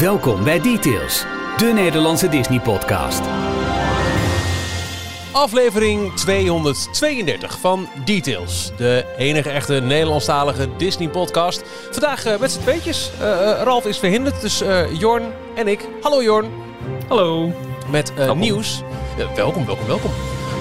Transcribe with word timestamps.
Welkom 0.00 0.44
bij 0.44 0.60
Details, 0.60 1.24
de 1.56 1.66
Nederlandse 1.74 2.28
Disney-podcast. 2.28 3.20
Aflevering 5.32 6.14
232 6.14 7.58
van 7.58 7.88
Details, 8.04 8.72
de 8.76 9.04
enige 9.18 9.50
echte 9.50 9.74
Nederlandstalige 9.74 10.68
Disney-podcast. 10.76 11.62
Vandaag 11.90 12.26
uh, 12.26 12.38
met 12.38 12.52
z'n 12.52 12.60
tweetjes. 12.60 13.10
Uh, 13.20 13.26
uh, 13.26 13.62
Ralf 13.62 13.86
is 13.86 13.98
verhinderd, 13.98 14.40
dus 14.40 14.62
Jorn 14.98 15.22
en 15.54 15.68
ik. 15.68 15.88
Hallo 16.02 16.22
Jorn. 16.22 16.46
Hallo. 17.08 17.52
Met 17.90 18.12
nieuws. 18.34 18.82
welkom, 19.36 19.66
welkom, 19.66 19.86
welkom. 19.86 20.10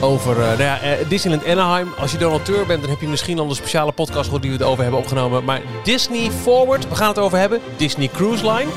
Over 0.02 0.36
nou 0.36 0.61
ja, 0.61 0.79
Disneyland 1.07 1.47
Anaheim. 1.47 1.93
Als 1.97 2.11
je 2.11 2.18
donateur 2.18 2.65
bent, 2.65 2.81
dan 2.81 2.89
heb 2.89 3.02
je 3.02 3.07
misschien 3.07 3.39
al 3.39 3.50
een 3.50 3.55
speciale 3.55 3.91
podcast 3.91 4.23
gehoord 4.23 4.41
die 4.41 4.52
we 4.52 4.57
het 4.57 4.65
over 4.65 4.84
hebben 4.84 5.02
opgenomen. 5.02 5.43
Maar 5.43 5.61
Disney 5.84 6.31
Forward, 6.31 6.89
we 6.89 6.95
gaan 6.95 7.07
het 7.07 7.20
over 7.20 7.38
hebben. 7.38 7.61
Disney 7.77 8.07
Cruise 8.07 8.52
Line. 8.52 8.70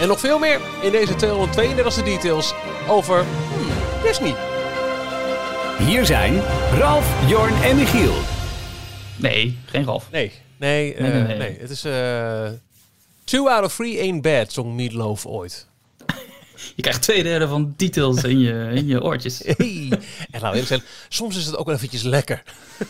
En 0.00 0.08
nog 0.08 0.20
veel 0.20 0.38
meer 0.38 0.60
in 0.82 0.90
deze 0.90 1.12
232e 1.12 2.04
details 2.04 2.54
over 2.88 3.24
hmm, 3.24 4.02
Disney. 4.02 4.34
Hier 5.78 6.06
zijn 6.06 6.42
Ralf, 6.74 7.28
Jorn 7.28 7.62
en 7.62 7.76
Michiel. 7.76 8.14
Nee, 9.16 9.58
geen 9.66 9.84
Ralf. 9.84 10.08
Nee, 10.10 10.32
nee, 10.56 10.94
nee, 10.98 11.10
nee, 11.10 11.36
nee. 11.36 11.56
Het 11.60 11.70
is 11.70 11.84
uh, 11.84 12.48
two 13.24 13.48
out 13.48 13.64
of 13.64 13.74
three 13.74 14.00
ain't 14.00 14.22
bad, 14.22 14.52
zong 14.52 14.74
Meatloaf 14.74 15.26
ooit. 15.26 15.66
Je 16.76 16.82
krijgt 16.82 17.02
twee 17.02 17.22
derde 17.22 17.48
van 17.48 17.74
details 17.76 18.22
in 18.22 18.38
je, 18.38 18.70
in 18.74 18.86
je 18.86 19.02
oortjes. 19.02 19.42
Hey. 19.44 19.92
En 20.30 20.40
nou 20.40 20.56
zeggen, 20.56 20.82
soms 21.08 21.36
is 21.36 21.46
het 21.46 21.56
ook 21.56 21.66
wel 21.66 21.74
eventjes 21.74 22.02
lekker. 22.02 22.42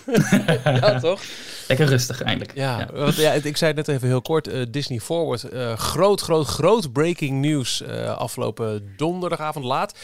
ja, 0.64 1.00
toch? 1.00 1.20
Lekker 1.68 1.86
rustig 1.86 2.22
eindelijk. 2.22 2.54
Ja, 2.54 2.88
Want, 2.92 3.16
ja 3.16 3.32
ik 3.32 3.56
zei 3.56 3.72
het 3.72 3.86
net 3.86 3.96
even 3.96 4.08
heel 4.08 4.22
kort. 4.22 4.48
Uh, 4.48 4.62
Disney 4.70 5.00
Forward. 5.00 5.52
Uh, 5.52 5.72
groot, 5.72 6.20
groot, 6.20 6.46
groot 6.46 6.92
breaking 6.92 7.40
news 7.40 7.82
uh, 7.82 8.16
afgelopen 8.16 8.92
donderdagavond 8.96 9.64
laat. 9.64 9.98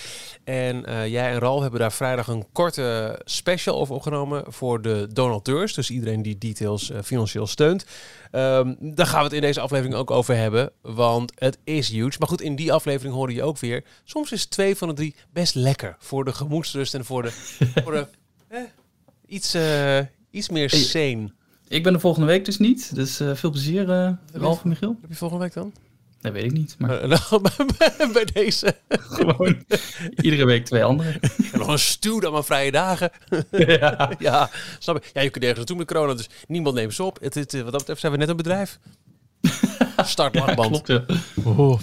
En 0.45 0.85
jij 1.11 1.33
en 1.33 1.39
Ralf 1.39 1.61
hebben 1.61 1.81
daar 1.81 1.93
vrijdag 1.93 2.27
een 2.27 2.47
korte 2.53 3.21
special 3.25 3.79
over 3.79 3.95
opgenomen 3.95 4.45
voor 4.47 4.83
de 4.83 5.09
donateurs. 5.13 5.75
Dus 5.75 5.91
iedereen 5.91 6.23
die 6.23 6.39
details 6.39 6.93
financieel 7.03 7.47
steunt. 7.47 7.85
Um, 8.33 8.77
daar 8.81 9.07
gaan 9.07 9.19
we 9.19 9.25
het 9.25 9.33
in 9.33 9.41
deze 9.41 9.61
aflevering 9.61 9.95
ook 9.95 10.11
over 10.11 10.37
hebben. 10.37 10.71
Want 10.81 11.33
het 11.35 11.59
is 11.65 11.89
huge. 11.89 12.17
Maar 12.19 12.29
goed, 12.29 12.41
in 12.41 12.57
die 12.57 12.73
aflevering 12.73 13.15
hoorde 13.15 13.35
je 13.35 13.43
ook 13.43 13.59
weer. 13.59 13.85
Soms 14.05 14.33
is 14.33 14.47
twee 14.47 14.77
van 14.77 14.89
de 14.89 14.95
drie 14.95 15.15
best 15.33 15.55
lekker. 15.55 15.97
Voor 15.99 16.25
de 16.25 16.33
gemoedsrust 16.33 16.95
en 16.95 17.05
voor 17.05 17.23
de. 17.23 17.31
voor 17.83 17.93
de 17.93 18.07
eh, 18.49 18.61
iets, 19.27 19.57
iets 20.31 20.49
meer 20.49 20.71
sane. 20.71 21.33
Ik 21.69 21.83
ben 21.83 21.95
er 21.95 22.01
volgende 22.01 22.27
week 22.27 22.45
dus 22.45 22.59
niet. 22.59 22.95
Dus 22.95 23.21
uh, 23.21 23.35
veel 23.35 23.51
plezier, 23.51 23.89
uh, 23.89 24.11
Ralf 24.33 24.63
en 24.63 24.69
Michiel. 24.69 24.97
Heb 25.01 25.11
je 25.11 25.17
volgende 25.17 25.45
week 25.45 25.55
dan? 25.55 25.73
Dat 26.21 26.33
weet 26.33 26.45
ik 26.45 26.53
niet. 26.53 26.77
Maar... 26.79 27.03
Uh, 28.01 28.13
bij 28.13 28.25
deze. 28.33 28.77
Gewoon 28.89 29.65
iedere 30.17 30.45
week 30.45 30.65
twee 30.65 30.85
andere. 30.85 31.21
En 31.53 31.59
nog 31.59 31.69
een 31.69 31.79
stuw 31.79 32.21
dan 32.21 32.33
maar 32.33 32.45
vrije 32.45 32.71
dagen. 32.71 33.11
ja. 33.51 34.13
ja, 34.19 34.51
snap 34.79 34.97
ik. 34.97 35.11
Ja, 35.13 35.21
je 35.21 35.31
kunt 35.31 35.45
ergens 35.45 35.59
naartoe 35.59 35.77
met 35.77 35.87
corona, 35.87 36.15
dus 36.15 36.29
niemand 36.47 36.75
neemt 36.75 36.95
ze 36.95 37.03
op. 37.03 37.19
Het, 37.21 37.35
het, 37.35 37.53
wat 37.53 37.63
dat 37.63 37.79
betreft 37.79 38.01
zijn 38.01 38.13
we 38.13 38.19
net 38.19 38.29
een 38.29 38.37
bedrijf. 38.37 38.79
Startlagband. 39.97 40.87
Ja, 40.87 40.99
klopt, 40.99 41.23
ja. 41.35 41.51
oh. 41.51 41.81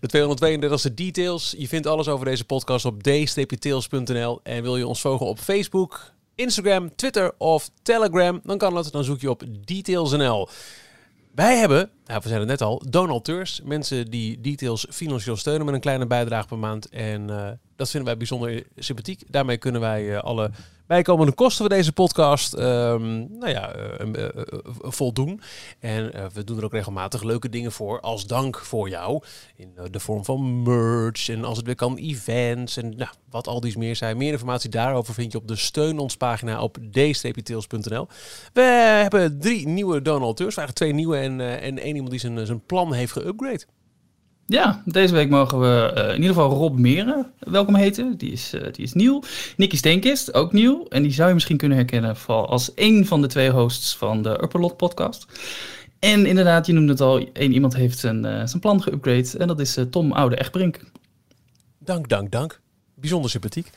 De 0.00 0.88
232e 0.90 0.94
details. 0.94 1.54
Je 1.58 1.68
vindt 1.68 1.86
alles 1.86 2.08
over 2.08 2.24
deze 2.24 2.44
podcast 2.44 2.84
op 2.84 3.02
d-tails.nl. 3.02 4.40
En 4.42 4.62
wil 4.62 4.76
je 4.76 4.86
ons 4.86 5.00
volgen 5.00 5.26
op 5.26 5.38
Facebook, 5.38 6.12
Instagram, 6.34 6.94
Twitter 6.94 7.32
of 7.38 7.70
Telegram, 7.82 8.40
dan 8.44 8.58
kan 8.58 8.74
dat. 8.74 8.92
Dan 8.92 9.04
zoek 9.04 9.20
je 9.20 9.30
op 9.30 9.42
details.nl. 9.64 10.48
Wij 11.34 11.56
hebben, 11.56 11.90
nou, 12.06 12.20
we 12.22 12.28
zijn 12.28 12.40
het 12.40 12.48
net 12.48 12.60
al, 12.62 12.82
donateurs. 12.88 13.60
Mensen 13.64 14.10
die 14.10 14.40
details 14.40 14.86
financieel 14.90 15.36
steunen 15.36 15.64
met 15.64 15.74
een 15.74 15.80
kleine 15.80 16.06
bijdrage 16.06 16.46
per 16.46 16.58
maand. 16.58 16.88
En 16.88 17.28
uh, 17.28 17.48
dat 17.76 17.90
vinden 17.90 18.08
wij 18.08 18.16
bijzonder 18.16 18.66
sympathiek. 18.76 19.22
Daarmee 19.28 19.56
kunnen 19.56 19.80
wij 19.80 20.04
uh, 20.04 20.18
alle 20.18 20.50
bijkomende 20.90 21.32
kosten 21.32 21.66
van 21.66 21.76
deze 21.76 21.92
podcast 21.92 22.52
um, 22.52 23.28
nou 23.38 23.48
ja, 23.48 23.76
uh, 23.76 24.28
voldoen. 24.82 25.40
En 25.78 26.30
we 26.32 26.44
doen 26.44 26.58
er 26.58 26.64
ook 26.64 26.72
regelmatig 26.72 27.22
leuke 27.22 27.48
dingen 27.48 27.72
voor 27.72 28.00
als 28.00 28.26
dank 28.26 28.58
voor 28.58 28.88
jou. 28.88 29.22
In 29.56 29.74
de 29.90 30.00
vorm 30.00 30.24
van 30.24 30.62
merch 30.62 31.28
en 31.28 31.44
als 31.44 31.56
het 31.56 31.66
weer 31.66 31.74
kan 31.74 31.96
events 31.96 32.76
en 32.76 32.96
nou, 32.96 33.10
wat 33.30 33.46
al 33.46 33.60
die 33.60 33.78
meer 33.78 33.96
zijn. 33.96 34.16
Meer 34.16 34.32
informatie 34.32 34.70
daarover 34.70 35.14
vind 35.14 35.32
je 35.32 35.38
op 35.38 35.48
de 35.48 35.56
steun 35.56 35.98
ons 35.98 36.16
pagina 36.16 36.62
op 36.62 36.78
d-tails.nl. 36.90 38.08
We 38.52 38.60
hebben 39.02 39.38
drie 39.40 39.68
nieuwe 39.68 40.02
donateurs. 40.02 40.54
We 40.54 40.72
twee 40.72 40.92
nieuwe 40.92 41.16
en, 41.16 41.40
en 41.40 41.78
één 41.78 41.94
iemand 41.94 42.10
die 42.10 42.20
zijn, 42.20 42.46
zijn 42.46 42.66
plan 42.66 42.92
heeft 42.92 43.12
geüpgrade. 43.20 43.79
Ja, 44.50 44.82
deze 44.84 45.14
week 45.14 45.28
mogen 45.28 45.60
we 45.60 45.92
uh, 45.96 46.08
in 46.08 46.14
ieder 46.14 46.34
geval 46.34 46.50
Rob 46.50 46.78
Meren 46.78 47.32
welkom 47.38 47.74
heten. 47.74 48.16
Die 48.16 48.32
is, 48.32 48.54
uh, 48.54 48.60
die 48.72 48.84
is 48.84 48.92
nieuw. 48.92 49.22
Nicky 49.56 49.76
Steenkist, 49.76 50.34
ook 50.34 50.52
nieuw. 50.52 50.86
En 50.88 51.02
die 51.02 51.12
zou 51.12 51.28
je 51.28 51.34
misschien 51.34 51.56
kunnen 51.56 51.76
herkennen 51.76 52.16
als 52.26 52.72
een 52.74 53.06
van 53.06 53.20
de 53.20 53.26
twee 53.26 53.50
hosts 53.50 53.96
van 53.96 54.22
de 54.22 54.42
Upperlot 54.42 54.76
podcast. 54.76 55.26
En 55.98 56.26
inderdaad, 56.26 56.66
je 56.66 56.72
noemde 56.72 56.92
het 56.92 57.00
al, 57.00 57.28
één 57.32 57.52
iemand 57.52 57.74
heeft 57.74 57.98
zijn, 57.98 58.24
uh, 58.24 58.46
zijn 58.46 58.60
plan 58.60 58.82
geüpgrade. 58.82 59.38
En 59.38 59.46
dat 59.46 59.60
is 59.60 59.78
Tom 59.90 60.12
Oude 60.12 60.36
Echtbrink. 60.36 60.80
Dank, 61.78 62.08
dank, 62.08 62.30
dank. 62.30 62.60
Bijzonder 62.94 63.30
sympathiek. 63.30 63.70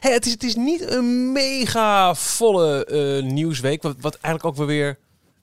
Het, 0.00 0.26
is, 0.26 0.32
het 0.32 0.42
is 0.42 0.54
niet 0.54 0.90
een 0.90 1.32
mega 1.32 2.14
volle 2.14 2.86
nieuwsweek. 3.22 3.82
Wat, 3.82 3.96
wat 4.00 4.14
eigenlijk 4.14 4.44
ook 4.44 4.56
wel 4.56 4.66
weer 4.66 4.98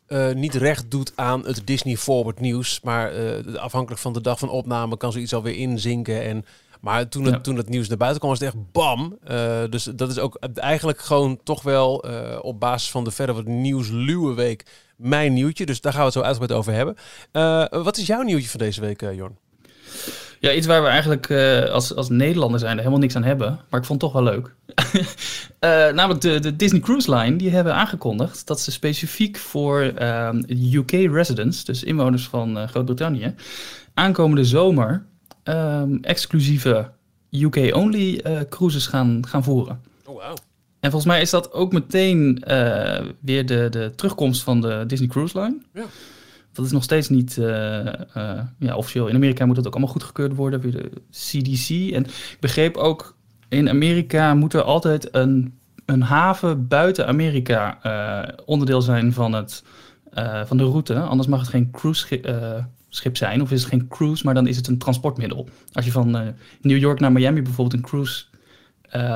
uh, 0.10 0.32
niet 0.32 0.56
recht 0.56 0.92
doet 0.92 1.12
aan 1.16 1.46
het 1.46 1.62
Disney 1.66 1.98
Forward 1.98 2.40
nieuws. 2.40 2.80
Maar 2.82 3.16
uh, 3.16 3.56
afhankelijk 3.56 4.02
van 4.02 4.14
de 4.14 4.22
dag 4.22 4.40
van 4.40 4.50
opname 4.50 4.98
kan 4.98 5.12
zoiets 5.12 5.34
alweer 5.34 5.56
inzinken. 5.56 6.24
En, 6.24 6.46
maar 6.82 7.10
toen 7.10 7.26
het, 7.26 7.34
ja. 7.34 7.42
toen 7.42 7.58
het 7.58 7.70
nieuws 7.70 7.88
naar 7.88 7.98
buiten 7.98 8.20
kwam, 8.20 8.32
was 8.32 8.40
het 8.40 8.50
echt 8.50 8.72
bam. 8.72 9.18
Uh, 9.28 9.60
dus 9.70 9.84
dat 9.84 10.10
is 10.10 10.20
ook 10.20 10.36
eigenlijk 10.56 11.00
gewoon 11.00 11.40
toch 11.44 11.62
wel 11.62 12.06
op 12.42 12.60
basis 12.60 12.92
van 12.92 13.04
de 13.04 13.12
verder 13.12 13.36
wat 13.36 13.46
nieuwsluwe 13.46 14.34
week 14.34 14.66
mijn 14.96 15.34
nieuwtje. 15.34 15.66
Dus 15.66 15.82
daar 15.82 15.92
gaan 15.92 16.02
we 16.02 16.08
het 16.08 16.16
zo 16.18 16.22
uitgebreid 16.22 16.60
over 16.60 16.74
hebben. 16.74 17.84
wat 17.84 17.98
is 17.98 18.08
jouw 18.08 18.22
nieuwtje 18.22 18.50
van 18.50 18.60
deze 18.60 18.82
week, 18.82 19.02
Jorn? 19.02 19.38
Ja, 20.40 20.54
iets 20.54 20.68
waar 20.68 20.82
we 20.82 20.88
eigenlijk 20.88 21.30
uh, 21.30 21.64
als, 21.64 21.96
als 21.96 22.10
Nederlander 22.10 22.60
zijn 22.60 22.72
er 22.72 22.78
helemaal 22.78 23.00
niks 23.00 23.16
aan 23.16 23.24
hebben. 23.24 23.60
Maar 23.70 23.80
ik 23.80 23.86
vond 23.86 24.02
het 24.02 24.12
toch 24.12 24.22
wel 24.22 24.32
leuk. 24.34 24.56
uh, 25.60 25.94
namelijk 25.98 26.22
de, 26.22 26.40
de 26.40 26.56
Disney 26.56 26.82
Cruise 26.82 27.16
Line. 27.16 27.36
Die 27.36 27.50
hebben 27.50 27.76
aangekondigd 27.76 28.48
dat 28.48 28.60
ze 28.60 28.72
specifiek 28.72 29.38
voor 29.38 29.94
uh, 30.02 30.30
UK 30.74 30.92
residents, 30.92 31.64
dus 31.64 31.84
inwoners 31.84 32.28
van 32.28 32.58
uh, 32.58 32.68
Groot-Brittannië, 32.68 33.36
aankomende 33.94 34.46
zomer 34.46 35.06
um, 35.44 36.00
exclusieve 36.02 36.92
UK-only 37.32 38.22
cruises 38.50 38.88
gaan, 38.88 39.28
gaan 39.28 39.44
voeren. 39.44 39.82
Oh, 40.06 40.14
wow. 40.14 40.38
En 40.80 40.92
volgens 40.92 41.12
mij 41.12 41.22
is 41.22 41.30
dat 41.30 41.54
ook 41.54 41.72
meteen 41.72 42.44
weer 43.20 43.46
de, 43.46 43.68
de 43.70 43.92
terugkomst 43.96 44.44
van 44.44 44.62
de 44.62 44.84
Disney 44.88 45.10
Cruise 45.10 45.40
Line. 45.40 45.58
Ja. 45.74 45.86
Dat 46.54 46.66
is 46.66 46.72
nog 46.72 46.84
steeds 46.84 47.10
niet 47.10 47.38
uh, 47.38 47.46
uh, 48.18 48.40
ja, 48.60 48.76
officieel. 48.76 49.08
In 49.08 49.16
Amerika 49.16 49.46
moet 49.46 49.56
dat 49.56 49.68
ook 49.68 49.74
allemaal 49.74 49.92
goedgekeurd 49.92 50.36
worden 50.36 50.62
via 50.62 50.72
de 50.72 50.92
CDC. 51.12 51.94
En 51.94 52.06
ik 52.06 52.38
begreep 52.40 52.78
ook, 52.78 53.16
in 53.50 53.70
Amerika 53.70 54.34
moet 54.34 54.54
er 54.54 54.62
altijd 54.62 55.16
een, 55.16 55.60
een 55.86 56.02
haven 56.02 56.68
buiten 56.68 57.08
Amerika 57.08 57.80
uh, 57.84 58.38
onderdeel 58.46 58.82
zijn 58.82 59.14
van, 59.14 59.34
het, 59.34 59.64
van 60.46 60.58
de 60.58 60.64
route. 60.64 61.00
Anders 61.00 61.28
mag 61.28 61.40
het 61.40 61.50
geen 61.50 61.72
cruise 61.72 62.00
schip, 62.02 62.36
schip, 62.90 63.18
zijn. 63.18 63.42
Of 63.42 63.52
is 63.52 63.62
het 63.62 63.70
geen 63.70 63.88
cruise, 63.88 64.26
maar 64.26 64.34
dan 64.34 64.48
is 64.48 64.58
het 64.58 64.68
een 64.68 64.78
transportmiddel. 64.78 65.50
Als 65.74 65.86
je 65.86 65.92
van 65.92 66.34
New 66.62 66.78
York 66.78 67.00
naar 67.00 67.12
Miami 67.12 67.42
bijvoorbeeld 67.42 67.74
een 67.84 67.90
cruise 67.90 68.26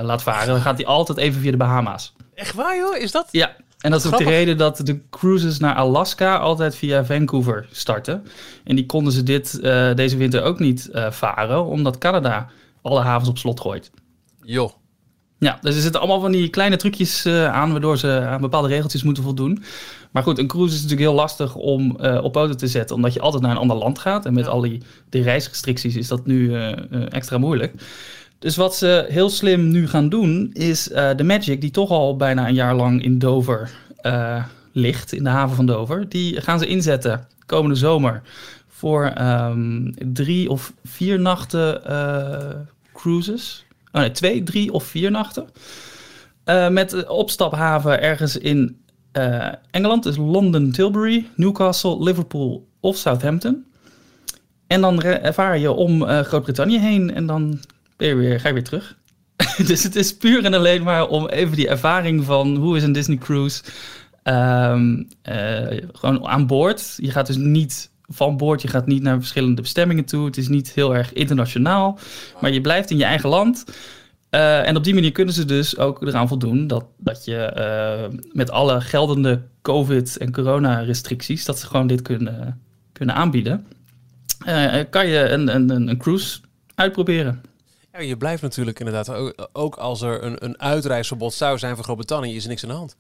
laat 0.02 0.24
varen, 0.24 0.48
dan 0.48 0.62
gaat 0.62 0.78
die 0.78 0.88
altijd 0.88 1.18
even 1.18 1.42
via 1.42 1.52
de 1.52 1.58
Bahama's. 1.58 2.14
Echt 2.36 2.56
waar 2.56 2.78
joh? 2.78 2.98
Is 2.98 3.12
dat? 3.12 3.28
Ja, 3.32 3.56
en 3.84 3.92
dat 3.92 4.04
is 4.04 4.12
ook 4.12 4.18
de 4.18 4.24
reden 4.24 4.58
dat 4.58 4.78
de 4.84 5.00
cruises 5.10 5.60
naar 5.60 5.76
Alaska 5.76 6.38
altijd 6.38 6.76
via 6.76 7.06
Vancouver 7.06 7.68
starten. 7.72 8.24
En 8.64 8.76
die 8.76 8.86
konden 8.86 9.14
ze 9.14 9.24
dit, 9.24 9.60
uh, 9.62 9.94
deze 9.94 10.18
winter 10.18 10.44
ook 10.44 10.60
niet 10.60 10.90
uh, 10.92 11.12
varen, 11.12 11.66
omdat 11.66 11.98
Canada 11.98 12.50
alle 12.82 13.02
havens 13.02 13.30
op 13.30 13.38
slot 13.38 13.60
gooit. 13.60 13.92
Joh. 14.42 14.72
Ja, 15.40 15.58
dus 15.62 15.76
er 15.76 15.82
zitten 15.82 16.00
allemaal 16.00 16.20
van 16.20 16.32
die 16.32 16.50
kleine 16.50 16.76
trucjes 16.76 17.26
uh, 17.26 17.54
aan, 17.54 17.72
waardoor 17.72 17.98
ze 17.98 18.20
aan 18.20 18.42
bepaalde 18.42 18.68
regeltjes 18.68 19.04
moeten 19.04 19.24
voldoen. 19.24 19.64
Maar 20.12 20.24
goed, 20.24 20.40
een 20.40 20.48
cruise 20.48 20.76
is 20.76 20.82
natuurlijk 20.82 21.10
heel 21.10 21.20
lastig 21.20 21.56
om 21.56 21.92
op 22.00 22.32
poten 22.32 22.58
te 22.58 22.68
zetten, 22.68 22.96
omdat 22.96 23.14
je 23.14 23.20
altijd 23.20 23.44
naar 23.44 23.52
een 23.52 23.58
ander 23.58 23.78
land 23.78 24.00
gaat. 24.00 24.26
En 24.26 24.34
met 24.34 24.46
ja. 24.46 24.52
al 24.52 24.62
die, 24.62 24.82
die 25.10 25.24
reisrestricties 25.24 25.96
is 25.96 26.08
dat 26.08 26.26
nu 26.26 26.56
extra 27.10 27.38
moeilijk. 27.38 27.74
Dus 28.44 28.56
wat 28.56 28.76
ze 28.76 29.06
heel 29.10 29.30
slim 29.30 29.68
nu 29.68 29.88
gaan 29.88 30.10
doen, 30.10 30.50
is 30.54 30.92
uh, 30.92 31.10
de 31.16 31.24
Magic, 31.24 31.62
die 31.62 31.72
toch 31.72 31.90
al 31.90 32.16
bijna 32.16 32.48
een 32.48 32.54
jaar 32.54 32.76
lang 32.76 33.04
in 33.04 33.20
Dover 33.20 33.72
uh, 34.02 34.46
ligt, 34.72 35.14
in 35.14 35.24
de 35.24 35.30
haven 35.30 35.56
van 35.56 35.66
Dover, 35.66 36.10
die 36.10 36.42
gaan 36.42 36.60
ze 36.60 36.68
inzetten 36.68 37.28
komende 37.46 37.76
zomer 37.76 38.22
voor 38.68 39.14
um, 39.22 39.94
drie 40.14 40.50
of 40.50 40.74
vier 40.84 41.20
nachten 41.20 41.82
uh, 41.90 42.50
cruises. 42.94 43.66
Oh 43.92 44.02
nee, 44.02 44.12
twee, 44.12 44.44
drie 44.44 44.74
of 44.74 44.84
vier 44.84 45.12
nachten. 45.12 45.46
met 46.70 47.08
opstaphaven 47.08 48.02
ergens 48.02 48.38
in 48.38 48.78
Engeland, 49.72 50.04
dus 50.04 50.18
London, 50.18 50.72
Tilbury, 50.72 51.26
Newcastle, 51.36 52.04
Liverpool 52.04 52.68
of 52.80 52.98
Southampton. 52.98 53.66
En 54.68 54.82
dan 54.82 55.04
vaar 55.34 55.58
je 55.58 55.72
om 55.72 56.04
Groot-Brittannië 56.06 56.80
heen 56.80 57.14
en 57.14 57.26
dan 57.26 57.60
ben 57.98 58.08
je 58.08 58.16
weer, 58.16 58.40
ga 58.40 58.54
weer 58.54 58.64
terug. 58.64 58.98
dus 59.68 59.84
het 59.84 59.96
is 59.96 60.18
puur 60.18 60.46
en 60.46 60.54
alleen 60.54 60.84
maar 60.84 61.08
om 61.08 61.28
even 61.28 61.56
die 61.56 61.68
ervaring 61.68 62.24
van 62.24 62.56
hoe 62.56 62.78
is 62.78 62.84
een 62.84 62.92
Disney 62.92 63.18
cruise 63.18 63.64
um, 64.24 65.08
gewoon 65.94 66.28
aan 66.28 66.48
boord. 66.48 66.94
Je 66.98 67.12
gaat 67.12 67.28
dus 67.28 67.36
niet 67.36 67.92
van 68.08 68.38
boord, 68.38 68.62
je 68.62 68.68
gaat 68.68 68.88
niet 68.88 69.02
naar 69.02 69.20
verschillende 69.20 69.62
bestemmingen 69.62 70.06
toe. 70.06 70.26
Het 70.26 70.38
is 70.38 70.48
niet 70.48 70.72
heel 70.72 70.96
erg 70.96 71.14
internationaal, 71.14 72.00
maar 72.42 72.52
je 72.52 72.62
blijft 72.62 72.90
in 72.90 72.98
je 72.98 73.04
eigen 73.04 73.30
land. 73.30 73.66
Uh, 74.32 74.68
en 74.68 74.76
op 74.76 74.84
die 74.84 74.94
manier 74.94 75.12
kunnen 75.12 75.34
ze 75.34 75.46
dus 75.46 75.78
ook 75.78 76.02
eraan 76.02 76.28
voldoen 76.28 76.68
dat, 76.68 76.86
dat 76.98 77.26
je 77.26 77.54
uh, 77.58 78.20
met 78.32 78.52
alle 78.52 78.82
geldende 78.82 79.42
COVID- 79.62 80.18
en 80.18 80.32
corona-restricties, 80.32 81.46
dat 81.46 81.60
ze 81.60 81.68
gewoon 81.68 81.88
dit 81.88 82.02
kunnen, 82.02 82.62
kunnen 82.92 83.16
aanbieden. 83.16 83.66
Kan 84.90 85.08
je 85.08 85.30
een, 85.30 85.56
een, 85.56 85.70
een 85.88 85.98
cruise 85.98 86.40
uitproberen. 86.76 87.42
Ja, 87.94 88.00
je 88.00 88.18
blijft 88.18 88.42
natuurlijk 88.42 88.80
inderdaad, 88.80 89.10
ook, 89.10 89.50
ook 89.52 89.76
als 89.76 90.02
er 90.02 90.24
een, 90.24 90.46
een 90.46 90.60
uitreisverbod 90.60 91.34
zou 91.34 91.58
zijn 91.58 91.76
voor 91.76 91.84
Groot-Brittannië, 91.84 92.36
is 92.36 92.44
er 92.44 92.50
niks 92.50 92.64
aan 92.64 92.70
de 92.70 92.76
hand. 92.76 92.96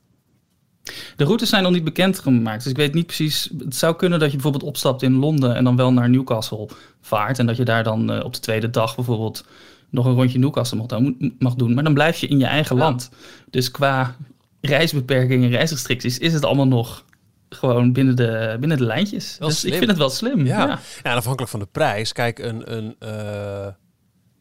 De 1.16 1.24
routes 1.24 1.50
zijn 1.50 1.64
nog 1.64 1.72
niet 1.72 1.84
bekend 1.84 2.20
gemaakt. 2.20 2.64
Dus 2.64 2.72
ik 2.72 2.78
weet 2.78 2.94
niet 2.94 3.06
precies. 3.06 3.50
Het 3.58 3.76
zou 3.76 3.96
kunnen 3.96 4.20
dat 4.20 4.28
je 4.28 4.34
bijvoorbeeld 4.34 4.64
opstapt 4.64 5.02
in 5.02 5.16
Londen 5.16 5.56
en 5.56 5.64
dan 5.64 5.76
wel 5.76 5.94
naar 5.94 6.10
Newcastle 6.10 6.70
vaart. 7.02 7.40
En 7.40 7.46
dat 7.46 7.58
je 7.58 7.66
daar 7.66 7.84
dan 7.84 8.12
uh, 8.12 8.24
op 8.24 8.34
de 8.34 8.40
tweede 8.40 8.70
dag 8.70 8.96
bijvoorbeeld 8.96 9.46
nog 9.90 10.06
een 10.06 10.14
rondje 10.14 10.40
Newcastle 10.40 10.78
mag, 10.78 11.02
mag 11.40 11.56
doen. 11.56 11.74
Maar 11.74 11.84
dan 11.84 11.94
blijf 11.94 12.18
je 12.18 12.28
in 12.28 12.40
je 12.40 12.46
eigen 12.46 12.76
land. 12.76 13.10
Dus 13.50 13.72
qua 13.72 14.16
reisbeperkingen, 14.62 15.50
reisrestricties, 15.50 16.18
is 16.18 16.34
het 16.34 16.46
allemaal 16.46 16.68
nog 16.68 17.06
gewoon 17.50 17.94
binnen 17.94 18.16
de, 18.16 18.58
binnen 18.60 18.78
de 18.78 18.86
lijntjes. 18.86 19.36
Wel 19.40 19.48
dus 19.48 19.60
slim. 19.60 19.72
ik 19.72 19.78
vind 19.78 19.90
het 19.90 20.00
wel 20.00 20.10
slim. 20.10 20.46
Ja. 20.46 20.58
Ja. 20.58 20.80
Ja, 21.04 21.12
en 21.12 21.18
afhankelijk 21.18 21.52
van 21.52 21.60
de 21.60 21.68
prijs. 21.72 22.14
Kijk, 22.14 22.40
een. 22.40 22.76
een 22.76 22.96
uh, 23.04 23.68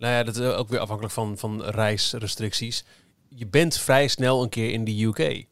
nou 0.03 0.15
ja, 0.15 0.23
dat 0.23 0.37
is 0.37 0.47
ook 0.47 0.69
weer 0.69 0.79
afhankelijk 0.81 1.15
van, 1.15 1.39
van 1.39 1.63
reisrestricties. 1.63 2.85
Je 3.29 3.47
bent 3.47 3.79
vrij 3.79 4.09
snel 4.09 4.43
een 4.43 4.49
keer 4.49 4.71
in 4.71 4.85
de 4.85 5.05
UK. 5.05 5.45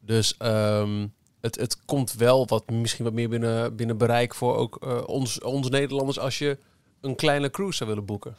Dus 0.00 0.34
um, 0.38 1.12
het, 1.40 1.56
het 1.56 1.84
komt 1.84 2.12
wel 2.12 2.46
wat, 2.46 2.70
misschien 2.70 3.04
wat 3.04 3.12
meer 3.12 3.28
binnen, 3.28 3.76
binnen 3.76 3.98
bereik 3.98 4.34
voor 4.34 4.56
ook 4.56 4.78
uh, 4.84 5.00
ons, 5.06 5.40
ons 5.40 5.68
Nederlanders 5.68 6.18
als 6.18 6.38
je 6.38 6.58
een 7.00 7.14
kleine 7.14 7.50
cruise 7.50 7.76
zou 7.76 7.88
willen 7.88 8.04
boeken. 8.04 8.36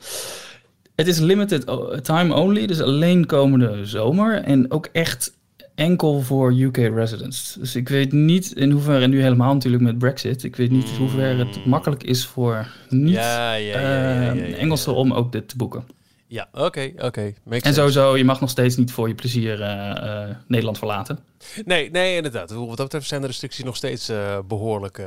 Het 0.96 1.08
is 1.08 1.20
limited 1.20 1.66
time 2.04 2.36
only, 2.36 2.66
dus 2.66 2.82
alleen 2.82 3.26
komende 3.26 3.86
zomer. 3.86 4.44
En 4.44 4.72
ook 4.72 4.90
echt 4.92 5.34
enkel 5.76 6.22
voor 6.22 6.54
UK 6.54 6.78
residents. 6.78 7.54
Dus 7.60 7.76
ik 7.76 7.90
weet 7.90 8.12
niet 8.12 8.52
in 8.52 8.72
hoeverre, 8.72 9.08
nu 9.08 9.22
helemaal 9.22 9.54
natuurlijk 9.54 9.84
met 9.84 9.98
Brexit, 9.98 10.44
ik 10.44 10.56
weet 10.56 10.72
niet 10.72 10.90
in 10.90 10.98
hoeverre 10.98 11.46
het 11.46 11.66
makkelijk 11.66 12.04
is 12.04 12.26
voor 12.26 12.68
niet 12.90 13.14
ja, 13.14 13.54
ja, 13.54 13.80
ja, 13.80 14.34
uh, 14.34 14.62
Engelsen 14.62 14.96
om 14.96 15.14
ook 15.14 15.32
dit 15.32 15.50
te 15.50 15.58
boeken. 15.58 15.84
Ja, 16.28 16.48
oké, 16.52 16.92
oké. 16.96 17.06
Okay. 17.06 17.36
En 17.60 17.74
sowieso, 17.74 18.18
je 18.18 18.24
mag 18.24 18.40
nog 18.40 18.50
steeds 18.50 18.76
niet 18.76 18.92
voor 18.92 19.08
je 19.08 19.16
plezier 19.16 19.60
uh, 19.60 19.68
uh, 19.68 20.36
Nederland 20.48 20.78
verlaten. 20.78 21.20
Nee, 21.66 21.92
nee, 21.92 22.16
inderdaad. 22.16 22.52
Wat 22.52 22.68
dat 22.68 22.78
betreft 22.78 23.08
zijn 23.08 23.22
de 23.22 23.28
restricties 23.28 23.66
nog 23.66 23.76
steeds 23.76 24.10
uh, 24.10 24.40
behoorlijk. 24.48 25.02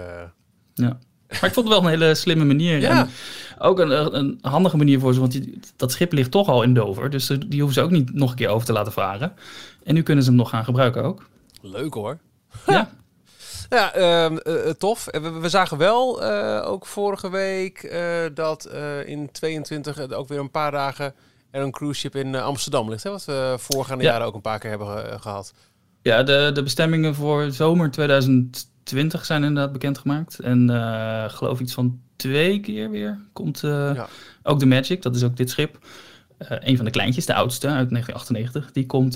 Ja. 0.74 0.98
Maar 1.28 1.44
ik 1.44 1.52
vond 1.55 1.69
het 1.69 1.69
wel 1.69 1.78
een 1.78 1.99
hele 2.00 2.14
slimme 2.14 2.44
manier. 2.44 2.81
Ja. 2.81 2.90
En 2.90 3.08
ook 3.58 3.78
een, 3.78 4.17
een 4.17 4.38
handige 4.40 4.76
manier 4.76 5.00
voor 5.00 5.14
ze, 5.14 5.20
want 5.20 5.32
die, 5.32 5.61
dat 5.76 5.93
schip 5.93 6.12
ligt 6.12 6.31
toch 6.31 6.49
al 6.49 6.62
in 6.62 6.75
Dover. 6.75 7.11
Dus 7.11 7.26
die 7.26 7.61
hoeven 7.61 7.73
ze 7.73 7.81
ook 7.81 7.90
niet 7.90 8.14
nog 8.14 8.31
een 8.31 8.37
keer 8.37 8.49
over 8.49 8.67
te 8.67 8.73
laten 8.73 8.93
varen. 8.93 9.32
En 9.84 9.94
nu 9.94 10.02
kunnen 10.02 10.25
ze 10.25 10.31
hem 10.31 10.38
nog 10.38 10.49
gaan 10.50 10.64
gebruiken 10.64 11.02
ook. 11.02 11.28
Leuk 11.62 11.94
hoor. 11.94 12.19
Ja. 12.67 12.88
Ja, 13.69 13.96
uh, 13.96 14.37
uh, 14.44 14.70
tof. 14.78 15.08
We, 15.11 15.31
we, 15.31 15.49
zagen 15.49 15.78
wel 15.78 16.23
uh, 16.23 16.62
ook 16.67 16.87
vorige 16.87 17.31
week 17.31 17.96
dat 18.34 18.69
in 19.05 19.32
22 19.32 20.11
ook 20.11 20.28
weer 20.28 20.38
een 20.38 20.50
paar 20.50 20.70
dagen 20.70 21.14
er 21.50 21.62
een 21.62 21.70
cruise 21.70 22.00
ship 22.00 22.17
in 22.17 22.34
Amsterdam 22.34 22.90
ligt. 22.90 23.02
Hè? 23.02 23.11
Wat 23.11 23.25
we 23.25 23.55
voorgaande 23.58 24.05
Ja. 24.05 24.11
jaren 24.11 24.26
ook 24.26 24.34
een 24.34 24.40
paar 24.40 24.58
keer 24.58 24.70
hebben 24.70 25.20
gehad. 25.20 25.52
Ja, 26.02 26.23
de, 26.23 26.50
de 26.55 26.62
bestemmingen 26.62 27.14
voor 27.14 27.50
zomer 27.50 27.90
2020 27.90 28.75
zijn 29.25 29.44
inderdaad 29.44 29.73
bekendgemaakt. 29.73 30.38
En 30.38 30.71
uh, 30.71 31.29
geloof 31.29 31.61
iets 31.61 31.75
van 31.75 32.00
twee 32.17 32.61
keer 32.61 32.91
weer 32.91 33.19
komt 33.33 33.62
uh, 33.62 33.71
Ja. 33.94 34.09
ook 34.43 34.59
de 34.59 34.67
Magic, 34.67 35.03
dat 35.03 35.17
is 35.17 35.23
ook 35.23 35.37
dit 35.37 35.50
schip. 35.50 35.79
Uh, 36.38 36.49
een 36.61 36.77
van 36.77 36.85
de 36.85 36.91
kleintjes, 36.91 37.27
de 37.27 37.35
oudste 37.35 37.67
uit 37.67 37.91
1998, 37.91 38.73
die 38.73 38.87
komt 38.87 39.12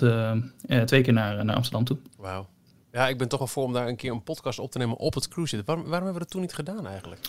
twee 0.87 1.03
keer 1.03 1.13
naar, 1.13 1.45
naar 1.45 1.57
Amsterdam 1.57 1.85
toe. 1.85 1.97
Wauw. 2.17 2.49
Ja, 2.93 3.09
ik 3.09 3.19
ben 3.19 3.29
toch 3.29 3.39
wel 3.39 3.49
voor 3.49 3.65
om 3.65 3.73
daar 3.73 3.89
een 3.89 3.97
keer 3.97 4.13
een 4.13 4.23
podcast 4.23 4.59
op 4.59 4.71
te 4.71 4.79
nemen 4.79 4.97
op 4.97 5.15
het 5.15 5.29
cruise. 5.29 5.63
Waarom, 5.65 5.85
waarom 5.85 6.05
hebben 6.05 6.13
we 6.13 6.19
dat 6.19 6.31
toen 6.31 6.41
niet 6.41 6.53
gedaan 6.55 6.87
eigenlijk? 6.87 7.21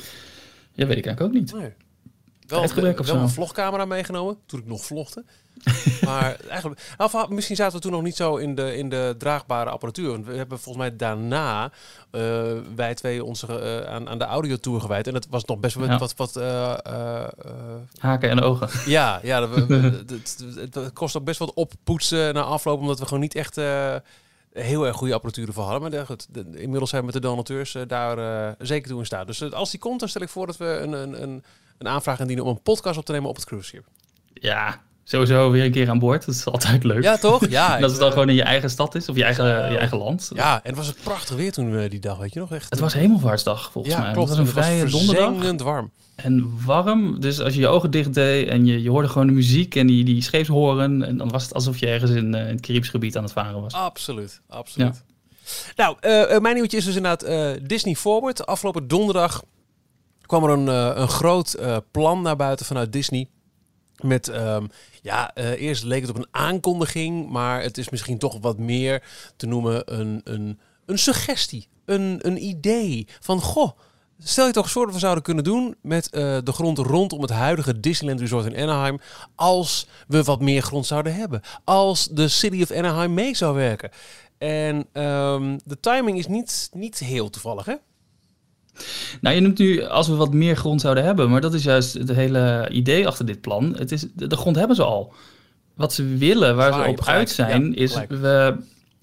Ja, 0.74 0.86
weet 0.86 0.98
ik 0.98 1.06
eigenlijk 1.06 1.22
ook 1.22 1.42
niet. 1.42 1.54
Nee. 1.54 1.74
Wel, 2.52 2.64
of 3.00 3.08
wel 3.08 3.18
een 3.22 3.30
vlogcamera 3.30 3.86
meegenomen, 3.86 4.38
toen 4.46 4.60
ik 4.60 4.66
nog 4.66 4.86
vlogde. 4.86 5.24
maar 6.06 6.38
eigenlijk, 6.50 6.82
of, 6.98 7.30
misschien 7.30 7.56
zaten 7.56 7.76
we 7.76 7.82
toen 7.82 7.92
nog 7.92 8.02
niet 8.02 8.16
zo 8.16 8.36
in 8.36 8.56
de, 8.56 8.78
in 8.78 8.90
de 8.90 9.16
draagbare 9.18 9.70
apparatuur. 9.70 10.10
Want 10.10 10.26
we 10.26 10.36
hebben 10.36 10.60
volgens 10.60 10.86
mij 10.86 10.96
daarna, 10.96 11.72
uh, 12.12 12.22
wij 12.76 12.94
twee, 12.94 13.24
onze, 13.24 13.48
uh, 13.48 13.94
aan, 13.94 14.10
aan 14.10 14.18
de 14.18 14.26
audiotour 14.26 14.82
gewijd. 14.82 15.08
En 15.08 15.14
dat 15.14 15.28
was 15.30 15.46
nog 15.46 15.60
best 15.60 15.76
wel 15.76 15.88
Ja. 15.88 15.98
wat... 15.98 16.16
wat 16.16 16.38
uh, 16.38 16.74
Haken 17.98 18.30
en 18.30 18.42
ogen. 18.42 18.70
ja, 18.92 19.20
ja 19.24 19.40
dat, 19.40 19.50
het, 20.74 20.94
kost 20.94 21.18
ook 21.18 21.24
best 21.24 21.40
wat 21.40 21.54
oppoetsen 21.54 22.34
na 22.34 22.42
afloop, 22.42 22.80
omdat 22.80 23.00
we 23.00 23.06
gewoon 23.06 23.20
niet 23.20 23.36
echt 23.36 23.58
eh, 23.58 23.96
heel 24.54 24.86
erg 24.88 24.96
goede 24.96 25.14
apparatuur 25.14 25.54
voor 25.54 25.64
hadden. 25.64 25.92
Maar 25.92 26.06
goed, 26.06 26.28
de- 26.30 26.46
inmiddels 26.54 26.90
zijn 26.90 27.02
we 27.06 27.12
met 27.12 27.22
de 27.22 27.28
donateurs 27.28 27.76
eh, 27.76 27.82
daar 27.88 28.48
eh, 28.48 28.54
zeker 28.60 28.90
toe 28.90 29.00
in 29.00 29.06
staat. 29.06 29.28
Dus 29.28 29.42
eh, 29.42 29.52
als 29.52 29.72
die 29.72 29.80
komt, 29.80 30.00
dan 30.00 30.10
stel 30.10 30.22
ik 30.22 30.30
voor 30.30 30.46
dat 30.48 30.58
we 30.58 30.66
een, 30.66 30.92
een, 30.92 31.22
een, 31.22 31.44
een 31.82 31.88
aanvraag 31.88 32.20
indienen 32.20 32.46
om 32.46 32.52
een 32.52 32.62
podcast 32.62 32.98
op 32.98 33.06
te 33.06 33.12
nemen 33.12 33.30
op 33.30 33.36
het 33.36 33.46
cruise 33.46 33.68
ship. 33.68 33.86
Ja, 34.34 34.82
sowieso 35.04 35.52
weer 35.52 35.66
een 35.66 35.72
keer 35.72 35.90
aan 35.90 36.00
boord. 36.00 36.26
Dat 36.26 36.36
is 36.36 36.46
altijd 36.46 36.84
leuk. 36.84 37.04
Ja, 37.04 37.18
toch? 37.18 37.50
Ja. 37.50 37.78
dat 37.80 37.90
het 37.90 38.00
dan 38.00 38.08
ik, 38.08 38.14
gewoon 38.14 38.30
in 38.30 38.36
je 38.36 38.44
eigen 38.44 38.70
stad 38.70 38.96
is 38.96 39.10
of 39.10 39.16
je 39.16 39.24
eigen, 39.24 39.46
je 39.46 39.78
eigen 39.78 39.98
land. 39.98 40.32
Ja, 40.34 40.56
en 40.56 40.70
het 40.70 40.76
was 40.76 40.88
het 40.88 40.98
prachtig 41.04 41.36
weer 41.36 41.52
toen 41.52 41.78
eh, 41.78 41.90
die 41.90 42.00
dag, 42.00 42.18
weet 42.18 42.34
je 42.34 42.40
nog? 42.40 42.52
Echt, 42.52 42.70
Het 42.70 42.80
was 42.80 42.94
hemelvaartsdag 42.94 43.72
volgens 43.72 43.96
ja, 43.96 44.02
mij. 44.02 44.12
klopt. 44.12 44.30
Het 44.30 44.38
was 44.38 44.48
een 44.48 44.54
vrije 44.54 44.86
donderdag. 44.86 45.34
verzengend 45.34 45.62
warm. 45.62 45.92
En 46.16 46.66
warm, 46.66 47.20
dus 47.20 47.40
als 47.40 47.54
je 47.54 47.60
je 47.60 47.68
ogen 47.68 47.92
dicht 47.92 48.14
deed 48.14 48.48
en 48.48 48.66
je, 48.66 48.82
je 48.82 48.90
hoorde 48.90 49.08
gewoon 49.08 49.28
de 49.28 49.34
muziek 49.34 49.76
en 49.76 49.88
die, 49.88 50.04
die 50.04 50.22
scheepshoren, 50.22 51.04
en 51.04 51.18
dan 51.18 51.30
was 51.30 51.44
het 51.44 51.54
alsof 51.54 51.78
je 51.78 51.88
ergens 51.88 52.12
in, 52.12 52.36
eh, 52.36 52.42
in 52.42 52.56
het 52.56 52.62
Caribisch 52.62 52.90
gebied 52.90 53.18
aan 53.18 53.24
het 53.24 53.32
varen 53.32 53.62
was. 53.62 53.74
Absoluut, 53.74 54.42
absoluut. 54.48 55.04
Nou, 55.76 55.98
eh, 56.00 56.36
eh, 56.36 56.42
mijn 56.42 56.56
nieuwtje 56.56 56.78
is 56.78 56.86
dus 56.86 56.96
inderdaad 56.96 57.24
eh, 57.24 57.52
Disney 57.62 57.96
Forward. 57.96 58.46
Afgelopen 58.46 58.88
donderdag 58.88 59.44
kwam 60.32 60.44
er 60.44 60.50
een, 60.50 60.68
eh, 60.68 61.02
een 61.02 61.08
groot 61.08 61.54
eh, 61.54 61.78
plan 61.92 62.22
naar 62.22 62.36
buiten 62.36 62.66
vanuit 62.66 62.94
Disney. 62.94 63.30
Met, 63.96 64.28
ehm, 64.28 64.66
ja, 65.02 65.34
eh, 65.34 65.62
eerst 65.62 65.84
leek 65.84 66.02
het 66.02 66.10
op 66.10 66.18
een 66.18 66.28
aankondiging, 66.32 67.30
maar 67.30 67.62
het 67.62 67.78
is 67.78 67.90
misschien 67.90 68.18
toch 68.18 68.38
wat 68.42 68.58
meer 68.58 69.04
te 69.36 69.46
noemen 69.46 70.00
een, 70.00 70.22
een, 70.24 70.60
een 70.86 71.00
suggestie, 71.00 71.68
een, 71.86 72.20
een 72.22 72.44
idee 72.44 73.08
van, 73.20 73.42
goh, 73.42 73.72
stel 74.20 74.46
je 74.46 74.54
toch 74.54 74.64
eens 74.64 74.74
voor 74.74 74.86
dat 74.86 74.94
we 74.94 75.00
zouden 75.00 75.24
kunnen 75.24 75.44
doen 75.44 75.76
met 75.82 76.10
de 76.12 76.52
grond 76.52 76.78
rondom 76.78 77.22
het 77.22 77.30
huidige 77.30 77.80
Disneyland 77.80 78.20
Resort 78.20 78.46
in 78.46 78.62
Anaheim, 78.62 79.00
als 79.36 79.88
we 80.08 80.24
wat 80.24 80.42
meer 80.42 80.62
grond 80.62 80.86
zouden 80.86 81.16
hebben, 81.16 81.42
als 81.64 82.08
de 82.08 82.28
City 82.28 82.62
of 82.62 82.72
Anaheim 82.72 83.14
mee 83.14 83.36
zou 83.36 83.56
werken. 83.56 83.92
En 84.38 84.88
ehm, 84.92 85.58
de 85.66 85.80
timing 85.80 86.18
is 86.18 86.28
niet, 86.28 86.70
niet 86.74 87.00
heel 87.00 87.30
toevallig, 87.30 87.66
hè? 87.66 87.76
Nou, 89.22 89.36
je 89.36 89.42
noemt 89.42 89.58
nu 89.58 89.84
als 89.84 90.08
we 90.08 90.16
wat 90.16 90.34
meer 90.34 90.56
grond 90.56 90.82
zouden 90.82 91.04
hebben, 91.04 91.30
maar 91.30 91.42
dat 91.42 91.54
is 91.54 91.64
juist 91.64 91.94
het 91.94 92.12
hele 92.12 92.68
idee 92.72 93.08
achter 93.08 93.26
dit 93.26 93.42
plan. 93.42 93.76
Het 93.78 93.92
is, 93.92 94.06
de, 94.16 94.28
de 94.28 94.36
grond 94.38 94.56
hebben 94.56 94.76
ze 94.76 94.84
al. 94.84 95.14
Wat 95.74 95.94
ze 95.94 96.06
willen, 96.18 96.56
waar 96.56 96.74
ze 96.74 96.80
op 96.80 97.02
gelijk, 97.02 97.18
uit 97.18 97.30
zijn, 97.30 97.66
ja, 97.72 97.76
is 97.76 97.92
gelijk. 97.92 98.12
we, 98.12 98.56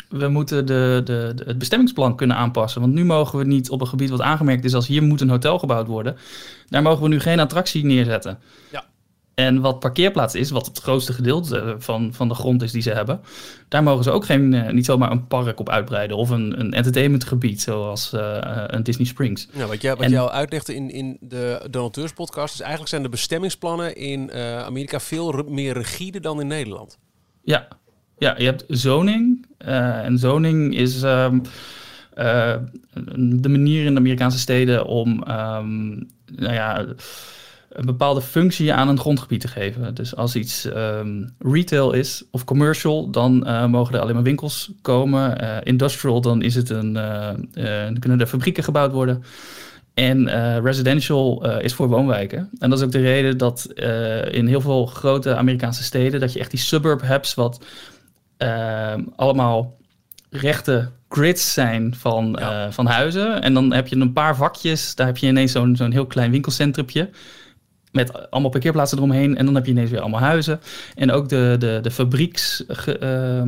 we 0.08 0.28
moeten 0.28 0.66
de, 0.66 1.00
de, 1.04 1.32
de- 1.34 1.44
het 1.46 1.58
bestemmingsplan 1.58 2.16
kunnen 2.16 2.36
aanpassen. 2.36 2.80
Want 2.80 2.92
nu 2.92 3.04
mogen 3.04 3.38
we 3.38 3.44
niet 3.44 3.70
op 3.70 3.80
een 3.80 3.86
gebied 3.86 4.10
wat 4.10 4.20
aangemerkt 4.20 4.64
is 4.64 4.74
als 4.74 4.86
hier 4.86 5.02
moet 5.02 5.20
een 5.20 5.28
hotel 5.30 5.58
gebouwd 5.58 5.86
worden. 5.86 6.16
Daar 6.68 6.82
mogen 6.82 7.02
we 7.02 7.08
nu 7.08 7.20
geen 7.20 7.40
attractie 7.40 7.84
neerzetten. 7.84 8.38
Ja. 8.72 8.84
En 9.38 9.60
wat 9.60 9.78
parkeerplaats 9.80 10.34
is, 10.34 10.50
wat 10.50 10.66
het 10.66 10.78
grootste 10.78 11.12
gedeelte 11.12 11.74
van, 11.78 12.14
van 12.14 12.28
de 12.28 12.34
grond 12.34 12.62
is 12.62 12.72
die 12.72 12.82
ze 12.82 12.90
hebben, 12.90 13.20
daar 13.68 13.82
mogen 13.82 14.04
ze 14.04 14.10
ook 14.10 14.24
geen, 14.24 14.54
eh, 14.54 14.72
niet 14.72 14.84
zomaar 14.84 15.10
een 15.10 15.26
park 15.26 15.60
op 15.60 15.68
uitbreiden 15.68 16.16
of 16.16 16.30
een, 16.30 16.60
een 16.60 16.72
entertainmentgebied 16.72 17.60
zoals 17.60 18.12
eh, 18.12 18.36
eh, 18.36 18.64
een 18.66 18.82
Disney 18.82 19.06
Springs. 19.06 19.48
Ja, 19.52 19.66
wat 19.66 19.82
jij, 19.82 19.94
wat 19.96 20.04
En- 20.04 20.10
jij 20.10 20.20
al 20.20 20.30
uitlegde 20.30 20.74
in, 20.74 20.90
in 20.90 21.16
de 21.20 21.66
donateurspodcast, 21.70 22.54
is 22.54 22.60
eigenlijk 22.60 22.90
zijn 22.90 23.02
de 23.02 23.08
bestemmingsplannen 23.08 23.96
in 23.96 24.30
eh, 24.30 24.62
Amerika 24.62 25.00
veel 25.00 25.34
re- 25.36 25.42
meer 25.50 25.72
rigide 25.72 26.20
dan 26.20 26.40
in 26.40 26.46
Nederland. 26.46 26.98
Ja, 27.42 27.68
ja 28.18 28.34
je 28.38 28.44
hebt 28.44 28.64
zoning. 28.68 29.46
eh, 29.58 30.04
en 30.04 30.18
zoning 30.18 30.76
is 30.76 31.02
ehm, 31.02 31.38
eh, 32.14 32.56
de 33.16 33.48
manier 33.48 33.84
in 33.84 33.92
de 33.94 34.00
Amerikaanse 34.00 34.38
steden 34.38 34.86
om 34.86 35.22
ehm, 35.22 35.88
nou 36.36 36.52
ja, 36.54 36.84
een 37.78 37.86
bepaalde 37.86 38.20
functie 38.20 38.72
aan 38.72 38.88
een 38.88 38.98
grondgebied 38.98 39.40
te 39.40 39.48
geven. 39.48 39.94
Dus 39.94 40.16
als 40.16 40.36
iets 40.36 40.64
ehm, 40.64 41.26
retail 41.38 41.92
is 41.92 42.24
of 42.30 42.44
commercial, 42.44 43.10
dan 43.10 43.46
eh, 43.46 43.66
mogen 43.66 43.94
er 43.94 44.00
alleen 44.00 44.14
maar 44.14 44.22
winkels 44.22 44.70
komen. 44.82 45.40
Eh, 45.40 45.56
industrial, 45.62 46.20
dan, 46.20 46.42
is 46.42 46.54
het 46.54 46.70
een, 46.70 46.96
eh, 46.96 47.34
dan 47.84 47.98
kunnen 47.98 48.20
er 48.20 48.26
fabrieken 48.26 48.64
gebouwd 48.64 48.92
worden. 48.92 49.22
En 49.94 50.30
residential 50.62 51.50
is 51.60 51.74
voor 51.74 51.88
woonwijken. 51.88 52.50
En 52.58 52.70
dat 52.70 52.78
is 52.78 52.84
ook 52.84 52.92
de 52.92 53.00
reden 53.00 53.38
dat 53.38 53.66
in 54.30 54.46
heel 54.46 54.60
veel 54.60 54.86
grote 54.86 55.36
Amerikaanse 55.36 55.82
steden... 55.82 56.20
dat 56.20 56.32
je 56.32 56.38
echt 56.38 56.50
die 56.50 56.60
suburb 56.60 57.00
hebt... 57.02 57.34
wat 57.34 57.64
allemaal 59.16 59.76
rechte 60.30 60.90
grids 61.08 61.52
zijn 61.52 61.94
van, 61.94 62.36
ja. 62.38 62.72
van 62.72 62.86
huizen. 62.86 63.42
En 63.42 63.54
dan 63.54 63.72
heb 63.72 63.86
je 63.86 63.96
een 63.96 64.12
paar 64.12 64.36
vakjes. 64.36 64.94
Daar 64.94 65.06
heb 65.06 65.16
je 65.16 65.26
ineens 65.26 65.52
zo'n 65.52 65.76
zo'n 65.76 65.92
heel 65.92 66.06
klein 66.06 66.30
winkelcentrumje 66.30 67.10
met 67.92 68.30
allemaal 68.30 68.50
parkeerplaatsen 68.50 68.98
eromheen. 68.98 69.36
En 69.36 69.44
dan 69.44 69.54
heb 69.54 69.64
je 69.64 69.70
ineens 69.70 69.90
weer 69.90 70.00
allemaal 70.00 70.20
huizen. 70.20 70.60
En 70.94 71.10
ook 71.10 71.28
de, 71.28 71.56
de, 71.58 71.78
de 71.82 71.90
fabrieks... 71.90 72.64
Uh, 72.86 73.42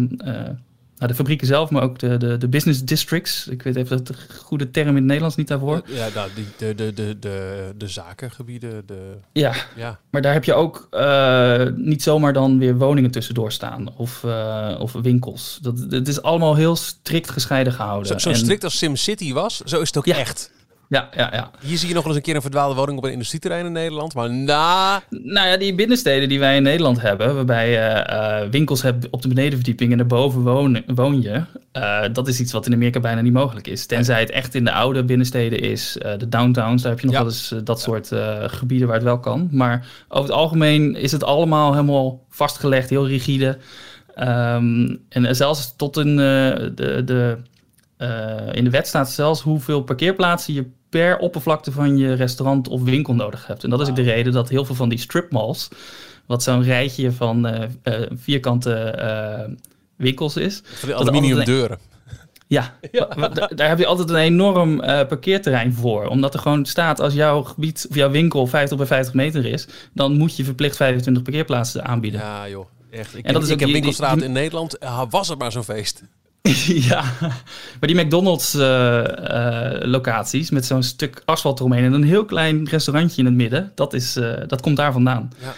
nou, 1.00 1.12
de 1.12 1.18
fabrieken 1.18 1.46
zelf, 1.46 1.70
maar 1.70 1.82
ook 1.82 1.98
de, 1.98 2.16
de, 2.16 2.38
de 2.38 2.48
business 2.48 2.84
districts. 2.84 3.48
Ik 3.48 3.62
weet 3.62 3.76
even 3.76 4.04
de 4.04 4.14
goede 4.38 4.70
term 4.70 4.88
in 4.88 4.94
het 4.94 5.04
Nederlands 5.04 5.36
niet 5.36 5.48
daarvoor. 5.48 5.82
Ja, 5.86 6.08
nou, 6.14 6.30
die, 6.34 6.46
de, 6.56 6.74
de, 6.74 6.92
de, 6.92 7.18
de, 7.18 7.72
de 7.76 7.88
zakengebieden. 7.88 8.82
De... 8.86 9.16
Ja, 9.32 9.54
ja, 9.76 9.98
maar 10.10 10.22
daar 10.22 10.32
heb 10.32 10.44
je 10.44 10.54
ook 10.54 10.88
uh, 10.90 11.66
niet 11.76 12.02
zomaar 12.02 12.32
dan 12.32 12.58
weer 12.58 12.76
woningen 12.76 13.10
tussendoor 13.10 13.52
staan 13.52 13.96
of, 13.96 14.22
uh, 14.26 14.76
of 14.78 14.92
winkels. 14.92 15.58
Dat, 15.62 15.86
het 15.90 16.08
is 16.08 16.22
allemaal 16.22 16.54
heel 16.54 16.76
strikt 16.76 17.30
gescheiden 17.30 17.72
gehouden. 17.72 18.06
Zo, 18.06 18.18
zo 18.18 18.30
en... 18.30 18.36
strikt 18.36 18.64
als 18.64 18.78
SimCity 18.78 19.32
was, 19.32 19.60
zo 19.60 19.80
is 19.80 19.86
het 19.86 19.96
ook 19.96 20.06
ja. 20.06 20.16
echt. 20.16 20.52
Ja, 20.90 21.08
ja, 21.16 21.28
ja. 21.32 21.50
Hier 21.60 21.78
zie 21.78 21.88
je 21.88 21.94
nog 21.94 22.06
eens 22.06 22.16
een 22.16 22.22
keer 22.22 22.34
een 22.34 22.40
verdwaalde 22.40 22.74
woning 22.74 22.98
op 22.98 23.04
een 23.04 23.12
industrieterrein 23.12 23.66
in 23.66 23.72
Nederland. 23.72 24.14
Maar 24.14 24.30
na... 24.30 25.02
Nou 25.10 25.48
ja, 25.48 25.56
die 25.56 25.74
binnensteden 25.74 26.28
die 26.28 26.38
wij 26.38 26.56
in 26.56 26.62
Nederland 26.62 27.00
hebben, 27.00 27.34
waarbij 27.34 27.70
je 27.70 28.06
uh, 28.10 28.50
winkels 28.50 28.82
hebt 28.82 29.10
op 29.10 29.22
de 29.22 29.28
benedenverdieping 29.28 29.92
en 29.92 29.98
daarboven 29.98 30.42
woon, 30.42 30.82
woon 30.86 31.22
je. 31.22 31.42
Uh, 31.72 32.02
dat 32.12 32.28
is 32.28 32.40
iets 32.40 32.52
wat 32.52 32.66
in 32.66 32.72
Amerika 32.72 33.00
bijna 33.00 33.20
niet 33.20 33.32
mogelijk 33.32 33.66
is. 33.66 33.86
Tenzij 33.86 34.20
het 34.20 34.30
echt 34.30 34.54
in 34.54 34.64
de 34.64 34.72
oude 34.72 35.04
binnensteden 35.04 35.60
is. 35.60 35.98
Uh, 36.02 36.18
de 36.18 36.28
downtowns, 36.28 36.82
daar 36.82 36.90
heb 36.90 37.00
je 37.00 37.06
nog 37.06 37.14
ja. 37.14 37.22
wel 37.22 37.30
eens 37.30 37.54
dat 37.64 37.80
soort 37.80 38.10
gebieden 38.46 38.86
waar 38.86 38.96
het 38.96 39.04
wel 39.04 39.20
kan. 39.20 39.48
Maar 39.50 39.86
over 40.08 40.28
het 40.28 40.38
algemeen 40.38 40.96
is 40.96 41.12
het 41.12 41.24
allemaal 41.24 41.72
helemaal 41.72 42.24
vastgelegd, 42.28 42.90
heel 42.90 43.06
rigide. 43.06 43.58
Um, 44.18 45.00
en 45.08 45.36
zelfs 45.36 45.76
tot 45.76 45.96
in 45.96 46.16
de... 46.16 46.72
de 47.04 47.38
in 48.52 48.64
de 48.64 48.70
wet 48.70 48.86
staat 48.86 49.10
zelfs 49.10 49.40
hoeveel 49.40 49.82
parkeerplaatsen 49.82 50.54
je 50.54 50.66
per 50.90 51.18
oppervlakte 51.18 51.72
van 51.72 51.96
je 51.96 52.12
restaurant 52.12 52.68
of 52.68 52.82
winkel 52.82 53.14
nodig 53.14 53.46
hebt. 53.46 53.64
En 53.64 53.70
dat 53.70 53.80
is 53.80 53.88
ook 53.88 53.96
de 53.96 54.02
reden 54.02 54.32
dat 54.32 54.48
heel 54.48 54.64
veel 54.64 54.74
van 54.74 54.88
die 54.88 54.98
stripmalls, 54.98 55.68
wat 56.26 56.42
zo'n 56.42 56.62
rijtje 56.62 57.12
van 57.12 57.46
uh, 57.46 57.60
uh, 57.84 58.06
vierkante 58.14 58.98
uh, 58.98 59.54
winkels 59.96 60.36
is. 60.36 60.62
Van 60.64 60.88
die 60.88 60.98
aluminium 60.98 61.44
deuren. 61.44 61.78
Ja, 62.46 62.74
ja. 62.92 63.06
daar 63.54 63.68
heb 63.68 63.78
je 63.78 63.86
altijd 63.86 64.10
een 64.10 64.16
enorm 64.16 64.76
parkeerterrein 64.80 65.72
voor. 65.72 66.06
Omdat 66.06 66.34
er 66.34 66.40
gewoon 66.40 66.64
staat, 66.64 67.00
als 67.00 67.14
jouw 67.14 67.42
gebied 67.42 67.86
of 67.90 67.94
jouw 67.94 68.10
winkel 68.10 68.46
50 68.46 68.76
bij 68.76 68.86
50 68.86 69.14
meter 69.14 69.46
is, 69.46 69.68
dan 69.92 70.16
moet 70.16 70.36
je 70.36 70.44
verplicht 70.44 70.76
25 70.76 71.22
parkeerplaatsen 71.22 71.84
aanbieden. 71.84 72.20
Ja, 72.20 72.48
joh. 72.48 72.66
Echt. 72.90 73.16
Ik, 73.16 73.24
en 73.24 73.32
dat 73.32 73.42
is 73.42 73.48
ik 73.48 73.60
heb 73.60 73.68
winkelstraat 73.68 74.22
in 74.22 74.32
Nederland. 74.32 74.78
was 75.10 75.28
het 75.28 75.38
maar 75.38 75.52
zo'n 75.52 75.64
feest. 75.64 76.02
ja, 76.90 77.04
maar 77.80 77.88
die 77.88 78.04
McDonald's 78.04 78.54
uh, 78.54 78.60
uh, 78.62 79.70
locaties 79.80 80.50
met 80.50 80.64
zo'n 80.64 80.82
stuk 80.82 81.22
asfalt 81.24 81.58
eromheen 81.58 81.84
en 81.84 81.92
een 81.92 82.02
heel 82.02 82.24
klein 82.24 82.68
restaurantje 82.68 83.18
in 83.18 83.24
het 83.24 83.34
midden, 83.34 83.72
dat, 83.74 83.92
is, 83.94 84.16
uh, 84.16 84.32
dat 84.46 84.60
komt 84.60 84.76
daar 84.76 84.92
vandaan. 84.92 85.32
Ja. 85.40 85.54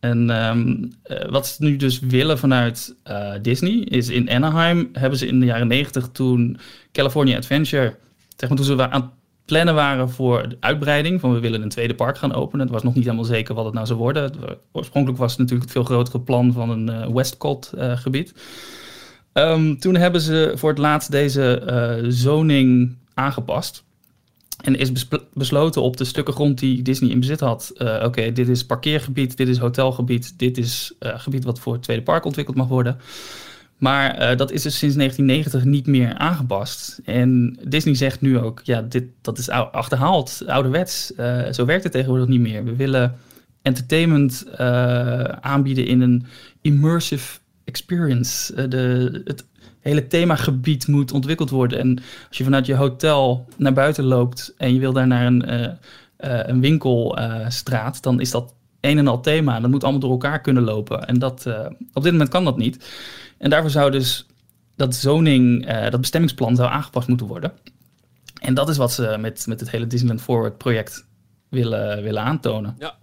En 0.00 0.30
um, 0.30 0.92
wat 1.30 1.46
ze 1.46 1.64
nu 1.64 1.76
dus 1.76 1.98
willen 1.98 2.38
vanuit 2.38 2.94
Disney 3.42 3.72
is 3.72 4.08
in 4.08 4.30
Anaheim 4.30 4.88
hebben 4.92 5.18
ze 5.18 5.26
in 5.26 5.40
de 5.40 5.46
jaren 5.46 5.66
90 5.66 6.08
toen 6.12 6.58
California 6.92 7.36
Adventure, 7.36 7.96
zeg 8.36 8.48
maar 8.48 8.58
toen 8.58 8.66
ze 8.66 8.88
aan 8.88 9.00
het 9.02 9.10
plannen 9.44 9.74
waren 9.74 10.10
voor 10.10 10.48
de 10.48 10.56
uitbreiding, 10.60 11.20
van 11.20 11.32
we 11.32 11.40
willen 11.40 11.62
een 11.62 11.68
tweede 11.68 11.94
park 11.94 12.18
gaan 12.18 12.34
openen. 12.34 12.60
Het 12.60 12.74
was 12.74 12.82
nog 12.82 12.94
niet 12.94 13.04
helemaal 13.04 13.24
zeker 13.24 13.54
wat 13.54 13.64
het 13.64 13.74
nou 13.74 13.86
zou 13.86 13.98
worden. 13.98 14.32
Oorspronkelijk 14.72 15.20
was 15.20 15.30
het 15.30 15.40
natuurlijk 15.40 15.70
het 15.70 15.72
veel 15.72 15.84
grotere 15.84 16.20
plan 16.20 16.52
van 16.52 16.70
een 16.70 17.14
Westcott 17.14 17.72
gebied. 17.76 18.34
Um, 19.34 19.78
toen 19.78 19.94
hebben 19.94 20.20
ze 20.20 20.52
voor 20.54 20.68
het 20.68 20.78
laatst 20.78 21.10
deze 21.10 21.62
uh, 22.02 22.10
zoning 22.10 22.96
aangepast. 23.14 23.84
En 24.60 24.78
is 24.78 25.08
besloten 25.32 25.82
op 25.82 25.96
de 25.96 26.04
stukken 26.04 26.34
grond 26.34 26.58
die 26.58 26.82
Disney 26.82 27.10
in 27.10 27.20
bezit 27.20 27.40
had. 27.40 27.72
Uh, 27.76 28.02
Oké, 28.04 28.32
dit 28.32 28.48
is 28.48 28.66
parkeergebied, 28.66 29.36
dit 29.36 29.48
is 29.48 29.58
hotelgebied, 29.58 30.38
dit 30.38 30.58
is 30.58 30.92
uh, 31.00 31.18
gebied 31.18 31.44
wat 31.44 31.58
voor 31.58 31.72
het 31.72 31.82
tweede 31.82 32.02
park 32.02 32.24
ontwikkeld 32.24 32.56
mag 32.56 32.68
worden. 32.68 32.96
Maar 33.78 34.36
dat 34.36 34.50
is 34.50 34.62
dus 34.62 34.78
sinds 34.78 34.96
1990 34.96 35.64
niet 35.64 35.86
meer 35.86 36.14
aangepast. 36.14 37.00
En 37.04 37.58
Disney 37.68 37.94
zegt 37.94 38.20
nu 38.20 38.38
ook, 38.38 38.60
ja, 38.64 38.82
dit, 38.82 39.04
dat 39.20 39.38
is 39.38 39.48
achterhaald, 39.48 40.42
ouderwets. 40.46 41.12
zo 41.50 41.64
werkt 41.64 41.82
het 41.82 41.92
tegenwoordig 41.92 42.28
niet 42.28 42.40
meer. 42.40 42.64
We 42.64 42.76
willen 42.76 43.18
entertainment 43.62 44.46
aanbieden 45.40 45.86
in 45.86 46.00
een 46.00 46.26
immersive 46.60 47.38
experience. 47.64 48.54
Uh, 48.56 48.70
de, 48.70 49.20
het 49.24 49.46
hele 49.80 50.06
themagebied 50.06 50.86
moet 50.86 51.12
ontwikkeld 51.12 51.50
worden. 51.50 51.78
En 51.78 51.98
als 52.28 52.38
je 52.38 52.44
vanuit 52.44 52.66
je 52.66 52.74
hotel 52.74 53.48
naar 53.56 53.72
buiten 53.72 54.04
loopt 54.04 54.54
en 54.56 54.74
je 54.74 54.80
wil 54.80 54.92
daar 54.92 55.06
naar 55.06 55.26
een, 55.26 55.52
uh, 55.52 55.60
uh, 55.60 55.70
een 56.46 56.60
winkelstraat, 56.60 58.02
dan 58.02 58.20
is 58.20 58.30
dat 58.30 58.54
een 58.80 58.98
en 58.98 59.08
al 59.08 59.20
thema. 59.20 59.60
Dat 59.60 59.70
moet 59.70 59.82
allemaal 59.82 60.00
door 60.00 60.10
elkaar 60.10 60.40
kunnen 60.40 60.62
lopen. 60.62 61.06
En 61.06 61.18
dat, 61.18 61.46
op 61.92 62.02
dit 62.02 62.12
moment 62.12 62.30
kan 62.30 62.44
dat 62.44 62.56
niet. 62.56 62.88
En 63.38 63.50
daarvoor 63.50 63.70
zou 63.70 63.90
dus 63.90 64.26
dat 64.76 64.94
zoning, 64.94 65.66
dat 65.90 66.00
bestemmingsplan 66.00 66.56
zou 66.56 66.70
aangepast 66.70 67.08
moeten 67.08 67.26
worden. 67.26 67.52
En 68.40 68.54
dat 68.54 68.68
is 68.68 68.76
wat 68.76 68.92
ze 68.92 69.16
met, 69.20 69.46
met 69.46 69.60
het 69.60 69.70
hele 69.70 69.86
Disneyland 69.86 70.22
Forward 70.22 70.58
project 70.58 71.06
willen, 71.48 72.02
willen 72.02 72.22
aantonen. 72.22 72.74
Ja. 72.78 72.94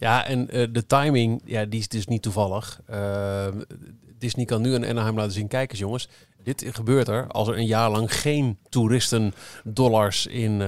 Ja, 0.00 0.26
en 0.26 0.56
uh, 0.56 0.66
de 0.72 0.86
timing, 0.86 1.42
ja, 1.44 1.64
die 1.64 1.80
is 1.80 1.88
dus 1.88 2.06
niet 2.06 2.22
toevallig. 2.22 2.80
Uh, 2.90 3.46
Disney 4.18 4.44
kan 4.44 4.62
nu 4.62 4.74
een 4.74 4.86
Anaheim 4.86 5.16
laten 5.16 5.32
zien. 5.32 5.48
Kijk 5.48 5.70
eens 5.70 5.78
jongens, 5.78 6.08
dit 6.42 6.64
gebeurt 6.72 7.08
er 7.08 7.26
als 7.26 7.48
er 7.48 7.58
een 7.58 7.66
jaar 7.66 7.90
lang 7.90 8.14
geen 8.20 8.58
toeristen 8.68 9.32
dollars 9.64 10.26
in 10.26 10.52
uh, 10.52 10.58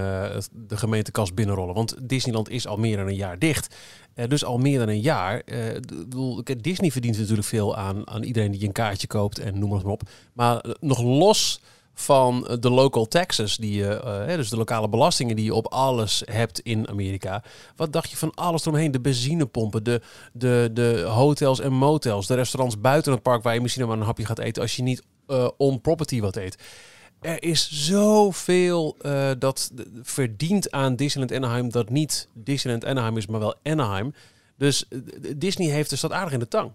de 0.53 0.77
gemeentekas 0.77 1.35
binnenrollen. 1.35 1.75
Want 1.75 1.97
Disneyland 2.03 2.51
is 2.51 2.67
al 2.67 2.77
meer 2.77 2.97
dan 2.97 3.07
een 3.07 3.15
jaar 3.15 3.39
dicht. 3.39 3.75
Uh, 4.15 4.27
dus 4.29 4.45
al 4.45 4.59
meer 4.59 4.79
dan 4.79 4.89
een 4.89 5.01
jaar. 5.01 5.43
Uh, 5.45 6.37
Disney 6.61 6.91
verdient 6.91 7.19
natuurlijk 7.19 7.47
veel 7.49 7.77
aan, 7.77 8.09
aan 8.09 8.23
iedereen 8.23 8.51
die 8.51 8.67
een 8.67 8.73
kaartje 8.73 9.07
koopt 9.07 9.39
en 9.39 9.59
noem 9.59 9.71
maar 9.71 9.85
op. 9.85 10.03
Maar 10.33 10.65
nog 10.81 11.03
los 11.03 11.61
van 11.95 12.57
de 12.61 12.71
local 12.71 13.09
taxes, 13.09 13.57
die 13.57 13.75
je, 13.75 14.03
uh, 14.29 14.37
dus 14.37 14.49
de 14.49 14.57
lokale 14.57 14.89
belastingen 14.89 15.37
die 15.37 15.45
je 15.45 15.55
op 15.55 15.67
alles 15.67 16.23
hebt 16.31 16.61
in 16.61 16.89
Amerika. 16.89 17.43
Wat 17.77 17.93
dacht 17.93 18.11
je 18.11 18.17
van 18.17 18.35
alles 18.35 18.63
eromheen? 18.63 18.91
De 18.91 19.01
benzinepompen, 19.01 19.85
de, 19.85 20.01
de, 20.33 20.71
de 20.73 21.05
hotels 21.09 21.61
en 21.61 21.73
motels, 21.73 22.27
de 22.27 22.35
restaurants 22.35 22.81
buiten 22.81 23.13
het 23.13 23.23
park 23.23 23.43
waar 23.43 23.55
je 23.55 23.61
misschien 23.61 23.87
maar 23.87 23.97
een 23.97 24.03
hapje 24.03 24.25
gaat 24.25 24.39
eten 24.39 24.63
als 24.63 24.77
je 24.77 24.83
niet 24.83 25.03
uh, 25.29 25.49
on 25.57 25.81
property 25.81 26.21
wat 26.21 26.37
eet. 26.37 26.59
Er 27.21 27.43
is 27.43 27.69
zoveel 27.71 28.97
uh, 29.03 29.31
dat 29.39 29.73
verdient 30.03 30.71
aan 30.71 30.97
Disneyland 30.97 31.45
Anaheim 31.45 31.71
dat 31.71 31.91
niet 31.91 32.29
Disneyland 32.35 32.85
Anaheim 32.85 33.17
is, 33.17 33.27
maar 33.27 33.41
wel 33.41 33.55
Anaheim. 33.63 34.15
Dus 34.57 34.85
Disney 35.37 35.69
heeft 35.69 35.91
de 35.91 35.97
stad 35.97 36.13
aardig 36.13 36.33
in 36.33 36.39
de 36.39 36.49
tang. 36.49 36.73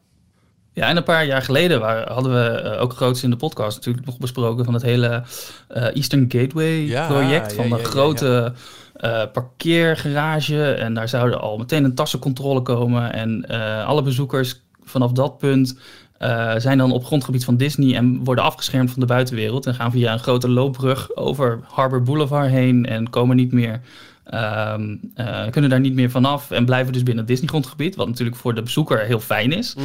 Ja, 0.78 0.88
en 0.88 0.98
een 0.98 1.04
paar 1.04 1.26
jaar 1.26 1.42
geleden 1.42 1.80
waren, 1.80 2.14
hadden 2.14 2.34
we 2.34 2.62
uh, 2.64 2.82
ook 2.82 2.94
groots 2.94 3.24
in 3.24 3.30
de 3.30 3.36
podcast 3.36 3.76
natuurlijk 3.76 4.06
nog 4.06 4.18
besproken 4.18 4.66
van 4.66 4.74
het 4.74 4.84
hele 4.84 5.24
uh, 5.78 5.84
Eastern 5.96 6.26
Gateway 6.28 6.86
ja, 6.86 7.08
project. 7.08 7.54
Van 7.54 7.68
ja, 7.68 7.78
de 7.78 7.84
grote 7.84 8.54
uh, 8.98 9.22
parkeergarage. 9.34 10.72
En 10.72 10.94
daar 10.94 11.10
zouden 11.10 11.42
al 11.42 11.58
meteen 11.58 11.84
een 11.84 11.96
tassencontrole 11.96 12.62
komen. 12.62 13.14
En 13.14 13.48
alle 13.86 14.02
bezoekers 14.02 14.62
vanaf 14.84 15.12
dat 15.12 15.38
punt 15.38 15.78
zijn 16.58 16.78
dan 16.78 16.92
op 16.92 17.06
grondgebied 17.06 17.46
van 17.46 17.58
Disney 17.58 17.96
en 17.96 18.24
worden 18.24 18.44
afgeschermd 18.44 18.92
van 18.92 19.00
de 19.00 19.06
buitenwereld. 19.06 19.66
En 19.66 19.76
gaan 19.76 19.92
via 19.92 20.14
een 20.14 20.20
grote 20.20 20.50
loopbrug 20.50 21.16
over 21.16 21.60
Harbor 21.64 22.04
Boulevard 22.04 22.50
heen 22.50 22.86
en 22.86 23.10
komen 23.10 23.36
niet 23.36 23.52
meer. 23.52 23.82
Um, 24.34 25.00
kunnen 25.52 25.70
daar 25.70 25.80
niet 25.80 25.94
meer 25.94 26.10
vanaf 26.10 26.52
en 26.52 26.66
blijven 26.66 26.94
dus 26.94 27.04
binnen 27.04 27.24
het 27.24 27.28
Disney 27.28 27.50
grondgebied. 27.50 27.96
Wat 27.96 28.08
natuurlijk 28.08 28.38
voor 28.38 28.56
de 28.56 28.62
bezoeker 28.62 29.00
heel 29.00 29.20
fijn 29.20 29.52
is. 29.52 29.76
Mm. 29.76 29.84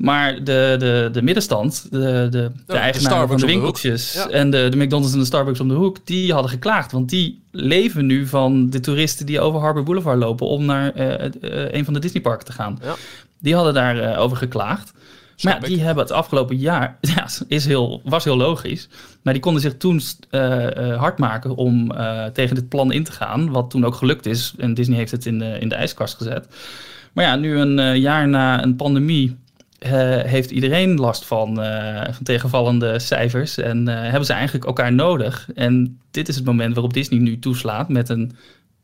Maar 0.00 0.44
de, 0.44 0.76
de, 0.78 1.08
de 1.12 1.22
middenstand, 1.22 1.86
de, 1.90 1.98
de, 1.98 2.28
de 2.30 2.52
ja, 2.66 2.80
eigenaren 2.80 3.28
van 3.28 3.36
de 3.36 3.46
winkeltjes 3.46 4.12
de 4.12 4.32
en 4.32 4.50
de, 4.50 4.68
de 4.68 4.76
McDonald's 4.76 5.12
en 5.12 5.18
de 5.18 5.24
Starbucks 5.24 5.60
om 5.60 5.68
de 5.68 5.74
hoek, 5.74 5.96
die 6.04 6.32
hadden 6.32 6.50
geklaagd. 6.50 6.92
Want 6.92 7.08
die 7.08 7.42
leven 7.50 8.06
nu 8.06 8.26
van 8.26 8.70
de 8.70 8.80
toeristen 8.80 9.26
die 9.26 9.40
over 9.40 9.60
Harbor 9.60 9.82
Boulevard 9.82 10.18
lopen 10.18 10.46
om 10.46 10.64
naar 10.64 10.96
uh, 10.96 11.08
uh, 11.40 11.72
een 11.72 11.84
van 11.84 11.94
de 11.94 12.00
Disneyparken 12.00 12.46
te 12.46 12.52
gaan. 12.52 12.78
Ja. 12.82 12.94
Die 13.38 13.54
hadden 13.54 13.74
daarover 13.74 14.12
uh, 14.12 14.20
over 14.20 14.36
geklaagd. 14.36 14.92
maar 15.42 15.60
ja, 15.60 15.66
die 15.66 15.80
hebben 15.80 16.04
het 16.04 16.12
afgelopen 16.12 16.56
jaar, 16.56 16.98
ja, 17.14 17.28
is 17.48 17.66
heel, 17.66 18.00
was 18.04 18.24
heel 18.24 18.36
logisch. 18.36 18.88
Maar 19.22 19.32
die 19.32 19.42
konden 19.42 19.62
zich 19.62 19.76
toen 19.76 20.00
hard 20.96 21.18
maken 21.18 21.56
om 21.56 21.92
tegen 22.32 22.54
dit 22.54 22.68
plan 22.68 22.92
in 22.92 23.04
te 23.04 23.12
gaan. 23.12 23.50
Wat 23.50 23.70
toen 23.70 23.84
ook 23.84 23.94
gelukt 23.94 24.26
is. 24.26 24.54
En 24.58 24.74
Disney 24.74 24.96
heeft 24.96 25.10
het 25.10 25.26
in 25.26 25.38
de, 25.38 25.58
in 25.58 25.68
de 25.68 25.74
ijskast 25.74 26.16
gezet. 26.16 26.46
Maar 27.12 27.24
ja, 27.24 27.36
nu 27.36 27.58
een 27.58 28.00
jaar 28.00 28.28
na 28.28 28.62
een 28.62 28.76
pandemie 28.76 29.36
heeft 30.26 30.50
iedereen 30.50 30.96
last 30.96 31.24
van, 31.24 31.54
van 32.10 32.22
tegenvallende 32.22 32.98
cijfers 32.98 33.58
en 33.58 33.86
hebben 33.86 34.24
ze 34.24 34.32
eigenlijk 34.32 34.64
elkaar 34.64 34.92
nodig. 34.92 35.48
En 35.54 36.00
dit 36.10 36.28
is 36.28 36.36
het 36.36 36.44
moment 36.44 36.74
waarop 36.74 36.92
Disney 36.92 37.18
nu 37.18 37.38
toeslaat 37.38 37.88
met 37.88 38.08
een, 38.08 38.36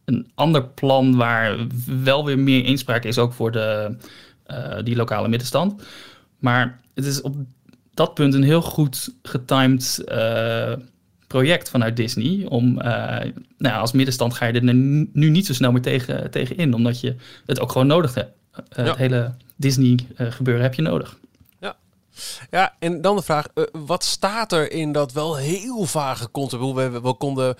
een 0.04 0.30
ander 0.34 0.64
plan 0.64 1.16
waar 1.16 1.56
wel 2.02 2.24
weer 2.24 2.38
meer 2.38 2.64
inspraak 2.64 3.04
is, 3.04 3.18
ook 3.18 3.32
voor 3.32 3.52
de, 3.52 3.96
die 4.84 4.96
lokale 4.96 5.28
middenstand. 5.28 5.82
Maar 6.38 6.80
het 6.94 7.04
is 7.04 7.20
op 7.20 7.36
dat 7.94 8.14
punt 8.14 8.34
een 8.34 8.42
heel 8.42 8.62
goed 8.62 9.14
getimed 9.22 10.04
project 11.26 11.70
vanuit 11.70 11.96
Disney. 11.96 12.46
Om, 12.48 12.74
nou 13.58 13.80
als 13.80 13.92
middenstand 13.92 14.34
ga 14.34 14.46
je 14.46 14.52
er 14.52 14.74
nu 14.74 15.30
niet 15.30 15.46
zo 15.46 15.52
snel 15.52 15.72
meer 15.72 15.82
tegen, 15.82 16.30
tegen 16.30 16.56
in, 16.56 16.74
omdat 16.74 17.00
je 17.00 17.14
het 17.46 17.60
ook 17.60 17.72
gewoon 17.72 17.86
nodig 17.86 18.14
hebt. 18.14 18.30
Het 18.68 18.96
hele 18.96 19.34
Disney-gebeuren 19.56 20.62
heb 20.62 20.74
je 20.74 20.82
nodig. 20.82 21.18
Ja. 21.60 21.76
Ja, 22.50 22.74
en 22.78 23.00
dan 23.00 23.16
de 23.16 23.22
vraag, 23.22 23.46
uh, 23.54 23.64
wat 23.72 24.04
staat 24.04 24.52
er 24.52 24.72
in 24.72 24.92
dat 24.92 25.12
wel 25.12 25.36
heel 25.36 25.84
vage 25.84 26.30
concept? 26.30 26.62
We, 26.62 27.00
we 27.00 27.14
konden 27.14 27.56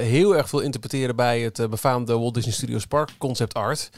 heel 0.00 0.36
erg 0.36 0.48
veel 0.48 0.60
interpreteren 0.60 1.16
bij 1.16 1.40
het 1.40 1.70
befaamde 1.70 2.18
Walt 2.18 2.34
Disney 2.34 2.54
Studios 2.54 2.86
Park 2.86 3.10
concept 3.18 3.54
art. 3.54 3.90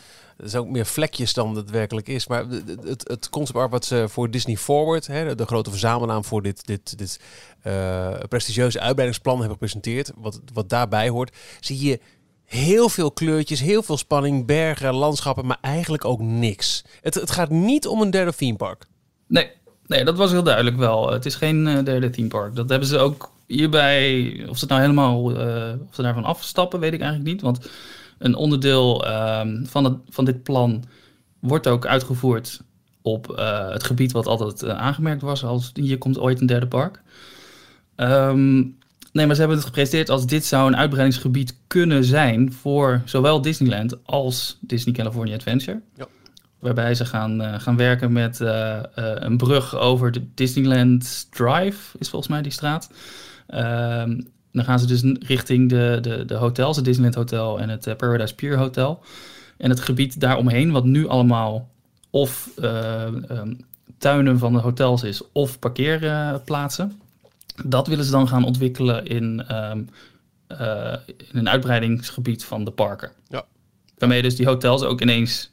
Is 0.43 0.55
ook 0.55 0.69
meer 0.69 0.87
vlekjes 0.87 1.33
dan 1.33 1.57
het 1.57 1.71
werkelijk 1.71 2.09
is. 2.09 2.27
Maar 2.27 2.45
het, 2.85 3.09
het 3.09 3.31
concept 3.31 3.59
art 3.59 3.71
wat 3.71 3.85
ze 3.85 4.05
voor 4.09 4.31
Disney 4.31 4.57
Forward, 4.57 5.07
hè, 5.07 5.35
de 5.35 5.47
grote 5.47 5.71
verzamelnaam 5.71 6.25
voor 6.25 6.43
dit, 6.43 6.67
dit, 6.67 6.99
dit 6.99 7.21
uh, 7.67 8.15
prestigieuze 8.29 8.81
uitbreidingsplan 8.81 9.35
hebben 9.35 9.53
gepresenteerd, 9.53 10.11
wat, 10.17 10.41
wat 10.53 10.69
daarbij 10.69 11.09
hoort, 11.09 11.37
zie 11.61 11.87
je 11.87 12.01
heel 12.55 12.89
veel 12.89 13.13
kleurtjes, 13.13 13.61
heel 13.61 13.83
veel 13.83 13.97
spanning, 13.97 14.47
bergen, 14.47 14.95
landschappen, 14.95 15.47
maar 15.47 15.59
eigenlijk 15.61 16.05
ook 16.05 16.21
niks. 16.21 16.85
Het, 17.01 17.15
het 17.15 17.31
gaat 17.31 17.51
niet 17.51 17.87
om 17.87 18.01
een 18.01 18.11
derde 18.11 18.35
theme 18.35 18.57
park. 18.57 18.87
Nee, 19.27 19.51
nee, 19.87 20.05
dat 20.05 20.17
was 20.17 20.31
heel 20.31 20.43
duidelijk 20.43 20.77
wel. 20.77 21.13
Het 21.13 21.27
is 21.27 21.35
geen 21.35 21.67
uh, 21.67 21.85
derde 21.85 22.11
theme 22.11 22.29
park. 22.29 22.55
Dat 22.55 22.69
hebben 22.69 22.89
ze 22.89 22.99
ook 22.99 23.33
hierbij, 23.47 24.47
of 24.49 24.59
ze 24.59 24.67
nou 24.67 24.81
helemaal, 24.81 25.31
uh, 25.31 25.73
of 25.89 25.95
ze 25.95 26.03
daarvan 26.03 26.25
afstappen, 26.25 26.81
weet 26.81 26.93
ik 26.93 27.01
eigenlijk 27.01 27.31
niet. 27.31 27.43
Want 27.43 27.71
een 28.19 28.35
onderdeel 28.35 29.09
um, 29.09 29.67
van, 29.67 29.85
het, 29.85 29.97
van 30.09 30.25
dit 30.25 30.43
plan 30.43 30.85
wordt 31.41 31.67
ook 31.67 31.87
uitgevoerd 31.87 32.61
op 33.03 33.35
uh, 33.39 33.71
het 33.71 33.85
gebied 33.85 34.13
wat 34.13 34.27
altijd 34.27 34.65
aangemerkt 34.69 35.23
was 35.23 35.45
als 35.45 35.71
hier 35.73 35.99
komt 35.99 36.19
ooit 36.19 36.41
een 36.41 36.47
derde 36.47 36.67
park. 36.67 37.03
Um, 37.97 38.79
nee, 39.15 39.27
maar 39.27 39.35
ze 39.35 39.41
hebben 39.41 39.59
het 39.59 39.67
gepresenteerd 39.67 40.11
als 40.11 40.27
dit 40.27 40.45
zou 40.45 40.67
een 40.67 40.77
uitbreidingsgebied 40.77 41.57
kunnen 41.67 42.05
zijn 42.05 42.53
voor 42.53 43.03
zowel 43.05 43.41
Disneyland 43.41 44.07
als 44.07 44.59
Disney 44.61 44.95
California 44.95 45.35
Adventure. 45.35 45.81
Ja. 45.97 46.07
Waarbij 46.59 46.95
ze 46.95 47.05
gaan, 47.05 47.43
uh, 47.43 47.61
gaan 47.61 47.77
werken 47.77 48.13
met 48.13 48.41
een 48.95 49.37
brug 49.37 49.77
over 49.77 50.13
de 50.13 50.23
Disneyland 50.35 51.27
Drive, 51.31 51.99
is 51.99 52.09
volgens 52.09 52.31
mij 52.31 52.43
die 52.43 52.53
straat. 52.53 52.91
Um, 53.49 54.33
dan 54.53 54.65
gaan 54.65 54.79
ze 54.79 54.87
dus 54.87 55.03
richting 55.27 55.69
de, 55.69 55.99
de, 56.01 56.25
de 56.25 56.35
hotels, 56.35 56.77
het 56.77 56.85
Disneyland 56.85 57.15
Hotel 57.15 57.61
en 57.61 57.69
het 57.69 57.97
Paradise 57.97 58.35
Pier 58.35 58.57
Hotel. 58.57 59.03
En 59.57 59.71
het 59.71 59.81
gebied 59.81 60.21
daaromheen, 60.21 60.71
wat 60.71 60.85
nu 60.85 61.09
allemaal 61.09 61.69
of 62.11 62.51
um, 62.63 63.57
tuinen 63.99 64.39
van 64.39 64.53
de 64.53 64.59
hotels 64.59 65.03
is 65.03 65.23
of 65.33 65.59
parkeerplaatsen. 65.59 67.01
Dat 67.65 67.87
willen 67.87 68.05
ze 68.05 68.11
dan 68.11 68.29
gaan 68.29 68.45
ontwikkelen 68.45 69.07
in, 69.07 69.55
um, 69.55 69.89
uh, 70.49 70.95
in 71.07 71.39
een 71.39 71.49
uitbreidingsgebied 71.49 72.45
van 72.45 72.65
de 72.65 72.71
parken. 72.71 73.13
Ja. 73.29 73.45
Waarmee 73.99 74.23
dus 74.23 74.37
die 74.37 74.47
hotels 74.47 74.83
ook 74.83 75.01
ineens 75.01 75.53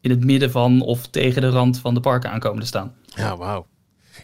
in 0.00 0.10
het 0.10 0.24
midden 0.24 0.50
van 0.50 0.80
of 0.80 1.06
tegen 1.06 1.42
de 1.42 1.48
rand 1.48 1.78
van 1.78 1.94
de 1.94 2.00
parken 2.00 2.30
aankomen 2.30 2.60
te 2.60 2.66
staan. 2.66 2.94
Ja, 3.04 3.36
wauw. 3.36 3.66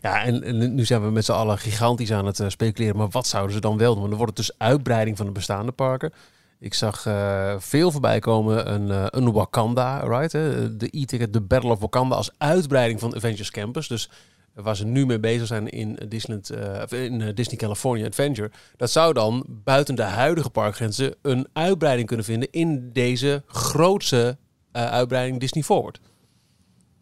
Ja, 0.00 0.24
en, 0.24 0.74
nu 0.74 0.84
zijn 0.84 1.02
we 1.02 1.10
met 1.10 1.24
z'n 1.24 1.32
allen 1.32 1.58
gigantisch 1.58 2.12
aan 2.12 2.26
het 2.26 2.38
uh, 2.38 2.48
speculeren. 2.48 2.96
Maar 2.96 3.08
wat 3.08 3.26
zouden 3.26 3.54
ze 3.54 3.60
dan 3.60 3.76
wel 3.76 3.94
doen? 3.94 4.10
Er 4.10 4.16
wordt 4.16 4.36
dus 4.36 4.58
uitbreiding 4.58 5.16
van 5.16 5.26
de 5.26 5.32
bestaande 5.32 5.72
parken. 5.72 6.12
Ik 6.58 6.74
zag 6.74 7.06
uh, 7.06 7.54
veel 7.58 7.90
voorbij 7.90 8.18
komen 8.18 8.72
een, 8.72 8.88
uh, 8.88 9.04
een 9.08 9.32
Wakanda, 9.32 10.00
right? 10.00 10.32
Hè? 10.32 10.76
De 10.76 10.88
e-ticket, 10.90 11.32
de 11.32 11.40
Battle 11.40 11.70
of 11.70 11.80
Wakanda 11.80 12.16
als 12.16 12.30
uitbreiding 12.38 13.00
van 13.00 13.14
Avengers 13.14 13.50
Campus. 13.50 13.88
Dus 13.88 14.10
waar 14.54 14.76
ze 14.76 14.86
nu 14.86 15.06
mee 15.06 15.20
bezig 15.20 15.46
zijn 15.46 15.68
in, 15.68 15.98
Disneyland, 16.08 16.52
uh, 16.92 17.02
in 17.04 17.34
Disney 17.34 17.56
California 17.56 18.06
Adventure. 18.06 18.50
Dat 18.76 18.90
zou 18.90 19.12
dan 19.12 19.44
buiten 19.48 19.94
de 19.94 20.02
huidige 20.02 20.50
parkgrenzen 20.50 21.14
een 21.22 21.46
uitbreiding 21.52 22.06
kunnen 22.08 22.26
vinden 22.26 22.48
in 22.50 22.90
deze 22.92 23.42
grootste 23.46 24.36
uitbreiding 24.72 25.40
Disney 25.40 25.62
Forward. 25.62 26.00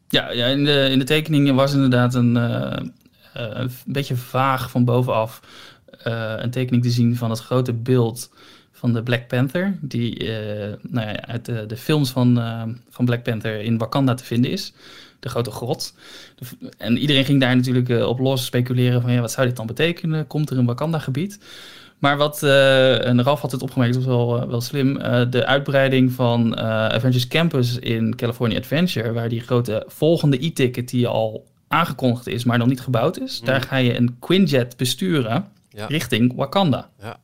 Ja, 0.08 0.30
ja 0.30 0.46
in, 0.46 0.64
de, 0.64 0.88
in 0.90 0.98
de 0.98 1.04
tekeningen 1.04 1.54
was 1.54 1.74
inderdaad 1.74 2.14
een, 2.14 2.34
een 3.32 3.70
beetje 3.86 4.16
vaag 4.16 4.70
van 4.70 4.84
bovenaf 4.84 5.40
een 6.36 6.50
tekening 6.50 6.82
te 6.82 6.90
zien 6.90 7.16
van 7.16 7.30
het 7.30 7.38
grote 7.38 7.72
beeld 7.72 8.30
van 8.72 8.92
de 8.92 9.02
Black 9.02 9.28
Panther, 9.28 9.78
die 9.80 10.28
nou 10.82 11.06
ja, 11.06 11.26
uit 11.26 11.44
de, 11.44 11.66
de 11.66 11.76
films 11.76 12.10
van, 12.10 12.34
van 12.90 13.04
Black 13.04 13.22
Panther 13.22 13.60
in 13.60 13.78
Wakanda 13.78 14.14
te 14.14 14.24
vinden 14.24 14.50
is 14.50 14.72
de 15.20 15.28
grote 15.28 15.50
grot. 15.50 15.94
En 16.78 16.98
iedereen 16.98 17.24
ging 17.24 17.40
daar 17.40 17.56
natuurlijk 17.56 17.88
uh, 17.88 18.06
op 18.06 18.18
los 18.18 18.44
speculeren 18.44 19.02
van 19.02 19.12
ja, 19.12 19.20
wat 19.20 19.30
zou 19.32 19.46
dit 19.46 19.56
dan 19.56 19.66
betekenen? 19.66 20.26
Komt 20.26 20.50
er 20.50 20.58
een 20.58 20.66
Wakanda-gebied? 20.66 21.38
Maar 21.98 22.16
wat, 22.16 22.42
uh, 22.42 23.06
en 23.06 23.22
Ralf 23.22 23.40
had 23.40 23.52
het 23.52 23.62
opgemerkt, 23.62 23.94
dat 23.94 24.04
was 24.04 24.14
wel, 24.14 24.42
uh, 24.42 24.48
wel 24.48 24.60
slim, 24.60 24.98
de 25.30 25.46
uitbreiding 25.46 26.12
van 26.12 26.56
Avengers 26.58 27.28
Campus 27.28 27.78
in 27.78 28.16
California 28.16 28.58
Adventure, 28.58 29.12
waar 29.12 29.28
die 29.28 29.40
grote 29.40 29.84
volgende 29.86 30.44
e-ticket 30.44 30.88
die 30.88 31.06
al 31.06 31.46
aangekondigd 31.68 32.26
is, 32.26 32.44
maar 32.44 32.58
nog 32.58 32.68
niet 32.68 32.80
gebouwd 32.80 33.20
is, 33.20 33.40
daar 33.40 33.60
ga 33.60 33.76
je 33.76 33.96
een 33.96 34.16
Quinjet 34.18 34.76
besturen 34.76 35.48
ja. 35.70 35.86
richting 35.86 36.34
Wakanda. 36.34 36.90
Ja. 37.00 37.18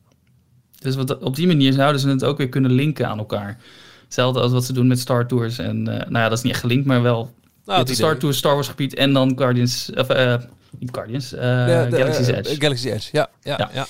Dus 0.79 0.95
wat, 0.97 1.19
op 1.19 1.37
die 1.37 1.47
manier 1.47 1.73
zouden 1.73 2.01
ze 2.01 2.09
het 2.09 2.25
ook 2.25 2.39
weer 2.39 2.49
kunnen 2.49 2.73
linken 2.73 3.09
aan 3.09 3.19
elkaar. 3.19 3.59
Hetzelfde 4.05 4.41
als 4.41 4.53
wat 4.53 4.65
ze 4.65 4.73
doen 4.73 4.87
met 4.87 4.99
Star 4.99 5.27
Tours. 5.27 5.59
En 5.59 5.83
nou 5.83 6.09
ja, 6.11 6.29
dat 6.29 6.39
is 6.39 6.43
niet 6.43 6.53
echt 6.53 6.61
gelinkt, 6.61 6.87
maar 6.87 7.03
wel 7.03 7.35
nou, 7.67 7.81
het 7.81 7.91
Star 7.91 8.17
Tours, 8.17 8.37
Star 8.37 8.55
Wars 8.55 8.69
gebied 8.69 8.95
en 8.95 9.13
dan 9.13 9.33
Guardians, 9.37 9.91
of 9.95 10.11
uh, 10.11 10.35
niet 10.79 10.91
Guardians, 10.93 11.33
uh, 11.33 11.41
de, 11.41 11.87
de, 11.91 11.97
Galaxy's 11.97 12.27
Edge. 12.27 12.61
Galaxy's 12.61 12.91
Edge, 12.91 13.09
ja. 13.13 13.29
Ja, 13.43 13.57
ja. 13.59 13.71
ja. 13.73 13.87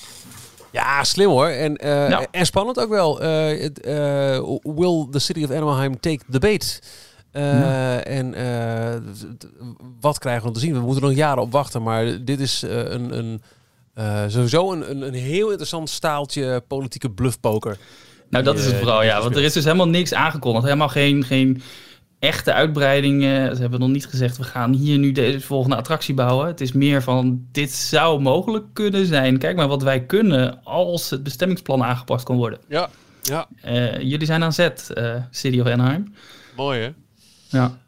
ja 0.72 1.04
slim 1.04 1.28
hoor. 1.28 1.46
En, 1.46 1.78
ja. 1.82 2.26
en 2.30 2.46
spannend 2.46 2.78
ook 2.78 2.88
wel. 2.88 3.18
will 4.62 5.06
the 5.10 5.18
city 5.18 5.44
of 5.44 5.50
Anaheim 5.50 6.00
take 6.00 6.20
the 6.30 6.38
bait? 6.38 6.82
Ja. 7.32 8.00
En 8.02 8.34
wat 10.00 10.18
krijgen 10.18 10.46
we 10.46 10.54
te 10.54 10.60
zien? 10.60 10.72
We 10.72 10.80
moeten 10.80 11.02
nog 11.02 11.14
jaren 11.14 11.42
op 11.42 11.52
wachten, 11.52 11.82
maar 11.82 12.24
dit 12.24 12.40
is 12.40 12.62
een, 12.62 13.18
een 13.18 13.42
sowieso 14.30 14.72
een, 14.72 14.90
een, 14.90 15.02
een 15.02 15.14
heel 15.14 15.46
interessant 15.46 15.90
staaltje 15.90 16.62
politieke 16.68 17.10
bluffpoker. 17.10 17.78
Nou, 18.30 18.44
dat 18.44 18.58
is 18.58 18.66
het 18.66 18.76
vooral, 18.76 19.02
ja. 19.02 19.22
Want 19.22 19.36
er 19.36 19.42
is 19.42 19.52
dus 19.52 19.64
helemaal 19.64 19.88
niks 19.88 20.14
aangekondigd. 20.14 20.64
Helemaal 20.64 20.88
geen, 20.88 21.24
geen 21.24 21.62
echte 22.18 22.52
uitbreidingen. 22.52 23.55
Ze 23.55 23.61
hebben 23.61 23.81
nog 23.81 23.88
niet 23.88 24.07
gezegd, 24.07 24.37
we 24.37 24.44
gaan 24.44 24.72
hier 24.72 24.98
nu 24.98 25.12
deze 25.12 25.40
volgende 25.40 25.76
attractie 25.76 26.14
bouwen. 26.14 26.46
Het 26.46 26.61
is 26.61 26.72
meer 26.72 27.02
van, 27.02 27.46
dit 27.52 27.72
zou 27.72 28.20
mogelijk 28.20 28.64
kunnen 28.72 29.07
zijn. 29.07 29.38
Kijk 29.38 29.57
maar 29.57 29.68
wat 29.68 29.83
wij 29.83 30.05
kunnen 30.05 30.64
als 30.64 31.11
het 31.11 31.22
bestemmingsplan 31.22 31.85
aangepast 31.85 32.24
kan 32.24 32.37
worden. 32.37 32.59
Ja, 32.68 32.88
ja. 33.22 33.48
Uh, 33.64 34.00
jullie 34.00 34.26
zijn 34.26 34.42
aan 34.42 34.52
zet, 34.52 34.90
uh, 34.94 35.14
City 35.31 35.61
of 35.61 35.66
Anaheim. 35.66 36.14
Mooi 36.57 36.81
hè? 36.81 36.90
Ja. 37.48 37.79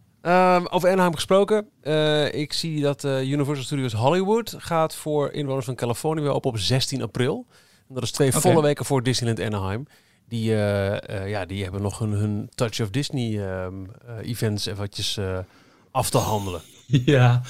Um, 0.57 0.67
over 0.67 0.91
Anaheim 0.91 1.15
gesproken. 1.15 1.67
Uh, 1.83 2.35
ik 2.35 2.53
zie 2.53 2.81
dat 2.81 3.05
Universal 3.05 3.65
Studios 3.65 3.93
Hollywood 3.93 4.55
gaat 4.59 4.95
voor 4.95 5.31
inwoners 5.31 5.67
van 5.67 5.75
Californië 5.75 6.23
weer 6.23 6.33
op 6.33 6.47
op 6.47 6.59
16 6.59 7.03
april. 7.03 7.47
En 7.89 7.95
dat 7.95 8.03
is 8.03 8.11
twee 8.11 8.29
okay. 8.29 8.41
volle 8.41 8.63
weken 8.63 8.85
voor 8.85 9.03
Disneyland 9.03 9.41
Anaheim. 9.41 9.87
Die, 10.29 10.51
uh, 10.51 10.91
uh, 10.91 11.29
ja, 11.29 11.45
die 11.45 11.63
hebben 11.63 11.83
nog 11.83 11.99
hun, 11.99 12.11
hun 12.11 12.51
Touch 12.55 12.81
of 12.81 12.91
Disney 12.91 13.63
um, 13.65 13.91
uh, 14.09 14.29
events 14.29 14.67
eventjes 14.67 15.19
af 15.91 16.11
te 16.11 16.19
handelen. 16.19 16.61
Ja, 17.05 17.43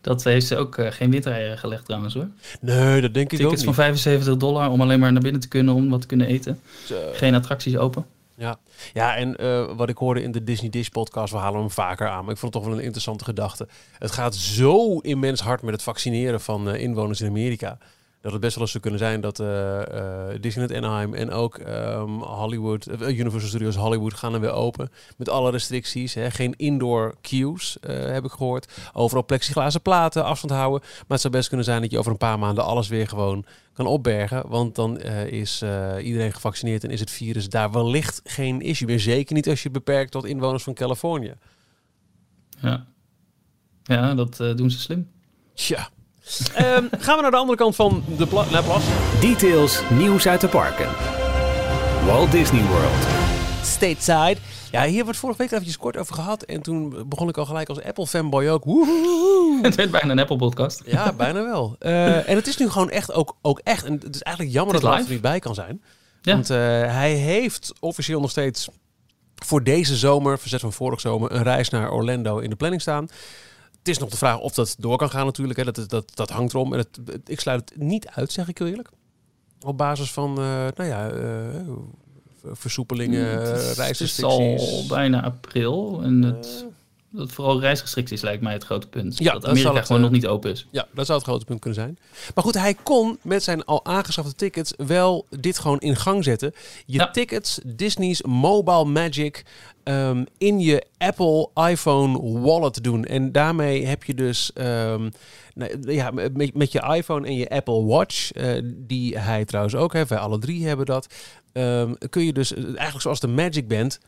dat 0.00 0.24
heeft 0.24 0.46
ze 0.46 0.56
ook 0.56 0.76
geen 0.80 1.10
windrijden 1.10 1.58
gelegd 1.58 1.84
trouwens 1.84 2.14
hoor. 2.14 2.28
Nee, 2.60 3.00
dat 3.00 3.14
denk 3.14 3.32
ik 3.32 3.38
Tickets 3.38 3.44
ook 3.44 3.56
niet. 3.56 3.64
van 3.64 3.74
75 3.74 4.36
dollar 4.36 4.70
om 4.70 4.80
alleen 4.80 5.00
maar 5.00 5.12
naar 5.12 5.22
binnen 5.22 5.40
te 5.40 5.48
kunnen 5.48 5.74
om 5.74 5.90
wat 5.90 6.00
te 6.00 6.06
kunnen 6.06 6.26
eten. 6.26 6.60
Geen 7.12 7.34
attracties 7.34 7.76
open. 7.76 8.06
Ja, 8.34 8.58
ja 8.92 9.16
en 9.16 9.36
wat 9.76 9.88
ik 9.88 9.96
hoorde 9.96 10.22
in 10.22 10.32
de 10.32 10.44
Disney 10.44 10.70
Dish 10.70 10.88
podcast, 10.88 11.32
we 11.32 11.38
halen 11.38 11.60
hem 11.60 11.70
vaker 11.70 12.08
aan, 12.08 12.24
maar 12.24 12.32
ik 12.32 12.38
vond 12.38 12.54
het 12.54 12.62
toch 12.62 12.70
wel 12.70 12.78
een 12.78 12.84
interessante 12.84 13.24
gedachte. 13.24 13.68
Het 13.98 14.10
gaat 14.10 14.34
zo 14.34 14.98
immens 14.98 15.40
hard 15.40 15.62
met 15.62 15.74
het 15.74 15.82
vaccineren 15.82 16.40
van 16.40 16.74
inwoners 16.74 17.20
in 17.20 17.28
Amerika 17.28 17.78
dat 18.22 18.32
het 18.32 18.40
best 18.40 18.54
wel 18.54 18.62
eens 18.62 18.70
zou 18.70 18.82
kunnen 18.82 19.00
zijn 19.00 19.20
dat 19.20 19.40
uh, 19.40 19.46
uh, 19.48 20.40
Disneyland 20.40 20.84
Anaheim 20.84 21.14
en 21.14 21.30
ook 21.30 21.58
um, 21.58 22.20
Hollywood, 22.20 22.88
uh, 22.88 23.18
Universal 23.18 23.48
Studios 23.48 23.76
Hollywood 23.76 24.14
gaan 24.14 24.34
er 24.34 24.40
weer 24.40 24.52
open. 24.52 24.90
Met 25.16 25.28
alle 25.28 25.50
restricties. 25.50 26.14
Hè. 26.14 26.30
Geen 26.30 26.54
indoor 26.56 27.14
queues, 27.20 27.76
heb 27.86 28.24
ik 28.24 28.30
gehoord. 28.30 28.72
Overal 28.92 29.24
plexiglazen 29.24 29.82
platen, 29.82 30.24
afstand 30.24 30.52
houden. 30.52 30.80
Maar 30.80 31.04
het 31.08 31.20
zou 31.20 31.32
best 31.32 31.48
kunnen 31.48 31.66
zijn 31.66 31.80
dat 31.80 31.90
je 31.90 31.98
over 31.98 32.10
een 32.10 32.18
paar 32.18 32.38
maanden 32.38 32.64
alles 32.64 32.88
weer 32.88 33.08
gewoon 33.08 33.44
kan 33.72 33.86
opbergen. 33.86 34.48
Want 34.48 34.74
dan 34.74 35.00
is 35.00 35.62
iedereen 36.02 36.32
gevaccineerd 36.32 36.84
en 36.84 36.90
is 36.90 37.00
het 37.00 37.10
virus 37.10 37.48
daar 37.48 37.72
wellicht 37.72 38.20
geen 38.24 38.60
issue 38.60 38.86
meer. 38.86 39.00
Zeker 39.00 39.34
niet 39.34 39.48
als 39.48 39.62
je 39.62 39.68
het 39.68 39.84
beperkt 39.84 40.10
tot 40.10 40.24
inwoners 40.24 40.62
van 40.62 40.74
Californië. 40.74 41.34
Ja. 42.60 42.86
Ja, 43.82 44.14
dat 44.14 44.40
eh, 44.40 44.54
doen 44.54 44.70
ze 44.70 44.78
slim. 44.78 45.10
Tja. 45.54 45.88
Ehm, 46.54 46.84
gaan 46.98 47.16
we 47.16 47.22
naar 47.22 47.30
de 47.30 47.36
andere 47.36 47.58
kant 47.58 47.74
van 47.76 48.04
de 48.16 48.26
pla 48.26 48.44
naar 48.50 48.62
plas. 48.64 48.82
Details 49.20 49.82
nieuws 49.90 50.26
uit 50.28 50.40
de 50.40 50.48
parken. 50.48 50.88
Walt 52.06 52.30
Disney 52.30 52.62
World. 52.64 53.06
Stateside. 53.62 54.36
Ja, 54.70 54.84
hier 54.84 55.06
het 55.06 55.16
vorige 55.16 55.38
week 55.38 55.50
eventjes 55.50 55.76
kort 55.76 55.96
over 55.96 56.14
gehad. 56.14 56.42
En 56.42 56.62
toen 56.62 57.04
begon 57.06 57.28
ik 57.28 57.36
al 57.36 57.44
gelijk 57.44 57.68
als 57.68 57.82
Apple-fanboy 57.82 58.48
ook. 58.48 58.64
Woehoehoe. 58.64 59.58
Het 59.62 59.74
werd 59.74 59.90
bijna 59.90 60.10
een 60.10 60.18
Apple-podcast. 60.18 60.82
Ja, 60.86 61.12
bijna 61.12 61.42
wel. 61.44 61.76
Eh, 61.78 62.28
en 62.28 62.36
het 62.36 62.46
is 62.46 62.56
nu 62.56 62.70
gewoon 62.70 62.90
echt 62.90 63.12
ook, 63.12 63.36
ook 63.42 63.60
echt. 63.64 63.84
En 63.84 63.92
het 63.92 64.14
is 64.14 64.22
eigenlijk 64.22 64.56
jammer 64.56 64.74
dat 64.74 64.82
Ralf 64.82 64.94
er 64.94 65.00
live. 65.00 65.12
niet 65.12 65.22
bij 65.22 65.38
kan 65.38 65.54
zijn. 65.54 65.82
Ja. 66.22 66.32
Want 66.32 66.50
eh, 66.50 66.56
hij 66.94 67.12
heeft 67.12 67.72
officieel 67.80 68.20
nog 68.20 68.30
steeds 68.30 68.68
voor 69.34 69.62
deze 69.62 69.96
zomer, 69.96 70.38
verzet 70.38 70.60
van 70.60 70.72
vorig 70.72 71.00
zomer, 71.00 71.32
een 71.32 71.42
reis 71.42 71.68
naar 71.68 71.92
Orlando 71.92 72.38
in 72.38 72.50
de 72.50 72.56
planning 72.56 72.82
staan. 72.82 73.08
Het 73.82 73.88
is 73.90 73.98
nog 73.98 74.10
de 74.10 74.16
vraag 74.16 74.38
of 74.38 74.52
dat 74.54 74.74
door 74.78 74.96
kan 74.96 75.10
gaan 75.10 75.26
natuurlijk. 75.26 75.58
Hè. 75.58 75.64
Dat, 75.72 75.84
dat, 75.88 76.16
dat 76.16 76.30
hangt 76.30 76.52
erom. 76.54 76.72
En 76.72 76.78
het, 76.78 76.98
ik 77.26 77.40
sluit 77.40 77.70
het 77.70 77.78
niet 77.82 78.08
uit, 78.08 78.32
zeg 78.32 78.48
ik 78.48 78.58
heel 78.58 78.66
eerlijk. 78.66 78.90
Op 79.66 79.76
basis 79.78 80.10
van, 80.12 80.30
eh, 80.38 80.44
nou 80.74 80.84
ja, 80.84 81.08
eh, 81.10 81.68
versoepelingen, 82.52 83.26
Het 83.26 83.42
is- 83.58 83.62
Het 83.62 83.70
is 83.70 83.76
reisrestricties. 83.76 84.70
al 84.70 84.86
bijna 84.88 85.22
april. 85.24 86.00
En 86.02 86.22
het, 86.22 86.66
dat 87.12 87.32
vooral 87.32 87.60
reisrestricties 87.60 88.20
lijkt 88.20 88.42
mij 88.42 88.52
het 88.52 88.64
grote 88.64 88.88
punt. 88.88 89.18
Ja, 89.18 89.32
dat 89.32 89.46
Amerika 89.46 89.74
het, 89.74 89.86
gewoon 89.86 90.02
eh, 90.02 90.08
nog 90.08 90.16
niet 90.16 90.26
open 90.26 90.50
is. 90.50 90.66
Ja, 90.70 90.86
dat 90.94 91.06
zou 91.06 91.18
het 91.18 91.28
grote 91.28 91.44
punt 91.44 91.60
kunnen 91.60 91.80
zijn. 91.80 91.98
Maar 92.34 92.44
goed, 92.44 92.54
hij 92.54 92.74
kon 92.74 93.18
met 93.22 93.42
zijn 93.42 93.64
al 93.64 93.84
aangeschafte 93.84 94.34
tickets 94.34 94.72
wel 94.76 95.26
dit 95.30 95.58
gewoon 95.58 95.78
in 95.78 95.96
gang 95.96 96.24
zetten. 96.24 96.52
Je 96.86 96.98
Ja. 96.98 97.10
tickets, 97.10 97.60
Disney's 97.64 98.22
Mobile 98.22 98.84
Magic, 98.84 99.44
ehm, 99.82 100.24
in 100.38 100.60
je 100.60 100.86
Apple 100.98 101.48
iPhone 101.54 102.40
wallet 102.40 102.82
doen. 102.84 103.04
En 103.04 103.32
daarmee 103.32 103.86
heb 103.86 104.04
je 104.04 104.14
dus 104.14 104.52
nou, 105.54 105.92
ja, 105.92 106.10
met, 106.10 106.54
met 106.54 106.72
je 106.72 106.94
iPhone 106.94 107.26
en 107.26 107.36
je 107.36 107.48
Apple 107.48 107.84
Watch, 107.84 108.32
eh, 108.32 108.60
die 108.64 109.18
hij 109.18 109.44
trouwens 109.44 109.74
ook 109.74 109.92
heeft, 109.92 110.08
wij 110.08 110.18
alle 110.18 110.38
drie 110.38 110.66
hebben 110.66 110.86
dat, 110.86 111.06
ehm, 111.52 111.92
kun 112.10 112.24
je 112.24 112.32
dus 112.32 112.54
eh, 112.54 112.64
eigenlijk 112.64 113.00
zoals 113.00 113.20
de 113.20 113.28
Magic 113.28 113.68
Band 113.68 114.00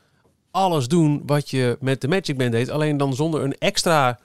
alles 0.54 0.88
doen 0.88 1.22
wat 1.26 1.50
je 1.50 1.76
met 1.80 2.00
de 2.00 2.08
Magic 2.08 2.36
Band 2.36 2.52
deed, 2.52 2.70
alleen 2.70 2.96
dan 2.96 3.14
zonder 3.14 3.42
een 3.42 3.58
extra 3.58 4.18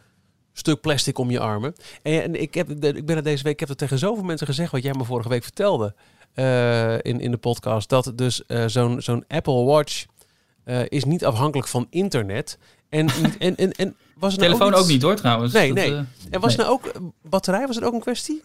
stuk 0.54 0.82
plastic 0.82 1.18
om 1.18 1.32
je 1.32 1.40
armen. 1.40 1.76
En, 2.02 2.22
en 2.22 2.42
ik, 2.42 2.54
heb, 2.54 2.70
ik 2.70 3.06
ben 3.06 3.16
er 3.16 3.24
deze 3.24 3.44
week, 3.44 3.54
ik 3.54 3.60
heb 3.60 3.70
het 3.70 3.78
tegen 3.78 3.98
zoveel 3.98 4.24
mensen 4.24 4.48
gezegd 4.48 4.72
wat 4.72 4.84
jij 4.84 4.94
me 4.98 5.04
vorige 5.04 5.30
week 5.30 5.44
vertelde 5.44 5.94
eh, 6.34 6.94
in, 6.94 7.20
in 7.20 7.32
de 7.32 7.38
podcast, 7.38 7.90
dat 7.90 8.12
dus 8.16 8.46
eh, 8.46 8.64
zo'n 8.68 9.02
zo'n 9.02 9.24
Apple 9.28 9.64
Watch 9.64 10.06
eh, 10.64 10.80
is 10.88 11.04
niet 11.04 11.26
afhankelijk 11.26 11.68
van 11.68 11.88
internet. 11.90 12.58
En, 12.90 13.08
en, 13.40 13.56
en, 13.56 13.72
en 13.72 13.96
was 14.16 14.32
het 14.32 14.42
nou 14.42 14.54
Telefoon 14.54 14.74
ook 14.74 14.80
iets- 14.80 14.90
niet 14.90 15.02
hoor 15.02 15.16
trouwens. 15.16 15.54
Nee, 15.54 15.74
nee. 15.74 15.92
En 16.30 16.40
was 16.40 16.56
nee. 16.56 16.66
nou 16.66 16.70
ook 16.78 16.92
batterij, 17.22 17.68
was 17.68 17.76
het 17.76 17.86
ook 17.86 17.94
een 17.94 18.00
kwestie? 18.00 18.44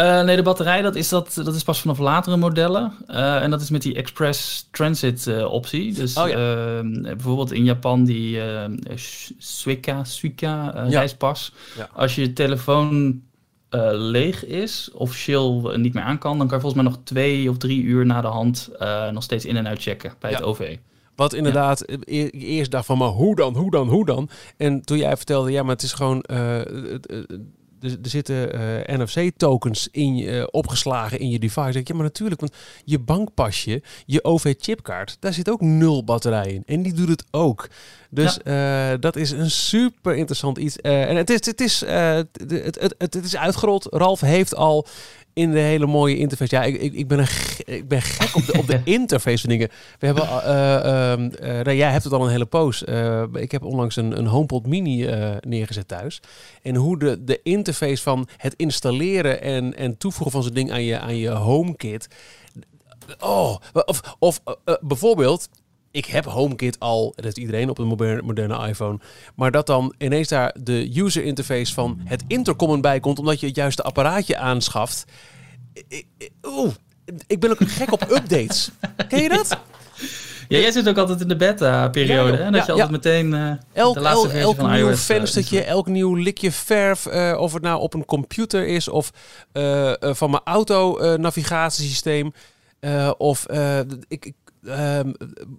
Eh, 0.00 0.22
nee, 0.24 0.36
de 0.36 0.42
batterij 0.42 0.82
dat 0.82 0.94
is, 0.94 1.08
dat, 1.08 1.40
dat 1.44 1.54
is 1.54 1.62
pas 1.62 1.80
vanaf 1.80 1.98
latere 1.98 2.36
modellen. 2.36 2.92
Eh, 3.06 3.42
en 3.42 3.50
dat 3.50 3.60
is 3.60 3.70
met 3.70 3.82
die 3.82 3.94
Express 3.94 4.68
Transit 4.70 5.26
eh, 5.26 5.52
optie. 5.52 5.92
Dus 5.94 6.16
Oh 6.16 6.28
ja. 6.28 6.34
eh, 6.78 6.80
bijvoorbeeld 7.02 7.52
in 7.52 7.64
Japan 7.64 8.04
die 8.04 8.40
Suica, 9.38 10.04
Suica 10.04 10.72
Ja. 10.74 10.82
reispas. 10.98 11.52
Ja. 11.76 11.88
Als 11.92 12.14
je 12.14 12.32
telefoon 12.32 13.22
leeg 13.92 14.44
is, 14.46 14.90
officieel 14.92 15.72
eh, 15.72 15.78
niet 15.78 15.94
meer 15.94 16.02
aan 16.02 16.18
kan... 16.18 16.38
dan 16.38 16.46
kan 16.46 16.56
je 16.56 16.62
volgens 16.62 16.82
mij 16.82 16.92
nog 16.92 17.00
twee 17.04 17.50
of 17.50 17.56
drie 17.56 17.82
uur 17.82 18.06
na 18.06 18.20
de 18.20 18.26
hand 18.26 18.70
nog 19.12 19.22
steeds 19.22 19.44
in 19.44 19.56
en 19.56 19.68
uit 19.68 19.82
checken 19.82 20.12
bij 20.18 20.30
Ja. 20.30 20.36
het 20.36 20.44
OV. 20.46 20.76
Wat 21.16 21.32
inderdaad, 21.32 21.80
eh, 21.80 21.96
e- 22.04 22.28
eerst 22.28 22.70
dacht 22.70 22.86
van, 22.86 22.98
maar 22.98 23.08
hoe 23.08 23.36
dan, 23.36 23.56
hoe 23.56 23.70
dan, 23.70 23.88
hoe 23.88 24.06
dan? 24.06 24.28
En 24.56 24.82
toen 24.84 24.98
jij 24.98 25.16
vertelde, 25.16 25.50
ja, 25.50 25.62
maar 25.62 25.72
het 25.74 25.82
is 25.82 25.92
gewoon, 25.92 26.24
er, 27.84 27.98
er 28.02 28.10
zitten 28.10 28.52
eh, 28.52 28.98
NFC-tokens 28.98 29.88
in 29.90 30.16
je, 30.16 30.38
eh, 30.38 30.46
opgeslagen 30.50 31.18
in 31.18 31.30
je 31.30 31.38
device. 31.38 31.72
Denk 31.72 31.76
ik, 31.76 31.88
ja, 31.88 31.94
maar 31.94 32.04
natuurlijk, 32.04 32.40
want 32.40 32.54
je 32.84 32.98
bankpasje, 32.98 33.82
je 34.06 34.24
OV-chipkaart, 34.24 35.16
daar 35.20 35.32
zit 35.32 35.50
ook 35.50 35.60
nul 35.60 36.04
batterij 36.04 36.52
in. 36.52 36.62
En 36.66 36.82
die 36.82 36.92
doet 36.92 37.08
het 37.08 37.24
ook. 37.30 37.68
Dus 38.10 38.42
eh, 38.42 38.92
dat 39.00 39.16
is 39.16 39.30
een 39.30 39.50
super 39.50 40.14
interessant 40.14 40.58
iets. 40.58 40.76
En 40.80 41.16
het 41.16 41.30
is, 41.30 41.46
het, 41.46 41.60
is, 41.60 41.80
het, 41.86 42.28
het, 42.80 42.94
het 42.98 43.24
is 43.24 43.36
uitgerold. 43.36 43.86
Ralf 43.90 44.20
heeft 44.20 44.54
al 44.54 44.86
in 45.34 45.50
de 45.50 45.58
hele 45.58 45.86
mooie 45.86 46.16
interface. 46.16 46.56
Ja, 46.56 46.62
ik, 46.62 46.80
ik, 46.80 46.94
ik, 46.94 47.08
ben, 47.08 47.18
een 47.18 47.26
ik 47.74 47.88
ben 47.88 48.02
gek 48.02 48.36
op 48.36 48.46
de, 48.46 48.58
op 48.58 48.66
de 48.66 48.80
interface 48.98 49.38
van 49.38 49.50
dingen. 49.50 49.68
We 49.98 50.06
hebben, 50.06 50.24
eh, 50.24 51.12
ehm, 51.12 51.30
eh, 51.30 51.64
nou, 51.64 51.76
jij 51.76 51.90
hebt 51.90 52.04
het 52.04 52.12
al 52.12 52.24
een 52.24 52.30
hele 52.30 52.46
poos. 52.46 52.84
Eh, 52.84 53.22
ik 53.32 53.52
heb 53.52 53.64
onlangs 53.64 53.96
een, 53.96 54.18
een 54.18 54.26
HomePod 54.26 54.66
Mini 54.66 55.08
neergezet 55.40 55.88
thuis. 55.88 56.20
En 56.62 56.74
hoe 56.74 56.98
de, 56.98 57.24
de 57.24 57.40
interface 57.42 58.02
van 58.02 58.28
het 58.36 58.54
installeren 58.56 59.42
en, 59.42 59.76
en 59.76 59.96
toevoegen 59.96 60.32
van 60.32 60.42
zo'n 60.42 60.54
ding 60.54 60.72
aan 60.72 60.84
je, 60.84 60.98
aan 60.98 61.16
je 61.16 61.30
HomeKit. 61.30 62.08
Oh, 63.20 63.56
of, 63.72 64.16
of 64.18 64.40
bijvoorbeeld, 64.80 65.48
ik 65.94 66.04
heb 66.06 66.24
HomeKit 66.24 66.80
al, 66.80 67.12
dat 67.14 67.24
heeft 67.24 67.38
iedereen 67.38 67.70
op 67.70 67.78
een 67.78 67.86
moderne, 67.86 68.22
moderne 68.22 68.68
iPhone. 68.68 68.98
Maar 69.34 69.50
dat 69.50 69.66
dan 69.66 69.94
ineens 69.98 70.28
daar 70.28 70.54
de 70.60 70.90
user 70.94 71.24
interface 71.24 71.74
van 71.74 72.00
het 72.04 72.24
intercommen 72.26 72.80
bij 72.80 73.00
komt, 73.00 73.18
omdat 73.18 73.40
je 73.40 73.46
het 73.46 73.56
juiste 73.56 73.82
apparaatje 73.82 74.36
aanschaft. 74.38 75.04
Ik- 75.88 76.06
Oeh, 76.46 76.72
ik 77.26 77.40
ben 77.40 77.50
ook 77.50 77.58
gek 77.68 77.92
op 77.92 78.02
updates. 78.16 78.70
Ken 79.08 79.22
je 79.22 79.28
dat? 79.28 79.58
Ja, 80.48 80.58
jij 80.58 80.70
zit 80.70 80.88
ook 80.88 80.98
altijd 80.98 81.20
in 81.20 81.28
de 81.28 81.36
beta-periode. 81.36 82.32
Ja, 82.36 82.44
hè? 82.44 82.50
Dat 82.50 82.66
Ja, 82.66 82.74
je 82.74 82.82
altijd 82.82 82.88
ja. 82.88 82.90
meteen 82.90 83.34
eh, 83.34 83.50
Elk, 83.82 83.94
de 83.94 84.00
laatste 84.00 84.28
versie 84.28 84.44
elk 84.46 84.56
van 84.56 84.70
nieuw 84.72 84.88
iOS... 84.88 84.98
eh, 84.98 85.04
venstertje, 85.16 85.62
elk 85.62 85.86
nieuw 85.86 86.14
likje 86.14 86.52
verf, 86.52 87.06
eh, 87.06 87.36
of 87.40 87.52
het 87.52 87.62
nou 87.62 87.80
op 87.80 87.94
een 87.94 88.04
computer 88.04 88.66
is 88.66 88.88
of 88.88 89.10
van 90.00 90.30
mijn 90.30 90.42
auto-navigatiesysteem. 90.44 92.32
of 93.18 93.46
ik, 94.08 94.24
ik 94.24 94.34
ehm, 94.66 95.12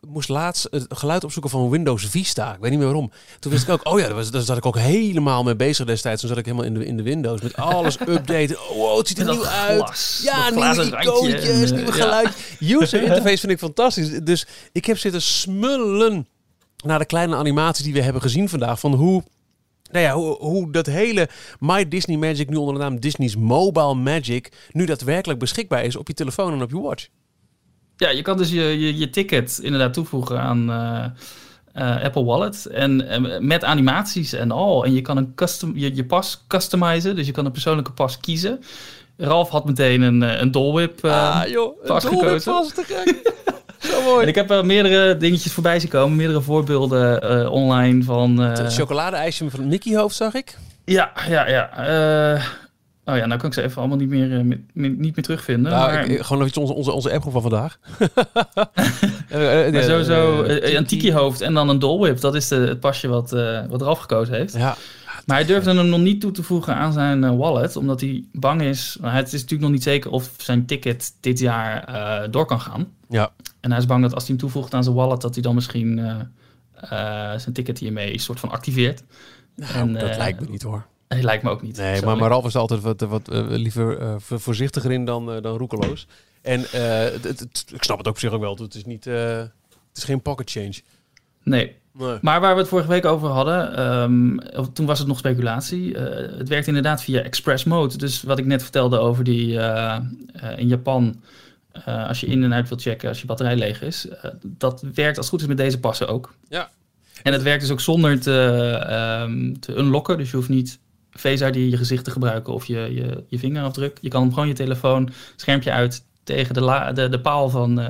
moest 0.08 0.30
laatst 0.30 0.68
het 0.72 0.86
geluid 0.90 1.24
opzoeken 1.24 1.52
van 1.52 1.70
Windows 1.70 2.06
Vista. 2.06 2.54
Ik 2.54 2.60
weet 2.60 2.70
niet 2.70 2.80
meer 2.80 2.88
waarom. 2.88 3.12
Toen 3.40 3.52
wist 3.52 3.64
ik 3.64 3.70
ook, 3.70 3.88
oh 3.88 4.00
ja, 4.00 4.06
daar, 4.06 4.16
was, 4.16 4.32
daar 4.32 4.42
zat 4.42 4.58
ik 4.58 4.66
ook 4.66 4.78
helemaal 4.78 5.44
mee 5.44 5.56
bezig 5.56 5.86
destijds. 5.86 6.20
Toen 6.20 6.30
zat 6.30 6.38
ik 6.38 6.46
helemaal 6.46 6.66
in 6.66 6.74
de, 6.74 6.86
in 6.86 6.98
de 6.98 7.04
Windows 7.04 7.42
met 7.42 7.56
alles 7.56 8.00
updaten. 8.08 8.60
Oh, 8.70 8.76
wow, 8.76 8.98
het 8.98 9.08
ziet 9.08 9.20
er 9.20 9.26
nieuw 9.26 9.46
uit. 9.46 10.20
Ja, 10.24 10.50
nieuwe 10.50 10.98
icoontjes, 11.02 11.72
nieuwe 11.72 11.86
ja. 11.86 11.92
geluid. 11.92 12.30
User 12.60 13.02
interface 13.08 13.38
vind 13.38 13.52
ik 13.52 13.60
fantastisch. 13.60 14.20
Dus 14.24 14.48
ik 14.72 14.86
heb 14.86 14.98
zitten 14.98 15.22
smullen 15.22 16.28
naar 16.86 17.00
de 17.00 17.06
kleine 17.06 17.36
animaties 17.36 17.84
die 17.84 17.94
we 17.94 18.02
hebben 18.02 18.22
gezien 18.22 18.50
vandaag. 18.50 18.80
Van 18.80 18.94
hoe, 18.94 19.24
nou 19.92 20.06
ja, 20.06 20.14
hoe, 20.14 20.38
hoe 20.38 20.72
dat 20.72 20.86
hele 20.86 21.30
My 21.60 21.88
Disney 21.88 22.18
Magic 22.18 22.50
nu 22.50 22.56
onder 22.56 22.74
de 22.74 22.80
naam 22.80 23.00
Disney's 23.00 23.36
Mobile 23.36 23.94
Magic 23.94 24.52
nu 24.72 24.86
daadwerkelijk 24.86 25.40
beschikbaar 25.40 25.84
is 25.84 25.96
op 25.96 26.08
je 26.08 26.14
telefoon 26.14 26.54
en 26.54 26.62
op 26.62 26.70
je 26.70 26.82
watch. 26.82 27.08
Ja, 27.98 28.10
je 28.10 28.22
kan 28.22 28.38
dus 28.38 28.50
je, 28.50 28.80
je, 28.80 28.98
je 28.98 29.10
ticket 29.10 29.60
inderdaad 29.62 29.94
toevoegen 29.94 30.42
aan 30.42 30.72
eh, 30.72 31.06
eh, 31.76 32.04
Apple 32.04 32.24
Wallet. 32.24 32.66
En 32.66 33.10
eh, 33.10 33.40
met 33.40 33.64
animaties 33.64 34.34
en 34.34 34.52
al. 34.52 34.86
En 34.86 34.94
je 34.94 35.02
kan 35.02 35.18
een 35.18 35.36
custom, 35.36 35.72
je, 35.76 35.96
je 35.96 36.06
pas 36.06 36.44
customizen. 36.48 37.16
Dus 37.16 37.26
je 37.26 37.32
kan 37.32 37.46
een 37.46 37.52
persoonlijke 37.52 37.92
pas 37.92 38.18
kiezen. 38.20 38.64
Ralf 39.18 39.50
had 39.50 39.66
meteen 39.66 40.02
een, 40.02 40.22
een 40.22 40.52
eh, 41.02 41.12
ah 41.12 41.48
joh, 41.48 41.86
pas 41.86 42.04
een 42.04 42.10
gekozen. 42.10 42.74
te 42.74 42.84
gek. 42.86 43.34
Zo 43.92 44.02
mooi. 44.02 44.22
En 44.22 44.28
ik 44.28 44.36
heb 44.36 44.52
er 44.52 44.66
meerdere 44.66 45.18
dingetjes 45.18 45.52
voorbij 45.52 45.80
zien 45.80 45.90
komen. 45.90 46.16
Meerdere 46.16 46.42
voorbeelden 46.42 47.52
online 47.52 48.04
van... 48.04 48.38
Het 48.38 48.74
chocoladeijsje 48.74 49.50
van 49.50 49.60
het 49.60 49.70
Mickey 49.70 49.96
hoofd 49.98 50.16
zag 50.16 50.34
ik. 50.34 50.58
ja, 50.86 51.12
ja, 51.28 51.48
ja. 51.48 51.70
eh, 52.36 52.46
oh 53.06 53.18
ja, 53.18 53.26
nou 53.26 53.40
kan 53.40 53.48
ik 53.50 53.54
ze 53.54 53.62
even 53.62 53.78
allemaal 53.78 53.98
niet 53.98 54.10
meer, 54.10 54.32
eh, 54.40 54.44
niet 54.74 55.00
meer 55.16 55.24
terugvinden. 55.24 55.72
Nou, 55.72 55.92
maar, 55.92 56.06
ik- 56.10 56.22
gewoon 56.22 56.44
even 56.46 56.62
onze, 56.62 56.74
onze, 56.74 56.92
onze 56.92 57.12
appgroep 57.14 57.34
van 57.34 57.42
vandaag. 57.42 57.78
Eh, 59.30 59.66
eh, 59.68 59.74
maar 59.74 59.84
sowieso 59.84 60.44
eh, 60.44 60.74
een 61.06 61.14
hoofd 61.14 61.42
en 61.42 61.54
dan 61.54 61.70
een 61.70 61.80
Dole 61.80 62.00
Whip. 62.00 62.20
Dat 62.20 62.36
is 62.36 62.48
de, 62.48 62.56
het 62.56 62.80
pasje 62.80 63.08
wat, 63.08 63.30
wat 63.70 63.82
Ralf 63.82 64.00
gekozen 64.00 64.36
heeft. 64.36 64.54
Ja, 64.58 64.76
Maar 65.26 65.38
hij 65.38 65.46
durfde 65.46 65.74
hem 65.74 65.88
nog 65.90 66.00
niet 66.00 66.22
toe 66.22 66.32
te 66.32 66.44
voegen 66.44 66.76
aan 66.76 66.94
zijn 66.94 67.38
wallet, 67.38 67.76
omdat 67.76 68.02
hij 68.02 68.24
bang 68.32 68.62
is. 68.62 68.98
nou, 69.02 69.14
Het 69.14 69.26
is 69.26 69.32
natuurlijk 69.34 69.62
nog 69.62 69.72
niet 69.72 69.84
zeker 69.84 70.12
of 70.12 70.32
zijn 70.38 70.66
ticket 70.66 71.14
dit 71.20 71.40
jaar 71.40 72.32
door 72.32 72.46
kan 72.46 72.62
gaan. 72.62 72.88
ja. 73.10 73.32
En 73.62 73.72
hij 73.72 73.80
is 73.80 73.86
bang 73.86 74.02
dat 74.02 74.14
als 74.14 74.28
hij 74.28 74.32
hem 74.32 74.40
toevoegt 74.50 74.74
aan 74.74 74.84
zijn 74.84 74.96
wallet, 74.96 75.22
dat 75.22 75.34
hij 75.34 75.44
dan 75.44 75.56
misschien 75.56 76.02
zijn 77.38 77.54
ticket 77.54 77.78
hiermee 77.80 78.20
soort 78.20 78.40
van 78.40 78.50
activeert. 78.52 79.04
Nou, 79.56 79.74
En, 79.74 79.94
dat 79.94 80.18
lijkt 80.18 80.40
me 80.40 80.48
niet 80.50 80.62
hoor. 80.64 80.86
Lijkt 81.24 81.44
me 81.44 81.50
ook 81.50 81.62
niet. 81.62 81.78
Nee, 81.78 82.02
maar, 82.02 82.18
maar 82.18 82.30
Ralf 82.30 82.46
is 82.46 82.56
altijd 82.56 82.82
wat, 82.82 83.02
wat 83.02 83.30
eh, 83.30 83.46
liever 83.48 83.98
eh, 84.00 84.16
vo- 84.18 84.38
voorzichtiger 84.38 84.92
in 84.92 85.06
dan, 85.06 85.32
eh, 85.32 85.42
dan 85.42 85.58
roekeloos. 85.58 86.08
En 86.42 86.66
eh, 86.72 87.00
het, 87.22 87.66
ik 87.74 87.84
snap 87.84 87.98
het 87.98 88.08
ook 88.08 88.14
op 88.14 88.20
zich 88.20 88.32
ook 88.32 88.42
wel. 88.42 88.56
Het 88.56 88.76
is, 88.76 88.86
niet, 88.86 89.08
eh, 89.08 89.38
het 89.38 89.52
is 89.94 90.04
geen 90.04 90.22
pocket 90.22 90.52
change. 90.52 90.74
Nee. 91.44 91.76
Nee. 91.98 92.18
Maar 92.22 92.42
waar 92.42 92.54
we 92.54 92.60
het 92.60 92.70
vorige 92.70 92.88
week 92.90 93.06
over 93.06 93.28
hadden, 93.30 93.76
ehm, 93.76 94.38
toen 94.74 94.86
was 94.86 95.00
het 95.00 95.08
nog 95.08 95.18
speculatie. 95.18 95.98
eh, 95.98 96.38
het 96.38 96.50
werkt 96.50 96.68
inderdaad 96.68 97.04
via 97.04 97.22
express 97.22 97.64
mode. 97.64 97.98
Dus 97.98 98.22
wat 98.24 98.40
ik 98.40 98.46
net 98.46 98.62
vertelde 98.62 98.98
over 99.00 99.24
die 99.24 99.60
eh, 99.60 99.96
eh, 100.34 100.58
in 100.58 100.68
Japan, 100.68 101.22
eh, 101.72 102.08
als 102.08 102.20
je 102.20 102.28
in 102.28 102.44
en 102.44 102.54
uit 102.54 102.68
wilt 102.70 102.82
checken 102.82 103.10
als 103.10 103.20
je 103.22 103.26
batterij 103.26 103.56
leeg 103.56 103.82
is, 103.82 104.08
eh, 104.08 104.32
dat 104.44 104.82
werkt 104.94 105.18
als 105.18 105.26
het 105.26 105.36
goed 105.36 105.42
is 105.42 105.48
met 105.48 105.58
deze 105.58 105.80
passen 105.80 106.08
ook. 106.08 106.34
En 107.24 107.34
het 107.34 107.42
werkt 107.44 107.62
dus 107.62 107.72
ook 107.72 107.80
zonder 107.82 108.20
te, 108.20 108.80
ehm, 108.88 109.54
te 109.60 109.78
unlocken. 109.78 110.18
Dus 110.18 110.30
je 110.32 110.36
hoeft 110.36 110.50
niet 110.50 110.80
Face 111.18 111.46
ID 111.48 111.56
je 111.72 111.78
gezicht 111.78 112.04
te 112.04 112.12
gebruiken 112.12 112.54
of 112.54 112.66
je, 112.66 112.78
je, 112.94 113.24
je 113.28 113.40
vingerafdruk. 113.40 113.98
Je 114.02 114.10
kan 114.10 114.34
gewoon 114.34 114.48
je 114.48 114.54
telefoon, 114.54 115.10
schermpje 115.36 115.72
uit, 115.72 116.06
tegen 116.24 116.54
de, 116.54 116.62
la, 116.62 116.92
de, 116.92 117.10
de 117.10 117.22
paal 117.22 117.50
van, 117.50 117.80
eh, 117.80 117.90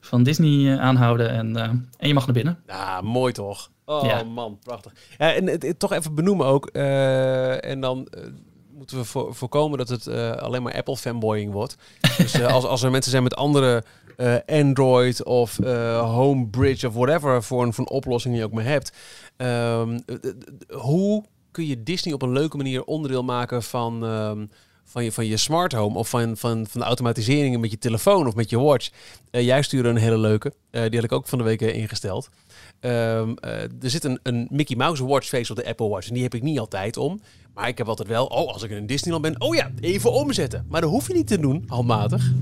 van 0.00 0.22
Disney 0.22 0.72
eh, 0.72 0.80
aanhouden. 0.80 1.30
En, 1.30 1.56
eh, 1.56 1.62
en 1.98 2.08
je 2.08 2.14
mag 2.14 2.24
naar 2.26 2.34
binnen. 2.34 2.58
Ja, 2.66 3.00
mooi 3.00 3.32
toch? 3.32 3.70
Oh 3.84 4.04
Ja. 4.06 4.22
man, 4.22 4.58
prachtig. 4.62 4.92
Ja, 5.18 5.34
en 5.34 5.46
het, 5.46 5.62
het 5.62 5.78
toch 5.78 5.92
even 5.92 6.14
benoemen 6.14 6.46
ook. 6.46 6.66
en 6.66 7.80
dan 7.80 8.08
moeten 8.74 8.96
we 8.98 9.04
voor, 9.04 9.34
voorkomen 9.34 9.78
dat 9.78 9.88
het 9.88 10.08
alleen 10.38 10.62
maar 10.62 10.74
Apple 10.74 10.96
fanboying 10.96 11.52
wordt. 11.52 11.76
dus 12.18 12.42
als, 12.42 12.64
als 12.64 12.82
er 12.82 12.90
mensen 12.90 13.10
zijn 13.10 13.22
met 13.22 13.36
andere 13.36 13.84
Android 14.46 15.24
of 15.24 15.56
Homebridge 16.00 16.86
of 16.86 16.94
whatever 16.94 17.42
voor 17.42 17.62
een, 17.62 17.72
voor 17.72 17.84
een 17.84 17.90
oplossing 17.96 18.36
je 18.36 18.44
ook 18.44 18.52
maar 18.52 18.64
hebt. 18.64 18.92
ehm, 19.36 19.98
eh, 20.06 20.16
eh, 20.22 20.80
hoe 20.80 21.24
kun 21.56 21.66
je 21.66 21.82
Disney 21.82 22.14
op 22.14 22.22
een 22.22 22.32
leuke 22.32 22.56
manier 22.56 22.84
onderdeel 22.84 23.24
maken 23.24 23.62
van... 23.62 24.04
ehm, 24.04 24.46
van 24.88 25.04
je, 25.04 25.12
van 25.12 25.26
je 25.26 25.36
smart 25.36 25.72
home 25.72 25.98
of 25.98 26.08
van, 26.08 26.36
van, 26.36 26.66
van 26.66 26.80
de 26.80 26.86
automatiseringen 26.86 27.60
met 27.60 27.70
je 27.70 27.78
telefoon 27.78 28.26
of 28.26 28.34
met 28.34 28.50
je 28.50 28.58
watch. 28.58 28.90
Eh, 29.30 29.44
jij 29.44 29.62
stuurde 29.62 29.88
een 29.88 29.96
hele 29.96 30.18
leuke. 30.18 30.52
Eh, 30.70 30.82
die 30.82 30.94
had 30.94 31.04
ik 31.04 31.12
ook 31.12 31.28
van 31.28 31.38
de 31.38 31.44
week 31.44 31.62
eh, 31.62 31.74
ingesteld. 31.74 32.28
Ehm, 32.80 33.34
eh, 33.40 33.62
er 33.62 33.90
zit 33.90 34.04
een, 34.04 34.18
een 34.22 34.46
Mickey 34.50 34.76
Mouse 34.76 35.06
watch 35.06 35.28
face 35.28 35.50
op 35.50 35.56
de 35.58 35.66
Apple 35.66 35.88
Watch. 35.88 36.08
En 36.08 36.14
die 36.14 36.22
heb 36.22 36.34
ik 36.34 36.42
niet 36.42 36.58
altijd 36.58 36.96
om. 36.96 37.20
Maar 37.54 37.68
ik 37.68 37.78
heb 37.78 37.88
altijd 37.88 38.08
wel, 38.08 38.26
oh, 38.26 38.52
als 38.52 38.62
ik 38.62 38.70
in 38.70 38.86
Disneyland 38.86 39.24
ben, 39.24 39.40
oh 39.40 39.54
ja, 39.54 39.70
even 39.80 40.12
omzetten. 40.12 40.66
Maar 40.68 40.80
dat 40.80 40.90
hoef 40.90 41.06
je 41.06 41.14
niet 41.14 41.26
te 41.26 41.38
doen, 41.38 41.64
handmatig. 41.66 42.32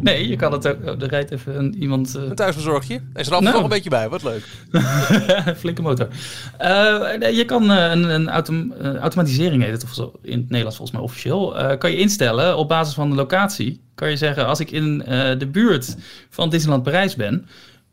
Nee, 0.00 0.28
je 0.28 0.36
kan 0.36 0.52
het 0.52 0.68
ook. 0.68 0.76
oh, 0.84 1.02
er 1.02 1.08
rijdt 1.08 1.30
even 1.30 1.58
een, 1.58 1.74
iemand. 1.82 2.14
eh, 2.16 2.22
Een 2.22 2.34
thuisbezorgje. 2.34 2.94
Hij 3.12 3.20
is 3.22 3.26
er 3.26 3.32
Nou. 3.42 3.44
nog 3.54 3.62
een 3.62 3.68
beetje 3.68 3.90
bij, 3.90 4.08
wat 4.08 4.22
leuk. 4.22 4.42
Flinke 5.58 5.82
motor. 5.82 6.08
Eh, 6.58 7.12
nee, 7.18 7.34
je 7.36 7.44
kan 7.44 7.70
eh, 7.70 7.90
een, 7.90 8.02
een 8.14 8.28
autom- 8.28 8.72
automatisering 9.00 9.62
heet 9.62 9.72
het 9.72 9.82
of 9.84 9.94
zo, 9.94 10.12
in 10.22 10.38
het 10.38 10.48
Nederlands 10.48 10.76
volgens 10.76 10.96
mij 10.98 11.06
officieel. 11.06 11.76
kan 11.78 11.90
je 11.90 11.96
instellen 11.96 12.56
op 12.56 12.68
basis 12.68 12.94
van 12.94 13.10
de 13.10 13.16
locatie. 13.16 13.80
Kan 13.94 14.10
je 14.10 14.16
zeggen, 14.16 14.46
als 14.46 14.60
ik 14.60 14.70
in 14.70 14.98
de 15.38 15.48
buurt 15.52 15.96
van 16.30 16.50
Disneyland 16.50 16.82
Parijs 16.82 17.16
ben, 17.16 17.46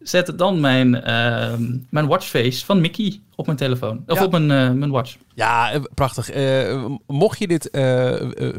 zet 0.07 0.27
het 0.27 0.37
dan 0.37 0.59
mijn, 0.59 1.01
eh, 1.01 1.53
mijn 1.89 2.07
watchface 2.07 2.65
van 2.65 2.81
Mickey 2.81 3.19
op 3.35 3.45
mijn 3.45 3.57
telefoon. 3.57 4.03
Of 4.07 4.17
Ja. 4.17 4.23
op 4.25 4.31
mijn, 4.31 4.51
eh, 4.51 4.71
mijn 4.71 4.91
watch. 4.91 5.17
Ja, 5.33 5.71
eh, 5.71 5.81
prachtig. 5.93 6.29
Eh, 6.29 6.85
mocht 7.07 7.39
je 7.39 7.47
dit 7.47 7.69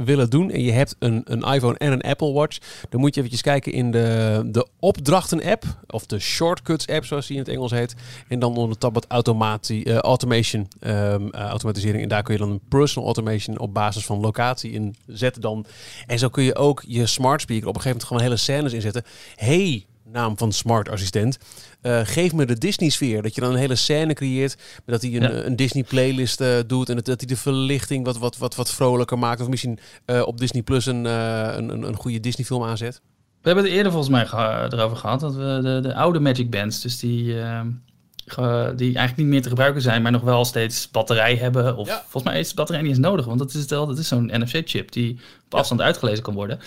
willen 0.05 0.31
doen 0.31 0.51
en 0.51 0.63
je 0.63 0.73
hebt 0.73 0.97
een, 0.99 1.23
een 1.25 1.43
iPhone 1.43 1.79
en 1.79 1.93
een 1.93 2.01
Apple 2.03 2.33
Watch, 2.33 2.59
dan 2.89 3.01
moet 3.01 3.15
je 3.15 3.21
eventjes 3.21 3.43
kijken 3.43 3.73
in 3.73 3.91
de, 3.91 4.43
de 4.47 4.67
opdrachten-app, 4.81 5.65
of 5.87 6.07
de 6.07 6.19
shortcuts-app 6.19 7.05
zoals 7.05 7.27
die 7.27 7.37
in 7.37 7.43
het 7.43 7.53
Engels 7.53 7.71
heet. 7.71 7.95
En 8.29 8.39
dan 8.39 8.57
onder 8.57 8.71
de 8.71 8.79
tab 8.79 8.95
wat 8.95 9.07
automatie, 9.09 10.01
automation, 10.01 10.69
ehm, 10.81 11.29
eh, 11.29 11.41
automatisering. 11.41 12.03
En 12.03 12.09
daar 12.09 12.23
kun 12.23 12.35
je 12.35 12.41
dan 12.41 12.51
een 12.51 12.61
personal 12.69 13.05
automation 13.07 13.59
op 13.59 13.75
basis 13.75 14.05
van 14.05 14.21
locatie 14.21 14.71
in 14.71 14.97
zetten 15.07 15.43
dan. 15.43 15.67
En 16.07 16.19
zo 16.19 16.29
kun 16.29 16.43
je 16.45 16.55
ook 16.57 16.83
je 16.87 17.07
smart 17.07 17.41
speaker 17.41 17.69
op 17.69 17.75
een 17.75 17.81
gegeven 17.81 18.01
moment 18.07 18.07
gewoon 18.09 18.23
hele 18.23 18.37
scènes 18.37 18.73
inzetten. 18.73 19.03
Hey, 19.37 19.85
naam 20.13 20.39
van 20.39 20.53
smart 20.53 20.89
assistent. 20.89 21.39
eh, 21.81 22.01
geef 22.05 22.33
me 22.33 22.45
de 22.47 22.59
Disney 22.59 22.89
sfeer. 22.89 23.23
Dat 23.23 23.35
je 23.35 23.41
dan 23.41 23.51
een 23.53 23.59
hele 23.59 23.75
scène 23.75 24.15
creëert. 24.15 24.57
Dat 24.87 25.03
hij 25.03 25.15
een, 25.15 25.23
Ja. 25.23 25.31
een 25.31 25.57
Disney 25.57 25.83
playlist 25.85 26.41
eh, 26.41 26.49
doet. 26.67 26.89
En 26.89 26.95
dat, 26.97 27.05
dat 27.05 27.21
hij 27.21 27.29
de 27.29 27.37
verlichting 27.37 28.05
wat, 28.05 28.19
wat, 28.19 28.37
wat, 28.37 28.55
wat 28.55 28.71
vrolijker 28.71 29.19
maakt. 29.19 29.41
Of 29.41 29.49
misschien 29.49 29.79
eh, 30.05 30.23
op 30.27 30.39
Disney 30.39 30.63
Plus 30.63 30.87
een, 30.87 31.07
eh, 31.07 31.53
een, 31.57 31.69
een, 31.69 31.83
een 31.83 31.97
goede 31.97 32.21
Disney 32.21 32.47
film 32.47 32.65
aanzet. 32.65 33.01
We 33.41 33.53
hebben 33.53 33.65
het 33.65 33.73
eerder 33.75 33.93
volgens 33.93 34.13
mij 34.13 34.27
geha- 34.27 34.69
erover 34.71 34.97
gehad. 34.97 35.21
Dat 35.21 35.35
we 35.35 35.59
de, 35.63 35.79
de 35.83 35.95
oude 35.95 36.21
Magic 36.21 36.51
Bands, 36.51 36.81
dus 36.81 36.99
die, 36.99 37.41
eh, 37.41 37.61
ge- 38.27 38.73
die 38.77 38.87
eigenlijk 38.87 39.17
niet 39.17 39.27
meer 39.27 39.43
te 39.43 39.49
gebruiken 39.49 39.83
zijn, 39.83 40.03
maar 40.03 40.13
nog 40.13 40.23
wel 40.23 40.45
steeds 40.45 40.91
batterij 40.91 41.37
hebben. 41.37 41.77
Of 41.77 41.87
Ja. 41.89 42.01
volgens 42.09 42.33
mij 42.33 42.41
is 42.41 42.49
de 42.49 42.55
batterij 42.55 42.83
niet 42.83 42.91
eens 42.91 43.01
nodig, 43.01 43.25
want 43.27 43.39
dat 43.39 43.49
is, 43.55 43.61
het 43.61 43.71
wel, 43.71 43.87
dat 43.87 43.99
is 43.99 44.09
zo'n 44.09 44.31
NFC-chip 44.35 44.93
die 44.93 45.19
op 45.45 45.55
afstand 45.55 45.81
uitgelezen 45.81 46.23
kan 46.23 46.35
worden. 46.35 46.59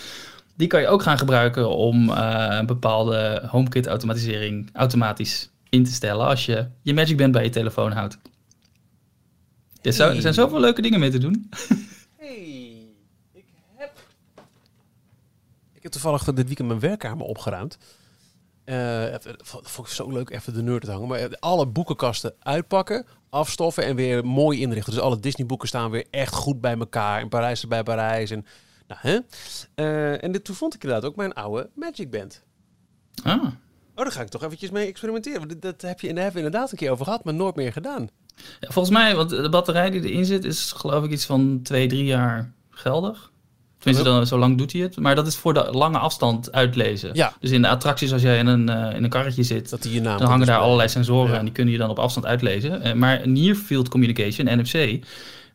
Die 0.60 0.68
kan 0.68 0.82
je 0.82 0.88
ook 0.88 1.02
gaan 1.02 1.18
gebruiken 1.18 1.70
om 1.70 2.10
eh, 2.10 2.48
een 2.50 2.66
bepaalde 2.66 3.44
HomeKit-automatisering 3.48 4.70
automatisch 4.74 5.50
in 5.70 5.84
te 5.84 5.92
stellen 5.92 6.26
als 6.26 6.46
je 6.46 6.68
je 6.82 6.94
Magic 6.94 7.18
Band 7.18 7.32
bij 7.32 7.44
je 7.44 7.50
telefoon 7.50 7.92
houdt. 7.92 8.18
Er, 9.82 9.94
zo- 9.94 10.10
er 10.10 10.22
zijn 10.22 10.34
zoveel 10.34 10.60
leuke 10.60 10.82
dingen 10.82 11.00
mee 11.00 11.10
te 11.10 11.18
doen. 11.18 11.50
Hey, 12.18 12.88
ik 13.34 13.46
heb... 13.76 13.92
Ik 15.74 15.84
heb 15.84 15.92
toevallig 15.92 16.24
dit 16.24 16.46
weekend 16.48 16.68
mijn 16.68 16.80
werkkamer 16.80 17.26
opgeruimd. 17.26 17.78
Eh, 18.64 19.04
vond 19.44 19.88
ik 19.88 19.94
zo 19.94 20.12
leuk 20.12 20.30
even 20.30 20.54
de 20.54 20.62
nerd 20.62 20.84
te 20.84 20.92
hangen. 20.92 21.08
Maar 21.08 21.38
alle 21.40 21.68
boekenkasten 21.68 22.34
uitpakken, 22.40 23.06
afstoffen 23.30 23.84
en 23.86 23.96
weer 23.96 24.26
mooi 24.26 24.60
inrichten. 24.60 24.94
Dus 24.94 25.02
alle 25.02 25.20
Disney 25.20 25.46
boeken 25.48 25.68
staan 25.68 25.92
weer 25.92 26.06
echt 26.10 26.34
goed 26.34 26.62
bij 26.62 26.78
elkaar. 26.78 27.22
En 27.22 27.30
Parijs 27.30 27.62
erbij 27.62 27.84
Parijs. 27.84 28.32
En, 28.32 28.46
nou, 28.90 29.02
hè? 29.02 29.20
Eh, 29.76 30.24
en 30.24 30.32
dit, 30.32 30.44
toen 30.44 30.56
vond 30.56 30.74
ik 30.74 30.84
inderdaad 30.84 31.10
ook 31.10 31.16
mijn 31.16 31.34
oude 31.34 31.70
Magic 31.76 32.12
Band. 32.12 32.44
Ah. 33.24 33.44
Oh, 33.96 34.06
daar 34.06 34.12
ga 34.12 34.22
ik 34.22 34.28
toch 34.28 34.44
eventjes 34.44 34.70
mee 34.70 34.88
experimenteren. 34.88 35.48
Want 35.48 35.62
dat 35.62 35.82
heb 35.82 36.00
je, 36.00 36.08
daar 36.08 36.24
hebben 36.24 36.42
we 36.42 36.46
inderdaad 36.48 36.72
een 36.72 36.78
keer 36.78 36.92
over 36.92 37.06
gehad, 37.06 37.24
maar 37.24 37.34
nooit 37.34 37.56
meer 37.56 37.72
gedaan. 37.72 38.10
Ja, 38.60 38.70
volgens 38.72 38.96
mij, 38.96 39.16
want 39.16 39.30
de 39.30 39.50
batterij 39.50 39.90
die 39.90 40.02
erin 40.02 40.26
zit, 40.26 40.44
is 40.44 40.72
geloof 40.72 41.04
ik 41.04 41.12
iets 41.12 41.26
van 41.26 41.60
twee, 41.64 41.88
drie 41.88 42.04
jaar 42.04 42.52
geldig. 42.70 43.32
Tenminste, 43.78 44.10
dan, 44.10 44.28
zo 44.28 44.38
lang 44.38 44.58
doet 44.58 44.72
hij 44.72 44.82
het. 44.82 44.98
Maar 44.98 45.16
dat 45.16 45.28
is 45.28 45.36
voor 45.36 45.54
de 45.54 45.68
lange 45.72 45.98
afstand 45.98 46.52
uitlezen. 46.52 47.10
Ja. 47.14 47.34
Dus 47.40 47.52
in 47.52 47.62
de 47.62 47.68
attracties, 47.68 48.14
als 48.14 48.22
jij 48.22 48.38
in 48.38 48.48
een, 48.48 48.70
eh, 48.70 48.96
in 48.96 49.04
een 49.04 49.10
karretje 49.10 49.44
zit, 49.44 49.70
Dat 49.70 49.84
hij 49.84 49.92
je 49.92 50.02
naam 50.02 50.18
dan 50.18 50.28
hangen 50.28 50.48
daar 50.48 50.60
allerlei 50.60 50.90
sensoren 50.90 51.32
Ja. 51.32 51.38
en 51.38 51.46
die 51.46 51.54
kun 51.54 51.68
je 51.68 51.78
dan 51.78 51.90
op 51.90 52.00
afstand 52.00 52.26
uitlezen. 52.26 52.82
Eh, 52.82 52.94
maar 52.94 53.28
Near 53.28 53.56
Field 53.56 53.90
Communication, 53.90 54.60
NFC, 54.60 55.04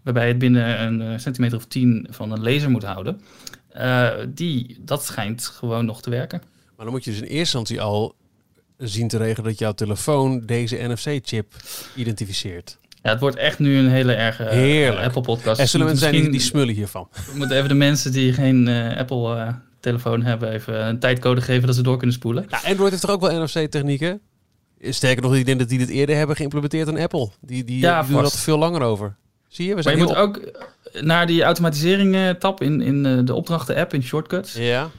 waarbij 0.05 0.23
je 0.23 0.29
het 0.29 0.39
binnen 0.39 0.83
een 0.83 1.03
eh, 1.03 1.19
centimeter 1.19 1.57
of 1.57 1.65
tien 1.65 2.07
van 2.11 2.33
een 2.33 2.43
laser 2.43 2.71
moet 2.71 2.85
houden, 2.85 3.21
eh, 3.69 4.11
die, 4.29 4.77
dat 4.81 5.05
schijnt 5.05 5.47
gewoon 5.47 5.85
nog 5.85 6.03
te 6.03 6.11
werken. 6.11 6.43
Maar 6.77 6.85
dan 6.85 6.95
moet 6.95 7.05
je 7.05 7.11
dus 7.11 7.21
in 7.21 7.27
eerste 7.27 7.39
instantie 7.39 7.81
al 7.81 8.15
zien 8.79 9.09
te 9.09 9.17
regelen 9.17 9.51
dat 9.51 9.59
jouw 9.59 9.73
telefoon 9.73 10.41
deze 10.41 10.77
NFC-chip 10.77 11.55
identificeert. 11.95 12.79
Ja, 13.03 13.11
het 13.11 13.21
wordt 13.21 13.37
echt 13.37 13.59
nu 13.59 13.77
een 13.77 13.89
hele 13.89 14.13
erg 14.13 14.39
Heerlijk. 14.39 15.07
Apple 15.07 15.21
podcast. 15.21 15.61
En 15.61 15.69
zullen 15.69 15.87
We 15.87 15.93
mensen 15.93 16.13
zijn 16.13 16.31
die, 16.31 16.41
smullen 16.41 16.75
hiervan? 16.75 17.09
We 17.13 17.37
moeten 17.39 17.57
even 17.57 17.69
de 17.69 17.75
mensen 17.75 18.13
die 18.13 18.33
geen 18.33 18.69
eh, 18.69 18.99
Apple-telefoon 18.99 20.23
hebben, 20.23 20.53
even 20.53 20.87
een 20.87 20.99
tijdcode 20.99 21.41
geven 21.41 21.67
dat 21.67 21.77
ze 21.77 21.83
door 21.83 21.97
kunnen 21.97 22.17
spoelen. 22.17 22.47
Ja, 22.49 22.61
Android 22.65 22.91
heeft 22.91 23.03
toch 23.03 23.11
ook 23.11 23.21
wel 23.21 23.45
NFC-technieken? 23.45 24.21
Sterker 24.81 25.23
nog, 25.23 25.35
ik 25.35 25.47
denk 25.47 25.59
dat 25.59 25.69
die 25.69 25.79
dit 25.79 25.89
eerder 25.89 26.17
hebben 26.17 26.37
geïmplementeerd 26.37 26.87
dan 26.87 26.99
Apple. 26.99 27.31
Die, 27.41 27.65
die, 27.65 27.81
Ja, 27.81 28.03
doen 28.03 28.23
dat 28.23 28.39
veel 28.39 28.59
langer 28.59 28.83
over. 28.83 29.17
Zie 29.55 29.65
je? 29.65 29.69
We 29.71 29.75
Maar 29.75 29.83
zijn 29.83 29.97
je 29.99 30.03
moet 30.05 30.17
ook 30.17 30.37
eh, 30.37 31.03
naar 31.03 31.27
die 31.27 31.43
automatisering-tab 31.43 32.61
in, 32.63 32.81
in 32.81 33.07
eh, 33.07 33.19
de 33.25 33.35
opdrachten-app 33.35 33.93
in 33.95 34.03
Shortcuts. 34.03 34.53
Ja, 34.55 34.91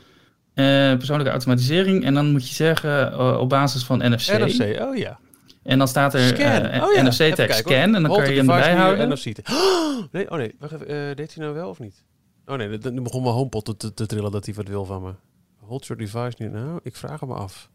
Eh, 0.54 0.64
persoonlijke 0.98 1.32
automatisering. 1.32 2.04
En 2.06 2.14
dan 2.14 2.32
moet 2.32 2.48
je 2.48 2.54
zeggen 2.56 3.12
eh, 3.12 3.38
op 3.40 3.50
basis 3.50 3.84
van 3.84 3.98
NFC. 3.98 4.28
NFC. 4.32 4.80
Oh 4.82 4.96
ja. 4.98 5.20
En 5.64 5.78
dan 5.78 5.88
staat 5.88 6.14
er 6.14 6.20
Scan. 6.28 6.66
eh, 6.66 6.84
oh, 6.84 6.94
ja. 6.94 7.02
NFC-tag 7.02 7.54
scan. 7.54 7.74
En 7.74 7.92
dan 7.92 8.06
Hold 8.06 8.20
kan 8.22 8.30
je 8.30 8.38
hem 8.38 8.46
bijhouden. 8.46 9.10
NFC. 9.10 9.26
Oh, 9.52 10.04
nee, 10.12 10.32
oh 10.32 10.38
nee, 10.38 10.56
wacht 10.60 10.74
even. 10.74 10.88
eh, 10.88 11.16
deed 11.16 11.34
hij 11.36 11.44
nou 11.44 11.56
wel 11.56 11.70
of 11.70 11.80
niet? 11.80 12.04
Oh 12.46 12.56
nee, 12.58 12.68
nu 12.68 13.02
begon 13.02 13.22
mijn 13.24 13.34
HomePod 13.36 13.66
te, 13.66 13.78
te, 13.78 13.94
te 13.94 14.06
trillen 14.06 14.32
dat 14.32 14.46
hij 14.46 14.54
wat 14.56 14.68
wil 14.68 14.86
van 14.86 15.02
me. 15.04 15.12
Hold 15.60 15.86
your 15.86 16.02
device 16.04 16.36
near... 16.38 16.52
Nou, 16.52 16.80
ik 16.84 16.96
vraag 16.96 17.20
hem 17.20 17.32
af. 17.32 17.70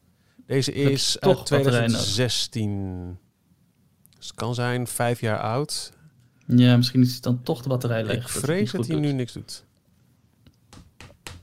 Deze 0.47 0.73
is 0.73 1.17
toch 1.21 1.39
uit 1.39 1.49
batterij 1.51 1.81
nodig? 1.87 1.97
2016. 1.97 3.19
Dus 4.17 4.27
het 4.27 4.37
kan 4.37 4.55
zijn 4.55 4.87
vijf 4.87 5.21
jaar 5.21 5.39
oud. 5.41 5.93
Ja, 6.57 6.77
misschien 6.77 7.03
is 7.03 7.15
het 7.15 7.23
dan 7.23 7.41
toch 7.43 7.63
de 7.63 7.69
batterij 7.69 8.05
leeg. 8.05 8.17
Ik 8.17 8.29
vrees 8.29 8.71
dat 8.71 8.87
hij 8.87 8.97
nu 8.97 9.13
niks 9.13 9.33
doet. 9.33 9.65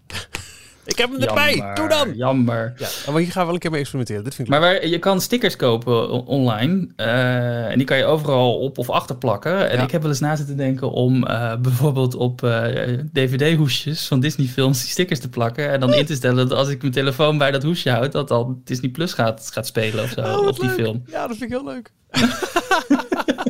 ik 0.85 0.97
heb 0.97 1.11
hem 1.11 1.21
erbij. 1.21 1.55
Jammer, 1.55 1.75
Doe 1.75 1.87
dan. 1.87 2.15
Jammer. 2.15 2.73
Ja, 2.77 3.11
maar 3.11 3.21
hier 3.21 3.31
gaan 3.31 3.39
we 3.41 3.45
wel 3.45 3.53
een 3.53 3.59
keer 3.59 3.71
mee 3.71 3.79
experimenteren. 3.79 4.23
Dit 4.23 4.35
vind 4.35 4.47
ik 4.47 4.53
Maar 4.53 4.63
waar, 4.63 4.87
je 4.87 4.99
kan 4.99 5.21
stickers 5.21 5.55
kopen 5.55 6.09
online. 6.25 6.87
eh, 6.95 7.65
en 7.71 7.77
die 7.77 7.87
kan 7.87 7.97
je 7.97 8.05
overal 8.05 8.59
op 8.59 8.77
of 8.77 8.89
achter 8.89 9.17
plakken. 9.17 9.69
En 9.69 9.77
Ja. 9.77 9.83
ik 9.83 9.91
heb 9.91 10.01
wel 10.01 10.11
eens 10.11 10.19
na 10.19 10.35
zitten 10.35 10.57
denken 10.57 10.91
om 10.91 11.23
eh, 11.25 11.55
bijvoorbeeld 11.55 12.15
op 12.15 12.43
eh, 12.43 12.97
DVD-hoesjes 13.13 14.07
van 14.07 14.19
Disney-films 14.19 14.81
die 14.81 14.89
stickers 14.89 15.19
te 15.19 15.29
plakken. 15.29 15.69
En 15.71 15.79
dan 15.79 15.93
in 15.93 16.05
te 16.05 16.15
stellen 16.15 16.47
dat 16.49 16.57
als 16.57 16.69
ik 16.69 16.81
mijn 16.81 16.93
telefoon 16.93 17.37
bij 17.37 17.51
dat 17.51 17.63
hoesje 17.63 17.89
houd, 17.89 18.11
dat 18.11 18.27
dan 18.27 18.61
Disney 18.63 18.89
Plus 18.91 19.13
gaat, 19.13 19.49
gaat 19.53 19.67
spelen 19.67 20.03
of 20.03 20.09
zo. 20.09 20.21
Oh, 20.21 20.47
op 20.47 20.55
die 20.59 20.65
leuk. 20.65 20.75
film. 20.75 21.03
Ja, 21.05 21.27
dat 21.27 21.37
vind 21.37 21.51
ik 21.51 21.57
heel 21.57 21.65
leuk. 21.65 21.91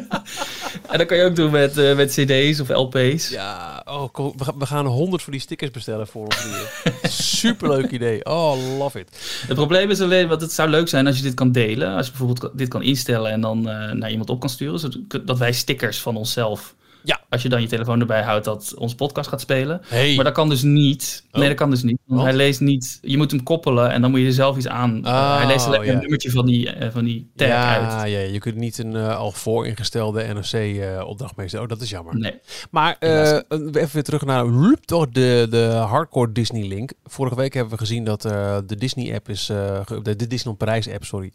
En 0.90 0.98
dat 0.98 1.08
kan 1.08 1.18
je 1.18 1.24
ook 1.24 1.36
doen 1.36 1.52
met, 1.52 1.78
eh, 1.78 1.96
met 1.96 2.12
CD's 2.12 2.60
of 2.60 2.70
LP's. 2.70 3.30
Ja, 3.30 3.82
oh, 3.86 4.04
kom, 4.12 4.34
we, 4.58 4.66
gaan, 4.66 4.86
100 4.86 5.22
voor 5.22 5.32
die 5.32 5.42
stickers 5.42 5.72
bestellen 5.72 6.08
voor 6.08 6.26
ons 6.26 6.44
hier. 6.44 6.92
Superleuk 7.12 7.92
idee. 7.92 8.26
Oh, 8.26 8.78
love 8.78 9.00
it. 9.00 9.10
Het 9.48 9.56
probleem 9.56 9.90
is 9.90 10.02
alleen, 10.02 10.28
want 10.28 10.42
het 10.42 10.52
zou 10.52 10.70
leuk 10.70 10.88
zijn 10.88 11.08
als 11.08 11.18
je 11.18 11.24
dit 11.24 11.34
kan 11.34 11.52
delen. 11.52 11.96
Als 11.96 12.06
je 12.06 12.12
bijvoorbeeld 12.12 12.58
dit 12.58 12.68
kan 12.68 12.84
instellen 12.84 13.32
en 13.32 13.42
dan 13.42 13.70
eh, 13.70 13.92
naar 13.92 14.12
iemand 14.12 14.30
op 14.30 14.40
kan 14.40 14.50
sturen. 14.50 14.80
Zodat 14.80 15.38
wij 15.38 15.54
stickers 15.54 16.00
van 16.00 16.16
onszelf 16.16 16.76
Ja. 17.08 17.22
Als 17.30 17.42
je 17.42 17.50
dan 17.50 17.62
je 17.62 17.68
telefoon 17.68 18.00
erbij 18.00 18.22
houdt 18.22 18.46
dat 18.46 18.74
onze 18.78 18.96
podcast 18.96 19.30
gaat 19.30 19.42
spelen. 19.42 19.82
Hey. 19.86 20.16
Maar 20.16 20.24
dat 20.24 20.34
kan 20.34 20.50
dus 20.50 20.62
niet. 20.62 21.24
Oh. 21.32 21.40
Nee, 21.40 21.48
dat 21.48 21.58
kan 21.58 21.70
dus 21.70 21.84
niet. 21.84 21.98
Want 22.06 22.22
hij 22.22 22.34
leest 22.34 22.60
niet. 22.60 23.00
Je 23.02 23.18
moet 23.18 23.32
hem 23.32 23.44
koppelen 23.44 23.92
en 23.92 24.02
dan 24.02 24.12
moet 24.12 24.20
je 24.20 24.26
er 24.26 24.34
zelf 24.34 24.58
iets 24.58 24.68
aan. 24.68 25.06
Oh, 25.06 25.38
hij 25.38 25.48
leest 25.48 25.66
alleen 25.66 25.86
ja. 25.86 25.94
een 25.94 26.00
nummertje 26.00 26.32
van 26.32 26.46
die, 26.46 26.70
eh, 26.70 26.92
van 26.92 27.04
die 27.04 27.32
tag 27.36 27.48
ja, 27.48 27.98
uit. 27.98 28.12
ja, 28.12 28.20
je 28.20 28.40
kunt 28.40 28.56
niet 28.56 28.78
een 28.78 28.96
eh, 28.96 29.18
al 29.18 29.32
vooringestelde 29.32 30.24
NRC-opdracht 30.24 31.36
meesten. 31.36 31.62
Oh, 31.62 31.68
dat 31.68 31.82
is 31.82 31.90
jammer. 31.90 32.18
Nee. 32.18 32.40
Maar 32.72 32.96
eh, 33.00 33.40
even 33.58 33.90
weer 33.92 34.04
terug 34.04 34.26
naar 34.26 34.46
toch 34.86 35.10
de, 35.10 35.48
de 35.50 35.66
hardcore 35.66 36.32
Disney 36.32 36.68
link. 36.68 36.92
Vorige 37.04 37.36
week 37.36 37.54
hebben 37.54 37.74
we 37.74 37.80
gezien 37.80 38.04
dat 38.04 38.26
eh, 38.26 38.58
de 38.66 38.76
Disney 38.76 39.16
app 39.16 39.30
is 39.30 39.50
uh, 39.50 39.80
de, 40.04 40.16
Disneyland 40.16 40.58
Parijs 40.58 40.90
app, 40.90 41.04
sorry. 41.04 41.32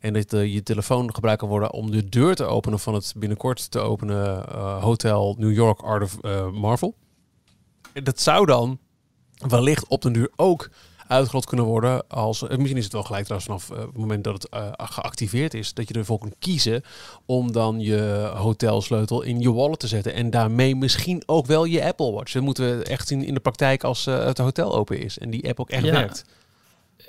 En 0.00 0.12
dat 0.12 0.32
uh, 0.32 0.52
je 0.52 0.62
telefoon 0.62 1.14
gebruikt 1.14 1.40
kan 1.40 1.48
worden 1.48 1.72
om 1.72 1.90
de 1.90 2.08
deur 2.08 2.34
te 2.34 2.44
openen 2.44 2.78
van 2.78 2.94
het 2.94 3.14
binnenkort 3.16 3.70
te 3.70 3.78
openen 3.78 4.44
uh, 4.48 4.82
hotel 4.82 5.34
New 5.38 5.52
York 5.52 5.80
Art 5.80 6.02
of 6.02 6.16
uh, 6.22 6.50
Marvel. 6.50 6.94
En 7.92 8.04
dat 8.04 8.20
zou 8.20 8.46
dan 8.46 8.78
wellicht 9.48 9.86
op 9.88 10.02
den 10.02 10.12
duur 10.12 10.30
ook 10.36 10.70
uitgerold 11.06 11.46
kunnen 11.46 11.66
worden 11.66 12.08
als 12.08 12.42
misschien 12.42 12.76
is 12.76 12.84
het 12.84 12.92
wel 12.92 13.02
gelijk 13.02 13.24
trouwens 13.24 13.64
vanaf 13.64 13.86
het 13.86 13.96
moment 13.96 14.24
dat 14.24 14.42
het 14.42 14.90
geactiveerd 14.90 15.54
is 15.54 15.74
dat 15.74 15.88
je 15.88 15.94
ervoor 15.94 16.18
kunt 16.18 16.34
kiezen 16.38 16.82
om 17.26 17.52
dan 17.52 17.80
je 17.80 18.30
hotelsleutel 18.36 19.22
in 19.22 19.40
je 19.40 19.52
wallet 19.52 19.78
te 19.78 19.86
zetten 19.86 20.14
en 20.14 20.30
daarmee 20.30 20.76
misschien 20.76 21.22
ook 21.26 21.46
wel 21.46 21.64
je 21.64 21.84
Apple 21.84 22.12
Watch. 22.12 22.32
Dat 22.32 22.42
moeten 22.42 22.78
we 22.78 22.84
echt 22.84 23.08
zien 23.08 23.24
in 23.24 23.34
de 23.34 23.40
praktijk 23.40 23.84
als 23.84 24.04
het 24.04 24.38
hotel 24.38 24.74
open 24.74 24.98
is 24.98 25.18
en 25.18 25.30
die 25.30 25.48
app 25.48 25.60
ook 25.60 25.70
echt 25.70 25.84
Ja. 25.84 25.92
werkt. 25.92 26.24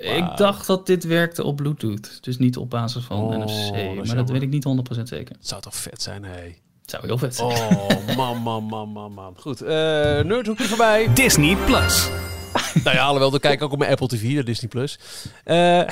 Wow. 0.00 0.16
Ik 0.16 0.36
dacht 0.36 0.66
dat 0.66 0.86
dit 0.86 1.04
werkte 1.04 1.44
op 1.44 1.56
Bluetooth, 1.56 2.18
dus 2.20 2.38
niet 2.38 2.56
op 2.56 2.70
basis 2.70 3.04
van 3.04 3.20
Oh, 3.20 3.36
NFC, 3.36 3.96
dat 3.96 4.06
maar 4.06 4.16
dat 4.16 4.30
weet 4.30 4.42
ik 4.42 4.48
niet 4.48 4.66
100% 4.98 5.02
zeker. 5.02 5.36
Het 5.36 5.48
zou 5.48 5.62
toch 5.62 5.76
vet 5.76 6.02
zijn, 6.02 6.24
hé. 6.24 6.30
Hey. 6.30 6.58
Het 6.80 6.90
zou 6.90 7.06
heel 7.06 7.18
vet 7.18 7.36
zijn. 7.36 7.76
Oh, 7.76 8.16
man, 8.16 8.36
man, 8.36 8.64
man, 8.64 8.88
man, 8.88 9.12
man. 9.12 9.34
Goed, 9.38 9.62
uh, 9.62 9.68
nerdhoekje 9.68 10.64
voorbij. 10.64 11.12
Disney 11.14 11.56
Plus. 11.56 12.08
nou 12.84 12.96
ja, 12.96 13.02
alhoewel, 13.02 13.30
dan 13.30 13.40
kijk 13.40 13.54
ik 13.54 13.62
ook 13.62 13.72
op 13.72 13.78
mijn 13.78 13.90
Apple 13.90 14.06
TV, 14.06 14.34
de 14.34 14.42
Disney 14.42 14.68
Plus. 14.68 14.98
Uh, 15.44 15.82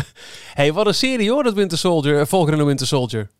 hey, 0.60 0.72
wat 0.72 0.86
een 0.86 0.94
serie 0.94 1.30
hoor, 1.30 1.42
dat 1.42 1.54
Winter 1.54 1.78
Soldier, 1.78 2.20
uh, 2.20 2.24
Falcon 2.24 2.52
en 2.52 2.58
de 2.58 2.64
Winter 2.64 2.86
Soldier. 2.86 3.30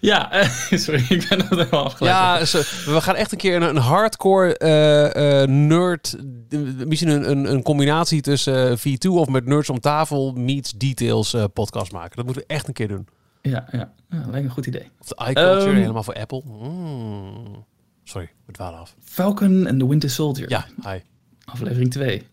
Ja, 0.00 0.42
uh, 0.42 0.48
sorry, 0.78 1.04
ik 1.08 1.26
ben 1.28 1.38
er 1.38 1.48
helemaal 1.48 1.84
afgeleid. 1.84 2.14
Ja, 2.16 2.44
so, 2.44 2.58
we 2.92 3.00
gaan 3.00 3.14
echt 3.14 3.32
een 3.32 3.38
keer 3.38 3.56
een, 3.56 3.68
een 3.68 3.76
hardcore 3.76 4.56
uh, 4.58 5.54
nerd, 5.54 6.16
misschien 6.86 7.08
een, 7.08 7.30
een, 7.30 7.52
een 7.52 7.62
combinatie 7.62 8.20
tussen 8.20 8.78
V2 8.78 9.10
of 9.10 9.28
met 9.28 9.46
Nerds 9.46 9.70
om 9.70 9.80
tafel 9.80 10.32
meets 10.32 10.72
Details 10.72 11.36
podcast 11.52 11.92
maken. 11.92 12.16
Dat 12.16 12.24
moeten 12.24 12.42
we 12.42 12.54
echt 12.54 12.68
een 12.68 12.74
keer 12.74 12.88
doen. 12.88 13.08
Ja, 13.42 13.68
ja. 13.70 13.92
ja 14.10 14.24
lijkt 14.30 14.46
een 14.46 14.52
goed 14.52 14.66
idee. 14.66 14.90
Of 15.00 15.06
de 15.06 15.30
iCulture, 15.30 15.70
um, 15.70 15.76
helemaal 15.76 16.02
voor 16.02 16.14
Apple. 16.14 16.42
Mm. 16.44 17.64
Sorry, 18.04 18.30
we 18.46 18.52
dwalen 18.52 18.78
af. 18.78 18.94
Falcon 19.02 19.66
en 19.66 19.78
the 19.78 19.88
Winter 19.88 20.10
Soldier. 20.10 20.50
Ja, 20.50 20.66
hi. 20.82 20.98
Aflevering 21.44 21.90
2. 21.90 22.26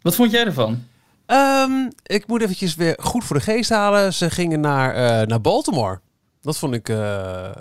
Wat 0.00 0.14
vond 0.14 0.30
jij 0.30 0.44
ervan? 0.44 0.84
Um, 1.26 1.88
ik 2.02 2.26
moet 2.26 2.42
eventjes 2.42 2.74
weer 2.74 2.98
goed 3.00 3.24
voor 3.24 3.36
de 3.36 3.42
geest 3.42 3.70
halen. 3.70 4.14
Ze 4.14 4.30
gingen 4.30 4.60
naar, 4.60 5.26
naar 5.26 5.40
Baltimore. 5.40 6.00
Dat 6.42 6.58
vond 6.58 6.74
ik. 6.74 6.88
Uh, 6.88 6.96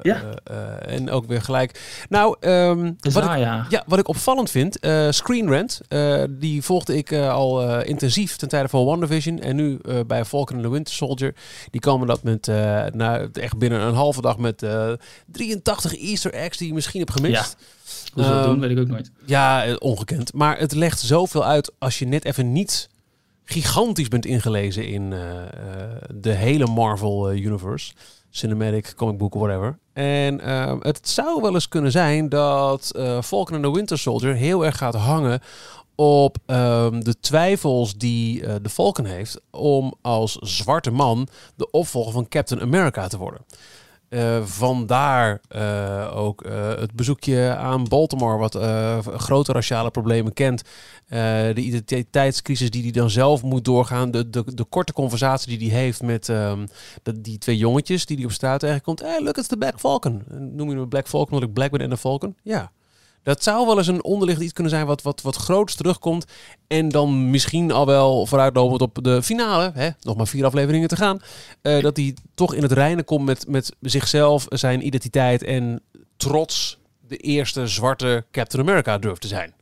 ja. 0.02 0.24
Uh, 0.52 0.94
en 0.96 1.10
ook 1.10 1.26
weer 1.28 1.42
gelijk. 1.42 1.82
Nou, 2.10 2.36
um, 2.40 2.98
wat, 3.00 3.24
ik, 3.24 3.38
ja, 3.70 3.84
wat 3.86 4.00
ik 4.00 4.08
opvallend 4.08 4.50
vind. 4.50 4.78
Screen 5.10 5.50
Rant. 5.50 5.82
die 6.30 6.62
volgde 6.62 6.98
ik 6.98 7.14
al 7.14 7.82
intensief 7.82 8.36
ten 8.36 8.48
tijde 8.48 8.68
van 8.68 8.86
WandaVision. 8.86 9.40
En 9.40 9.56
nu 9.56 9.80
bij 10.08 10.26
Falcon 10.26 10.56
and 10.56 10.66
the 10.66 10.72
Winter 10.72 10.94
Soldier. 10.94 11.36
Die 11.72 11.82
komen 11.82 12.08
dat 12.08 12.24
met. 12.24 12.48
nou, 12.94 13.30
echt 13.34 13.58
binnen 13.58 13.82
een 13.82 13.94
halve 13.94 14.22
dag 14.22 14.38
met 14.38 14.66
83 15.32 15.98
Easter 15.98 16.34
eggs 16.34 16.58
die 16.58 16.68
je 16.68 16.74
misschien 16.74 17.00
hebt 17.00 17.12
gemist. 17.12 17.58
Ja. 17.60 17.66
Hoe 18.14 18.24
ze 18.24 18.30
dat 18.30 18.44
doen, 18.44 18.60
weet 18.60 18.72
ik 18.72 18.80
ook 18.80 18.88
nooit. 18.88 19.12
Ja, 19.26 19.76
ongekend. 19.80 20.34
Maar 20.34 20.60
het 20.60 20.74
legt 20.74 21.00
zoveel 21.00 21.46
uit 21.46 21.72
als 21.78 22.00
je 22.00 22.08
net 22.08 22.26
even 22.26 22.52
niet 22.52 22.90
gigantisch 23.52 24.08
bent 24.08 24.26
ingelezen 24.26 24.88
in 24.88 25.12
uh, 25.12 25.20
uh, 25.20 25.42
de 26.16 26.32
hele 26.32 26.66
Marvel 26.66 27.32
uh, 27.32 27.46
Universe. 27.46 27.94
Cinematic, 28.30 28.94
comic 28.96 29.18
book, 29.18 29.34
whatever. 29.34 29.80
En 29.94 30.40
het 30.82 31.10
zou 31.10 31.42
wel 31.42 31.54
eens 31.54 31.68
kunnen 31.68 31.92
zijn 31.92 32.30
dat 32.30 32.94
uh, 32.96 33.22
Falcon 33.22 33.56
and 33.56 33.64
the 33.64 33.72
Winter 33.72 33.98
Soldier 34.00 34.34
heel 34.34 34.66
erg 34.66 34.78
gaat 34.78 34.96
hangen 34.96 35.42
op 35.96 36.38
um, 36.46 37.04
de 37.04 37.20
twijfels 37.20 37.98
die 37.98 38.62
de 38.62 38.70
Falcon 38.70 39.06
heeft 39.06 39.42
om 39.50 39.94
als 40.02 40.36
zwarte 40.36 40.92
man 40.92 41.28
de 41.56 41.72
opvolger 41.72 42.12
van 42.12 42.28
Captain 42.28 42.62
America 42.62 43.08
te 43.08 43.18
worden. 43.18 43.42
Uh, 44.14 44.44
vandaar 44.44 45.42
uh, 45.56 46.12
ook 46.16 46.46
uh, 46.46 46.70
het 46.76 46.94
bezoekje 46.94 47.56
aan 47.56 47.88
Baltimore, 47.88 48.38
wat 48.38 48.56
grote 49.22 49.52
raciale 49.52 49.92
problemen 49.92 50.34
kent. 50.34 50.62
de 51.08 51.54
identiteitscrisis 51.56 52.70
die 52.70 52.82
hij 52.82 52.92
dan 52.92 53.10
zelf 53.10 53.44
moet 53.44 53.66
doorgaan. 53.66 54.12
De, 54.12 54.30
de, 54.30 54.44
de 54.54 54.64
korte 54.64 54.94
conversatie 54.94 55.58
die 55.58 55.72
hij 55.72 55.80
heeft 55.80 56.02
met 56.02 56.26
de, 56.26 56.68
die 57.22 57.38
twee 57.38 57.58
jongetjes 57.58 58.06
die 58.06 58.18
hij 58.18 58.26
op 58.26 58.32
straat 58.32 58.60
tegenkomt. 58.60 59.00
Hey, 59.00 59.22
look, 59.24 59.38
it's 59.38 59.48
the 59.48 59.58
Black 59.58 59.80
Falcon. 59.80 60.24
Noem 60.28 60.70
je 60.70 60.76
hem 60.76 60.90
Black 60.90 61.08
Falcon 61.08 61.34
omdat 61.34 61.50
ik 61.50 61.56
Black 61.56 61.72
ben 61.72 61.82
en 61.82 61.90
de 61.90 61.98
Falcon? 61.98 62.36
Ja. 62.44 62.72
Dat 63.24 63.44
zou 63.44 63.66
wel 63.66 63.78
eens 63.78 63.88
een 63.88 64.04
onderliggend 64.04 64.46
iets 64.46 64.54
kunnen 64.54 64.74
zijn 64.74 64.86
wat, 64.86 65.02
wat, 65.02 65.22
wat 65.22 65.36
groots 65.36 65.76
terugkomt. 65.76 66.26
En 66.68 66.90
dan 66.90 67.30
misschien 67.30 67.72
al 67.72 67.86
wel 67.86 68.26
vooruitlopend 68.26 68.82
op 68.82 69.00
de 69.04 69.24
finale. 69.24 69.72
Hè, 69.74 69.90
nog 70.02 70.16
maar 70.16 70.28
vier 70.28 70.46
afleveringen 70.46 70.88
te 70.88 70.96
gaan. 70.96 71.20
Uh, 71.62 71.82
dat 71.82 71.98
hij 71.98 72.16
toch 72.34 72.54
in 72.54 72.62
het 72.62 72.72
reinen 72.72 73.06
komt 73.06 73.26
met, 73.26 73.46
met 73.48 73.76
zichzelf, 73.80 74.46
zijn 74.50 74.86
identiteit 74.86 75.44
en 75.44 75.82
trots 76.18 76.80
de 77.08 77.18
eerste 77.18 77.68
zwarte 77.68 78.26
Captain 78.32 78.68
America 78.68 78.98
durft 78.98 79.22
te 79.22 79.28
zijn. 79.28 79.54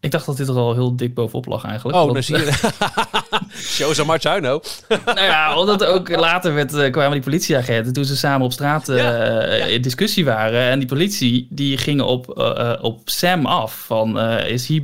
Ik 0.00 0.10
dacht 0.10 0.26
dat 0.26 0.36
dit 0.36 0.48
er 0.48 0.54
al 0.54 0.74
heel 0.74 0.96
dik 0.96 1.14
bovenop 1.14 1.46
lag 1.46 1.64
eigenlijk. 1.64 1.98
Oh, 1.98 2.12
dan 2.12 2.22
zie 2.22 2.36
je. 2.36 2.52
Show 3.76 3.92
so 3.92 4.04
much 4.04 4.24
I 4.24 4.38
know. 4.38 4.62
nou 5.04 5.20
ja, 5.20 5.58
omdat 5.58 5.84
ook 5.84 6.08
later 6.08 6.54
werd, 6.54 6.74
uh, 6.74 6.90
kwamen 6.90 7.12
die 7.12 7.22
politieagenten 7.22 7.92
toen 7.92 8.04
ze 8.04 8.16
samen 8.16 8.46
op 8.46 8.52
straat 8.52 8.88
uh, 8.88 8.96
ja, 8.96 9.24
ja. 9.54 9.64
in 9.64 9.82
discussie 9.82 10.24
waren. 10.24 10.60
En 10.60 10.78
die 10.78 10.88
politie 10.88 11.46
die 11.50 11.78
gingen 11.78 12.06
op, 12.06 12.38
uh, 12.38 12.72
op 12.80 13.00
Sam 13.04 13.46
af. 13.46 13.84
Van 13.86 14.18
is 14.40 14.68
hij. 14.68 14.82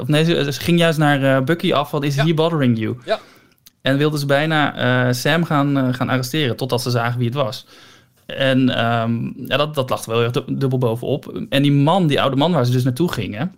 of 0.00 0.06
nee, 0.06 0.24
ze 0.24 0.52
ging 0.52 0.78
juist 0.78 0.98
naar 0.98 1.44
Bucky 1.44 1.72
af 1.72 1.90
van 1.90 2.04
is 2.04 2.14
ja. 2.14 2.24
he 2.24 2.34
bothering 2.34 2.78
you? 2.78 2.96
Ja. 3.04 3.18
En 3.82 3.96
wilden 3.96 4.18
ze 4.18 4.26
bijna 4.26 5.12
Sam 5.12 5.44
gaan, 5.44 5.94
gaan 5.94 6.08
arresteren 6.08 6.56
totdat 6.56 6.82
ze 6.82 6.90
zagen 6.90 7.18
wie 7.18 7.28
het 7.28 7.36
was. 7.36 7.66
En 8.26 8.84
um, 8.84 9.34
ja, 9.36 9.56
dat, 9.56 9.74
dat 9.74 9.90
lag 9.90 10.04
er 10.04 10.10
wel 10.10 10.20
heel 10.20 10.44
dubbel 10.58 10.78
bovenop. 10.78 11.42
En 11.48 11.62
die 11.62 11.72
man, 11.72 12.06
die 12.06 12.20
oude 12.20 12.36
man 12.36 12.52
waar 12.52 12.64
ze 12.64 12.72
dus 12.72 12.84
naartoe 12.84 13.12
gingen. 13.12 13.54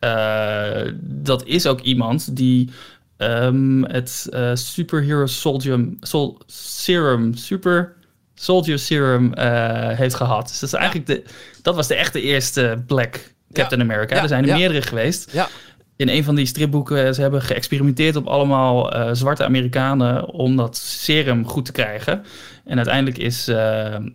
Uh, 0.00 0.92
dat 1.00 1.44
is 1.44 1.66
ook 1.66 1.80
iemand 1.80 2.36
die 2.36 2.70
um, 3.18 3.84
het 3.84 4.26
uh, 4.30 4.50
Superhero 4.54 5.26
Soldier 5.26 5.88
Sol 6.00 6.38
Serum, 6.46 7.34
Super 7.34 7.94
Soldier 8.34 8.78
Serum 8.78 9.32
uh, 9.38 9.88
heeft 9.88 10.14
gehad. 10.14 10.48
Dus 10.48 10.58
dat, 10.58 10.72
is 10.72 10.78
eigenlijk 10.78 11.06
de, 11.06 11.22
dat 11.62 11.74
was 11.74 11.86
de 11.86 11.94
echte 11.94 12.20
eerste 12.20 12.82
Black 12.86 13.34
Captain 13.52 13.80
ja. 13.80 13.86
America. 13.86 14.16
Ja, 14.16 14.22
er 14.22 14.28
zijn 14.28 14.42
er 14.42 14.48
ja. 14.48 14.56
meerdere 14.56 14.82
geweest. 14.82 15.32
Ja. 15.32 15.48
In 15.96 16.08
een 16.08 16.24
van 16.24 16.34
die 16.34 16.46
stripboeken, 16.46 17.14
ze 17.14 17.20
hebben 17.20 17.42
geëxperimenteerd 17.42 18.16
op 18.16 18.26
allemaal 18.26 18.92
zwarte 19.16 19.44
Amerikanen 19.44 20.28
om 20.28 20.56
dat 20.56 20.76
serum 20.76 21.46
goed 21.46 21.64
te 21.64 21.72
krijgen. 21.72 22.24
En 22.64 22.76
uiteindelijk 22.76 23.18
is... 23.18 23.48
Um, 23.48 24.14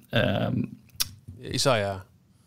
Isaiah. 1.42 1.96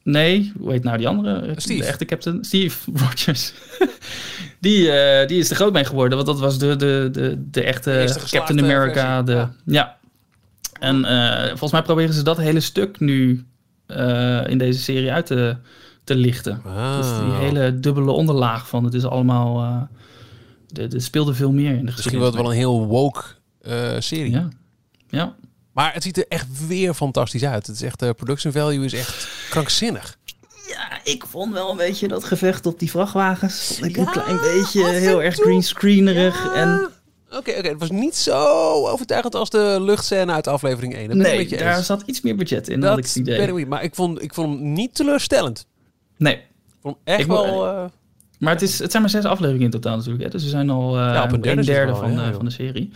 Nee, 0.04 0.52
hoe 0.58 0.72
heet 0.72 0.84
nou 0.84 0.96
die 0.96 1.08
andere? 1.08 1.52
Steve. 1.56 1.80
De 1.80 1.86
echte 1.86 2.04
captain? 2.04 2.44
Steve 2.44 2.90
Rogers. 3.00 3.52
die, 4.60 4.86
uh, 4.86 5.26
die 5.26 5.38
is 5.38 5.50
er 5.50 5.56
groot 5.56 5.72
mee 5.72 5.84
geworden, 5.84 6.16
want 6.16 6.28
dat 6.28 6.40
was 6.40 6.58
de, 6.58 6.76
de, 6.76 7.08
de, 7.12 7.44
de 7.50 7.62
echte 7.62 7.90
de 7.90 8.28
Captain 8.30 8.60
America. 8.60 9.22
De, 9.22 9.32
ja. 9.32 9.48
ja. 9.64 9.96
En 10.80 10.98
uh, 10.98 11.46
volgens 11.46 11.72
mij 11.72 11.82
proberen 11.82 12.14
ze 12.14 12.22
dat 12.22 12.36
hele 12.36 12.60
stuk 12.60 13.00
nu 13.00 13.44
uh, 13.86 14.46
in 14.46 14.58
deze 14.58 14.78
serie 14.78 15.12
uit 15.12 15.26
te, 15.26 15.56
te 16.04 16.14
lichten. 16.14 16.60
Wow. 16.64 16.96
Dus 16.96 17.18
die 17.18 17.34
hele 17.34 17.80
dubbele 17.80 18.10
onderlaag 18.10 18.68
van 18.68 18.84
het 18.84 18.94
is 18.94 19.04
allemaal... 19.04 19.62
er 20.72 21.02
speelde 21.02 21.34
veel 21.34 21.52
meer 21.52 21.76
in 21.76 21.86
de 21.86 21.92
Misschien 21.92 22.18
wordt 22.18 22.34
het 22.34 22.42
wel 22.42 22.50
een 22.50 22.58
heel 22.58 22.86
woke 22.86 23.22
serie. 23.98 24.30
Ja. 24.30 24.48
ja. 25.08 25.34
Maar 25.74 25.92
het 25.92 26.02
ziet 26.02 26.16
er 26.16 26.24
echt 26.28 26.66
weer 26.66 26.94
fantastisch 26.94 27.44
uit. 27.44 27.66
Het 27.66 27.76
is 27.76 27.82
echt, 27.82 27.98
de 27.98 28.14
production 28.14 28.52
value 28.52 28.84
is 28.84 28.92
echt 28.92 29.28
krankzinnig. 29.50 30.18
Ja, 30.68 31.00
ik 31.04 31.24
vond 31.30 31.52
wel 31.52 31.70
een 31.70 31.76
beetje 31.76 32.08
dat 32.08 32.24
gevecht 32.24 32.66
op 32.66 32.78
die 32.78 32.90
vrachtwagens. 32.90 33.66
Vond 33.66 33.84
ik 33.84 33.96
ja, 33.96 34.02
een 34.02 34.10
klein 34.10 34.40
beetje 34.40 34.86
heel 34.86 35.22
erg 35.22 35.34
greenscreenerig. 35.34 36.44
Ja. 36.44 36.54
En... 36.54 36.88
Oké, 37.26 37.36
okay, 37.36 37.58
okay. 37.58 37.70
het 37.70 37.80
was 37.80 37.90
niet 37.90 38.16
zo 38.16 38.36
overtuigend 38.86 39.34
als 39.34 39.50
de 39.50 39.78
luchtscène 39.80 40.32
uit 40.32 40.46
aflevering 40.46 40.94
1. 40.94 41.08
Dat 41.08 41.16
nee, 41.16 41.48
daar 41.48 41.76
eens. 41.76 41.86
zat 41.86 42.02
iets 42.06 42.20
meer 42.20 42.36
budget 42.36 42.68
in, 42.68 42.80
dat 42.80 42.88
had 42.88 42.98
ik 42.98 43.04
het 43.04 43.16
idee. 43.16 43.58
Ik, 43.58 43.68
maar 43.68 43.82
ik 43.82 43.94
vond, 43.94 44.22
ik 44.22 44.34
vond 44.34 44.58
hem 44.58 44.72
niet 44.72 44.94
teleurstellend. 44.94 45.66
Nee. 46.16 46.34
Ik 46.34 46.42
vond 46.82 46.96
hem 47.04 47.14
echt 47.14 47.20
ik 47.20 47.26
wel... 47.26 47.66
Uh... 47.66 47.84
Maar 48.38 48.52
het, 48.52 48.62
is, 48.62 48.78
het 48.78 48.90
zijn 48.90 49.02
maar 49.02 49.10
zes 49.10 49.24
afleveringen 49.24 49.64
in 49.64 49.70
totatal 49.70 49.96
natuurlijk. 49.96 50.24
Hè? 50.24 50.30
Dus 50.30 50.42
we 50.42 50.48
zijn 50.48 50.70
al 50.70 50.98
uh, 50.98 51.14
ja, 51.14 51.24
een 51.24 51.40
derde, 51.40 51.60
een 51.60 51.66
derde 51.66 51.92
wel, 51.92 52.00
van, 52.00 52.12
ja, 52.12 52.32
van 52.32 52.44
de 52.44 52.50
serie. 52.50 52.90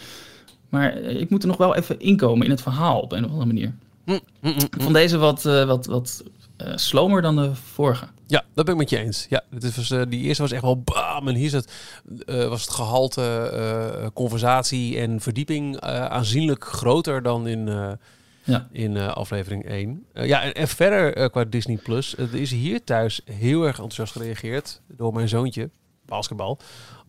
Maar 0.69 0.97
ik 0.97 1.31
moet 1.31 1.43
er 1.43 1.49
nog 1.49 1.57
wel 1.57 1.75
even 1.75 2.01
inkomen 2.01 2.45
in 2.45 2.51
het 2.51 2.63
verhaal 2.63 3.01
op 3.01 3.13
een 3.13 3.25
of 3.25 3.31
andere 3.31 3.47
manier. 3.47 3.75
Mm, 4.05 4.21
mm, 4.41 4.53
mm, 4.53 4.83
van 4.83 4.93
deze 4.93 5.19
wat, 5.19 5.45
uh, 5.45 5.65
wat, 5.65 5.87
wat 5.87 6.25
uh, 6.63 6.77
slomer 6.77 7.23
dan 7.23 7.37
de 7.37 7.55
vorige. 7.55 8.07
Ja, 8.27 8.45
dat 8.55 8.65
ben 8.65 8.75
ik 8.75 8.81
met 8.81 8.91
je 8.91 8.99
eens. 8.99 9.27
Ja, 9.29 9.43
dit 9.51 9.77
was, 9.77 9.91
uh, 9.91 10.03
die 10.09 10.21
eerste 10.23 10.43
was 10.43 10.53
echt 10.53 10.63
wel 10.63 10.83
bam. 10.83 11.29
En 11.29 11.35
hier 11.35 11.65
was 12.27 12.63
het 12.63 12.71
gehalte 12.71 14.11
conversatie 14.15 14.99
en 14.99 15.21
verdieping 15.21 15.81
aanzienlijk 15.81 16.65
groter 16.65 17.23
dan 17.23 17.47
in, 17.47 17.67
ja. 18.45 18.69
in 18.73 18.97
aflevering 18.97 19.65
1. 19.65 20.07
ja, 20.13 20.43
en, 20.43 20.53
en 20.53 20.69
verder 20.69 21.31
qua 21.31 21.45
Disney 21.45 21.77
Plus. 21.77 22.17
er 22.17 22.35
is 22.35 22.51
hier 22.51 22.85
thuis 22.85 23.21
heel 23.25 23.63
erg 23.63 23.77
enthousiast 23.77 24.13
gereageerd 24.13 24.81
door 24.87 25.13
mijn 25.13 25.29
zoontje, 25.29 25.71
basketbal 26.05 26.59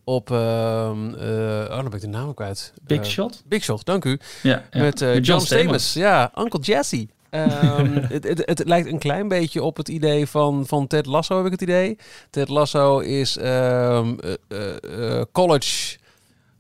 op, 0.10 0.30
uh, 0.30 0.38
oh, 0.38 1.70
dan 1.70 1.84
ben 1.84 1.94
ik 1.94 2.02
de 2.02 2.08
naam 2.08 2.34
kwijt. 2.34 2.74
Big 2.84 3.06
Shot? 3.06 3.44
Big 3.46 3.64
Shot, 3.64 3.86
dank 3.86 4.06
u. 4.06 4.20
Ja, 4.44 4.64
Met, 4.72 5.00
John, 5.00 5.20
John 5.20 5.40
Stamos. 5.40 5.94
Ja, 5.94 6.32
Uncle 6.36 6.60
Jesse. 6.60 7.08
Um, 7.32 7.94
het, 8.14 8.24
het, 8.24 8.42
het, 8.46 8.68
lijkt 8.68 8.92
een 8.92 9.00
klein 9.00 9.28
beetje 9.28 9.64
op 9.64 9.78
het 9.78 9.90
idee 9.90 10.28
van, 10.28 10.66
van 10.68 10.88
Ted 10.88 11.06
Lasso, 11.06 11.36
heb 11.36 11.46
ik 11.46 11.52
het 11.52 11.62
idee. 11.62 11.98
Ted 12.30 12.50
Lasso 12.50 13.00
is 13.00 13.38
um, 13.38 14.18
uh, 14.48 15.22
college 15.32 15.98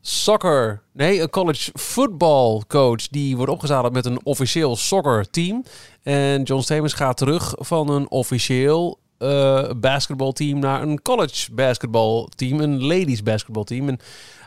soccer, 0.01 0.81
nee, 0.93 1.21
een 1.21 1.29
college 1.29 1.71
football 1.73 2.61
coach 2.67 3.07
die 3.07 3.37
wordt 3.37 3.51
opgezadeld 3.51 3.93
met 3.93 4.05
een 4.05 4.25
officieel 4.25 4.75
soccer 4.75 5.29
team. 5.29 5.63
En 6.03 6.43
John 6.43 6.61
Stamos 6.61 6.93
gaat 6.93 7.17
terug 7.17 7.53
van 7.57 7.89
een 7.89 8.11
officieel 8.11 8.99
uh, 9.19 9.69
basketbalteam 9.77 10.59
naar 10.59 10.81
een 10.81 11.01
college 11.01 11.53
basketbalteam, 11.53 12.59
een 12.59 12.83
ladies 12.83 13.23
basketbalteam. 13.23 13.87
En 13.87 13.99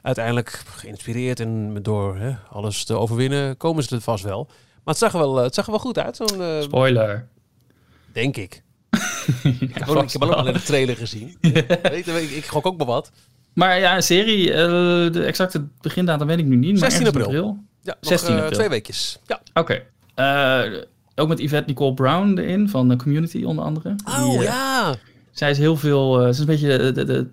uiteindelijk 0.03 0.63
geïnspireerd 0.67 1.41
en 1.41 1.79
door 1.83 2.17
hè, 2.17 2.35
alles 2.51 2.85
te 2.85 2.95
overwinnen, 2.95 3.57
komen 3.57 3.83
ze 3.83 3.95
het 3.95 4.05
vast 4.05 4.25
wel. 4.25 4.47
Maar 4.85 4.95
het 4.95 4.99
zag 4.99 5.13
er 5.13 5.19
wel, 5.19 5.37
het 5.37 5.55
zag 5.55 5.65
er 5.65 5.71
wel 5.71 5.81
goed 5.81 5.99
uit. 5.99 6.17
Zo'n, 6.17 6.41
uh, 6.41 6.61
Spoiler. 6.61 7.29
Denk 8.13 8.37
ik. 8.37 8.63
ik, 9.61 9.75
heb 9.75 9.89
ook, 9.89 10.03
ik 10.03 10.13
heb 10.13 10.23
ook 10.23 10.33
al 10.33 10.43
de 10.43 10.63
trailer 10.63 10.97
gezien. 10.97 11.37
weet, 11.41 12.07
ik, 12.07 12.31
ik 12.31 12.47
gok 12.47 12.67
ook 12.67 12.77
maar 12.77 12.87
wat. 12.87 13.11
Maar 13.53 13.79
ja, 13.79 13.97
een 13.97 14.03
serie, 14.03 14.49
uh, 14.49 14.55
de 15.13 15.25
exacte 15.25 15.67
begindatum 15.81 16.27
weet 16.27 16.39
ik 16.39 16.45
nu 16.45 16.57
niet. 16.57 16.79
16 16.79 17.07
april. 17.07 17.25
april. 17.25 17.59
Ja, 17.83 17.97
16 18.01 18.29
nog, 18.29 18.39
uh, 18.39 18.43
april. 18.43 18.59
twee 18.59 18.69
weekjes. 18.69 19.19
Ja. 19.27 19.41
Oké. 19.55 19.83
Okay. 20.15 20.87
Ook 21.15 21.29
met 21.29 21.39
Yvette 21.39 21.69
Nicole 21.69 21.95
Brown 21.95 22.39
erin, 22.39 22.69
van 22.69 22.89
de 22.89 22.97
Community 22.97 23.45
onder 23.45 23.65
andere. 23.65 23.95
Oh 24.05 24.31
Die, 24.31 24.41
ja! 24.41 24.95
Zij 25.31 25.51
is 25.51 25.59
heel 25.59 25.77
veel, 25.77 26.23
ze 26.23 26.29
is 26.29 26.39
een 26.39 26.47
beetje 26.47 26.93
de, 26.93 27.05
de, 27.05 27.29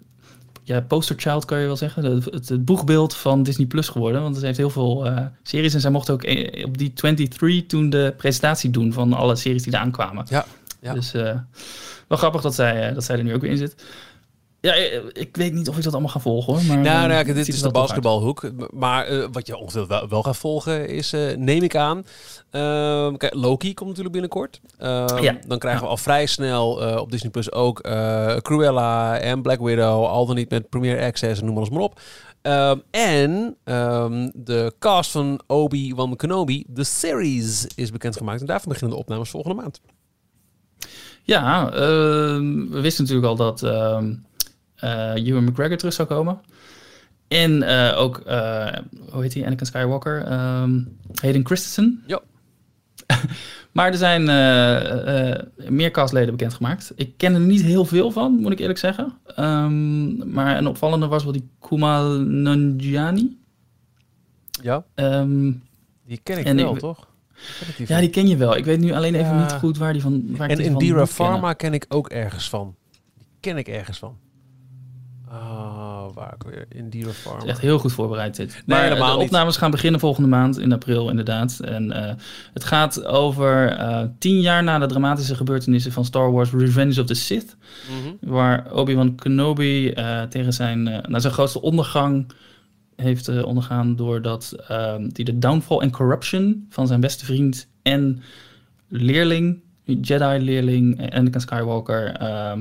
ja, 0.69 0.81
posterchild 0.81 1.45
kan 1.45 1.59
je 1.59 1.65
wel 1.65 1.75
zeggen. 1.75 2.03
Het, 2.03 2.49
het, 2.49 2.65
boegbeeld 2.65 3.15
van 3.15 3.43
Disney 3.43 3.67
Plus 3.67 3.89
geworden. 3.89 4.21
Want 4.21 4.37
ze 4.37 4.45
heeft 4.45 4.57
heel 4.57 4.69
veel 4.69 5.07
uh, 5.07 5.19
series. 5.43 5.73
En 5.73 5.81
zij 5.81 5.91
mocht 5.91 6.09
ook 6.09 6.23
eh, 6.23 6.65
op 6.65 6.77
die 6.77 6.93
23 6.93 7.65
toen 7.65 7.89
de 7.89 8.13
presentatie 8.17 8.69
doen 8.69 8.93
van 8.93 9.13
alle 9.13 9.35
series 9.35 9.63
die 9.63 9.73
eraan 9.73 9.91
kwamen. 9.91 10.25
Ja, 10.29 10.45
ja. 10.81 10.93
Dus 10.93 11.13
uh, 11.13 11.37
wel 12.07 12.17
grappig 12.17 12.41
dat 12.41 12.55
zij, 12.55 12.93
dat 12.93 13.03
zij 13.03 13.17
er 13.17 13.23
nu 13.23 13.33
ook 13.33 13.41
weer 13.41 13.51
in 13.51 13.57
zit. 13.57 13.83
Ja, 14.61 14.73
ik 15.13 15.29
weet 15.31 15.53
niet 15.53 15.69
of 15.69 15.77
ik 15.77 15.83
dat 15.83 15.93
allemaal 15.93 16.11
ga 16.11 16.19
volgen 16.19 16.53
hoor. 16.53 16.63
Maar, 16.63 16.77
nou, 16.77 17.07
nou 17.07 17.33
dit 17.33 17.47
is 17.47 17.61
de 17.61 17.71
basketbalhoek. 17.71 18.51
Maar 18.73 19.11
uh, 19.11 19.25
wat 19.31 19.47
je 19.47 19.57
ongeveer 19.57 19.87
wel, 19.87 20.07
wel 20.07 20.23
gaat 20.23 20.37
volgen 20.37 20.87
is, 20.87 21.13
uh, 21.13 21.35
neem 21.35 21.63
ik 21.63 21.75
aan. 21.75 21.97
Uh, 21.97 23.13
kijk, 23.17 23.33
Loki 23.33 23.73
komt 23.73 23.87
natuurlijk 23.87 24.13
binnenkort. 24.13 24.61
Ehm, 24.77 25.23
ja. 25.23 25.37
Dan 25.47 25.59
krijgen 25.59 25.83
we 25.83 25.89
al 25.89 25.97
vrij 25.97 26.25
snel 26.25 26.87
uh, 26.87 26.97
op 26.97 27.11
Disney 27.11 27.31
Plus 27.31 27.51
ook 27.51 27.81
Cruella 28.41 29.17
en 29.17 29.41
Black 29.41 29.59
Widow. 29.59 30.05
Al 30.05 30.25
dan 30.25 30.35
niet 30.35 30.49
met 30.49 30.69
Premier 30.69 31.01
Access 31.01 31.39
en 31.39 31.45
noem 31.45 31.57
alles 31.57 31.69
maar 31.69 31.81
op. 31.81 31.99
Ehm, 32.41 32.77
en 32.91 33.55
de 34.33 34.73
cast 34.79 35.11
van 35.11 35.41
Obi-Wan 35.47 36.15
Kenobi, 36.15 36.63
de 36.67 36.83
series, 36.83 37.67
is 37.75 37.91
bekendgemaakt. 37.91 38.41
En 38.41 38.47
daarvan 38.47 38.71
beginnen 38.71 38.95
de 38.97 39.03
opnames 39.03 39.29
volgende 39.29 39.61
maand. 39.61 39.81
Ja, 41.23 41.69
we 41.71 42.79
wisten 42.81 43.03
natuurlijk 43.03 43.29
al 43.29 43.35
dat 43.35 43.63
uh, 43.63 44.01
Ewan 44.81 45.43
McGregor 45.43 45.77
terug 45.77 45.93
zou 45.93 46.07
komen. 46.07 46.41
En 47.27 47.51
uh, 47.51 47.93
ook, 47.97 48.23
uh, 48.27 48.67
hoe 49.09 49.21
heet 49.21 49.33
hij, 49.33 49.45
Anakin 49.45 49.65
Skywalker? 49.65 50.31
Um, 50.31 50.97
Hayden 51.21 51.45
Christensen. 51.45 52.03
Ja. 52.07 52.21
maar 53.71 53.91
er 53.91 53.97
zijn 53.97 54.23
meer 55.73 55.91
castleden 55.91 56.35
bekendgemaakt. 56.35 56.91
Ik 56.95 57.13
ken 57.17 57.33
er 57.33 57.39
niet 57.39 57.61
heel 57.61 57.85
veel 57.85 58.11
van, 58.11 58.33
moet 58.33 58.51
ik 58.51 58.59
eerlijk 58.59 58.79
zeggen. 58.79 59.13
Um, 59.39 60.31
maar 60.33 60.57
een 60.57 60.67
opvallende 60.67 61.07
was 61.07 61.23
wel 61.23 61.31
die 61.31 61.49
Kumail 61.59 62.19
Nanjiani. 62.19 63.37
Ja. 64.61 64.85
Um, 64.95 65.63
die 66.05 66.19
ken 66.23 66.37
ik 66.37 66.59
wel, 66.59 66.75
toch? 66.75 67.07
Die 67.77 67.87
ja, 67.87 67.99
die 67.99 68.09
ken 68.09 68.27
je 68.27 68.37
wel. 68.37 68.57
Ik 68.57 68.65
weet 68.65 68.79
nu 68.79 68.91
alleen 68.91 69.15
even 69.15 69.37
niet 69.37 69.51
goed 69.51 69.77
waar 69.77 69.93
die 69.93 70.01
van. 70.01 70.35
Waar 70.37 70.49
en 70.49 70.59
Indira 70.59 71.05
Pharma 71.05 71.53
ken 71.53 71.73
ik 71.73 71.85
ook 71.89 72.09
ergens 72.09 72.49
van. 72.49 72.75
Die 73.17 73.27
ken 73.39 73.57
ik 73.57 73.67
ergens 73.67 73.97
van. 73.99 74.17
Waar 76.19 76.33
ik 76.33 76.43
weer? 76.51 76.65
In 76.69 76.89
Dino 76.89 77.09
Farm. 77.09 77.35
Het 77.35 77.43
is 77.43 77.49
echt 77.49 77.61
heel 77.61 77.79
goed 77.79 77.91
voorbereid 77.91 78.35
dit. 78.35 78.63
Nee, 78.65 78.89
maar 78.99 79.11
de 79.11 79.17
opnames 79.17 79.57
gaan 79.57 79.71
beginnen 79.71 79.99
volgende 79.99 80.29
maand, 80.29 80.59
in 80.59 80.71
april 80.71 81.09
inderdaad. 81.09 81.59
En 81.59 81.85
uh, 81.85 82.11
het 82.53 82.63
gaat 82.63 83.05
over 83.05 83.79
uh, 83.79 84.03
tien 84.17 84.41
jaar 84.41 84.63
na 84.63 84.79
de 84.79 84.85
dramatische 84.85 85.35
gebeurtenissen 85.35 85.91
van 85.91 86.05
Star 86.05 86.31
Wars 86.31 86.51
Revenge 86.51 87.01
of 87.01 87.07
the 87.07 87.13
Sith. 87.13 87.55
Mm 87.89 88.03
-hmm. 88.03 88.31
Waar 88.31 88.71
Obi-Wan 88.71 89.15
Kenobi 89.15 89.91
uh, 89.91 90.21
tegen 90.21 90.53
zijn, 90.53 90.83
naar 90.83 91.21
zijn 91.21 91.33
grootste 91.33 91.61
ondergang 91.61 92.31
heeft 92.95 93.43
ondergaan... 93.43 93.95
doordat 93.95 94.53
hij 94.67 95.23
de 95.23 95.39
downfall 95.39 95.77
en 95.77 95.91
corruption 95.91 96.65
van 96.69 96.87
zijn 96.87 96.99
beste 96.99 97.25
vriend 97.25 97.67
en 97.81 98.21
leerling... 98.87 99.59
Jedi-leerling 99.83 101.13
Anakin 101.13 101.41
Skywalker 101.41 102.21
uh, 102.21 102.53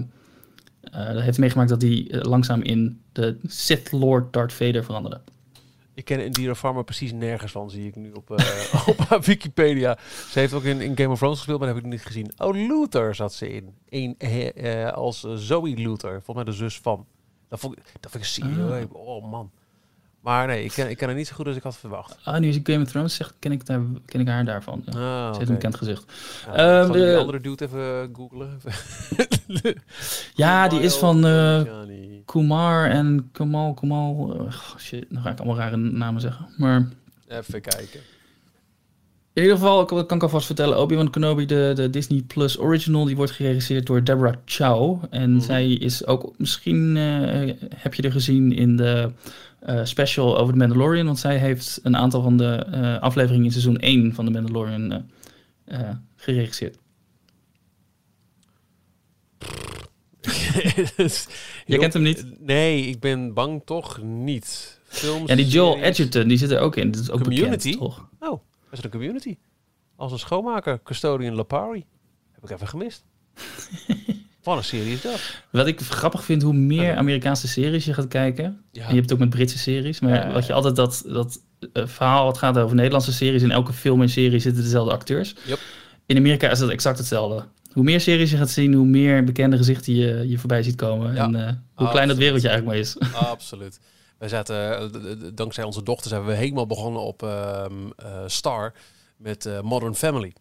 dat 0.91 1.23
heeft 1.23 1.39
meegemaakt 1.39 1.69
dat 1.69 1.83
hij 1.83 1.91
uh, 1.91 2.21
langzaam 2.23 2.63
in 2.63 3.01
de 3.13 3.39
Sith 3.47 3.93
Lord 3.93 4.33
Darth 4.33 4.53
Vader 4.53 4.85
veranderde. 4.85 5.21
Ik 5.95 6.05
ken 6.05 6.25
Indira 6.25 6.55
Pharma 6.55 6.83
precies 6.83 7.13
nergens 7.13 7.53
van, 7.53 7.71
zie 7.71 7.87
ik 7.87 7.97
nu 7.97 8.13
op, 8.13 8.31
uh, 8.31 8.89
op 9.13 9.25
Wikipedia. 9.25 9.99
Ze 10.31 10.39
heeft 10.39 10.53
ook 10.53 10.63
in, 10.63 10.81
in, 10.81 10.97
Game 10.97 11.11
of 11.11 11.19
Thrones 11.19 11.37
gespeeld, 11.37 11.59
maar 11.59 11.69
dat 11.69 11.77
heb 11.77 11.87
ik 11.87 11.91
niet 11.93 12.05
gezien. 12.07 12.33
Oh, 12.37 12.55
Luther 12.55 13.15
zat 13.15 13.35
ze 13.35 13.53
in. 13.53 13.75
Een, 13.89 14.93
als 14.93 15.21
Zoe 15.21 15.77
Luther, 15.77 16.23
volgens 16.23 16.35
mij 16.35 16.45
de 16.45 16.53
zus 16.53 16.79
van. 16.79 17.07
Dat 17.49 17.61
vond 17.61 17.79
ik, 17.79 17.85
dat 18.01 18.11
vond 18.11 18.25
ik 18.25 18.31
zie. 18.31 18.45
Ah. 18.45 18.83
Oh 18.93 19.31
man. 19.31 19.51
Maar 20.29 20.47
nee, 20.47 20.65
ik 20.65 20.73
ken, 20.73 20.91
ik 20.91 20.97
ken 20.97 21.09
haar 21.09 21.17
niet 21.17 21.27
zo 21.27 21.35
goed 21.35 21.47
als 21.47 21.57
ik 21.57 21.63
had 21.63 21.77
verwacht. 21.77 22.19
Ah, 22.25 22.39
nu 22.39 22.49
is 22.49 22.59
Game 22.63 22.83
of 22.83 22.89
Thrones 22.89 23.15
zegt, 23.15 23.35
ken 23.39 23.53
ik, 23.53 23.67
daar, 23.67 23.81
ken 24.07 24.21
ik 24.21 24.29
haar 24.29 24.45
daarvan. 24.45 24.83
Ja. 24.85 24.93
Ah, 24.93 25.33
Ze 25.33 25.39
heeft 25.39 25.49
een 25.49 25.55
bekend 25.55 25.75
gezicht. 25.75 26.13
Ja, 26.47 26.81
um, 26.81 26.93
de 26.93 27.17
andere 27.19 27.41
dude 27.41 27.65
even 27.65 28.11
googlen. 28.13 28.61
ja, 30.35 30.69
die 30.69 30.81
is 30.81 30.97
van 30.97 31.27
uh, 31.27 31.63
Kumar 32.25 32.91
en 32.91 33.29
Kamal, 33.33 33.75
Kamal. 33.75 34.37
Uh, 34.41 34.53
shit, 34.79 35.07
dan 35.11 35.23
ga 35.23 35.31
ik 35.31 35.39
allemaal 35.39 35.57
rare 35.57 35.77
namen 35.77 36.21
zeggen. 36.21 36.49
Maar... 36.57 36.89
Even 37.29 37.61
kijken. 37.61 38.01
In 39.33 39.43
ieder 39.43 39.59
geval 39.59 39.85
kan, 39.85 40.07
kan 40.07 40.17
ik 40.17 40.23
alvast 40.23 40.47
vertellen, 40.47 40.79
Obi-Wan 40.79 41.11
Kenobi, 41.11 41.47
de, 41.47 41.73
de 41.75 41.91
Disney 41.91 42.23
Plus 42.27 42.59
Original, 42.59 43.05
die 43.05 43.17
wordt 43.17 43.33
geregisseerd 43.33 43.87
door 43.87 44.05
Deborah 44.05 44.35
Chow. 44.45 45.05
En 45.11 45.31
mm 45.31 45.41
zij 45.41 45.73
is 45.73 46.07
ook, 46.07 46.33
misschien 46.37 46.97
uh, 46.97 47.53
heb 47.75 47.95
je 47.95 48.03
er 48.03 48.13
gezien 48.13 48.53
in 48.53 48.77
de 48.77 49.11
uh, 49.67 49.85
special 49.85 50.39
over 50.39 50.53
The 50.53 50.59
Mandalorian. 50.59 51.07
Want 51.07 51.19
zij 51.19 51.39
heeft 51.39 51.81
een 51.83 51.97
aantal 51.97 52.23
van 52.23 52.37
de 52.37 52.67
uh, 52.71 52.99
afleveringen 52.99 53.45
in 53.45 53.51
seizoen 53.51 53.79
1 53.79 54.15
van 54.15 54.25
The 54.25 54.31
Mandalorian 54.31 55.09
uh, 55.67 55.91
geregisseerd. 56.17 56.79
Je 61.67 61.79
kent 61.79 61.93
hem 61.93 62.03
niet? 62.03 62.41
Nee, 62.41 62.87
ik 62.87 63.01
ben 63.01 63.35
bang 63.35 63.63
toch 63.65 64.03
niet. 64.03 64.81
Films, 64.85 65.29
ja, 65.29 65.37
die 65.37 65.47
Joel 65.47 65.79
Edgerton, 65.79 66.29
die 66.29 66.39
zit 66.39 66.51
er 66.51 66.61
ook 66.61 66.77
in. 66.77 66.91
Dat 66.91 67.01
is 67.01 67.11
ook 67.11 67.23
community? 67.23 67.71
Bekend, 67.71 67.79
toch? 67.79 68.09
Oh, 68.21 68.43
is 68.71 68.77
het 68.77 68.85
een 68.85 68.91
community? 68.91 69.37
Als 69.97 70.13
een 70.13 70.19
schoonmaker, 70.19 70.83
Custodian 70.83 71.35
Lapari. 71.35 71.85
Heb 72.33 72.45
ik 72.45 72.51
even 72.51 72.69
gemist. 72.69 73.05
Wat 74.49 74.57
een 74.57 74.65
serie 74.65 74.93
is 74.93 75.01
dat? 75.01 75.21
Wat 75.51 75.67
ik 75.67 75.81
grappig 75.81 76.25
vind, 76.25 76.43
hoe 76.43 76.53
meer 76.53 76.97
Amerikaanse 76.97 77.49
series 77.49 77.85
je 77.85 77.95
gaat 77.95 78.09
kijken. 78.09 78.45
En 78.45 78.61
je 78.73 78.81
hebt 78.81 79.01
het 79.01 79.13
ook 79.13 79.19
met 79.19 79.31
Britse 79.31 79.59
series. 79.59 80.01
Maar 80.01 80.33
wat 80.33 80.47
je 80.47 80.53
altijd 80.53 80.77
dat, 80.77 81.03
dat 81.07 81.41
uh, 81.73 81.87
verhaal 81.87 82.25
wat 82.25 82.39
gaat 82.39 82.59
over 82.59 82.77
Nederlandse 82.77 83.13
series. 83.13 83.43
In 83.43 83.51
elke 83.51 83.73
film 83.73 84.03
en 84.03 84.09
serie 84.09 84.39
zitten 84.39 84.63
dezelfde 84.63 84.93
acteurs. 84.93 85.35
Yep. 85.47 85.59
In 86.07 86.17
Amerika 86.17 86.51
is 86.51 86.59
dat 86.59 86.71
exact 86.71 86.99
hetzelfde. 86.99 87.45
Hoe 87.73 87.83
meer 87.83 88.01
series 88.01 88.31
je 88.31 88.37
gaat 88.37 88.51
zien, 88.51 88.75
hoe 88.75 88.87
meer 88.87 89.25
bekende 89.25 89.57
gezichten 89.57 89.95
je, 89.95 90.29
je 90.29 90.39
voorbij 90.39 90.63
ziet 90.63 90.77
komen. 90.77 91.17
En 91.17 91.35
uh, 91.35 91.51
hoe 91.75 91.89
klein 91.89 92.09
dat 92.09 92.17
wereldje 92.17 92.49
eigenlijk 92.49 92.79
maar 92.79 92.87
is. 92.87 93.13
Absoluut. 93.31 93.81
Wij 94.19 94.29
zaten, 94.29 94.79
eh, 94.79 95.29
dankzij 95.35 95.65
onze 95.65 95.83
dochter 95.83 96.11
zijn 96.11 96.25
we 96.25 96.33
helemaal 96.33 96.67
begonnen 96.67 97.03
op 97.03 97.23
ehm, 97.23 97.73
Star 98.27 98.73
met 99.17 99.49
Modern 99.63 99.95
Family. 99.95 100.33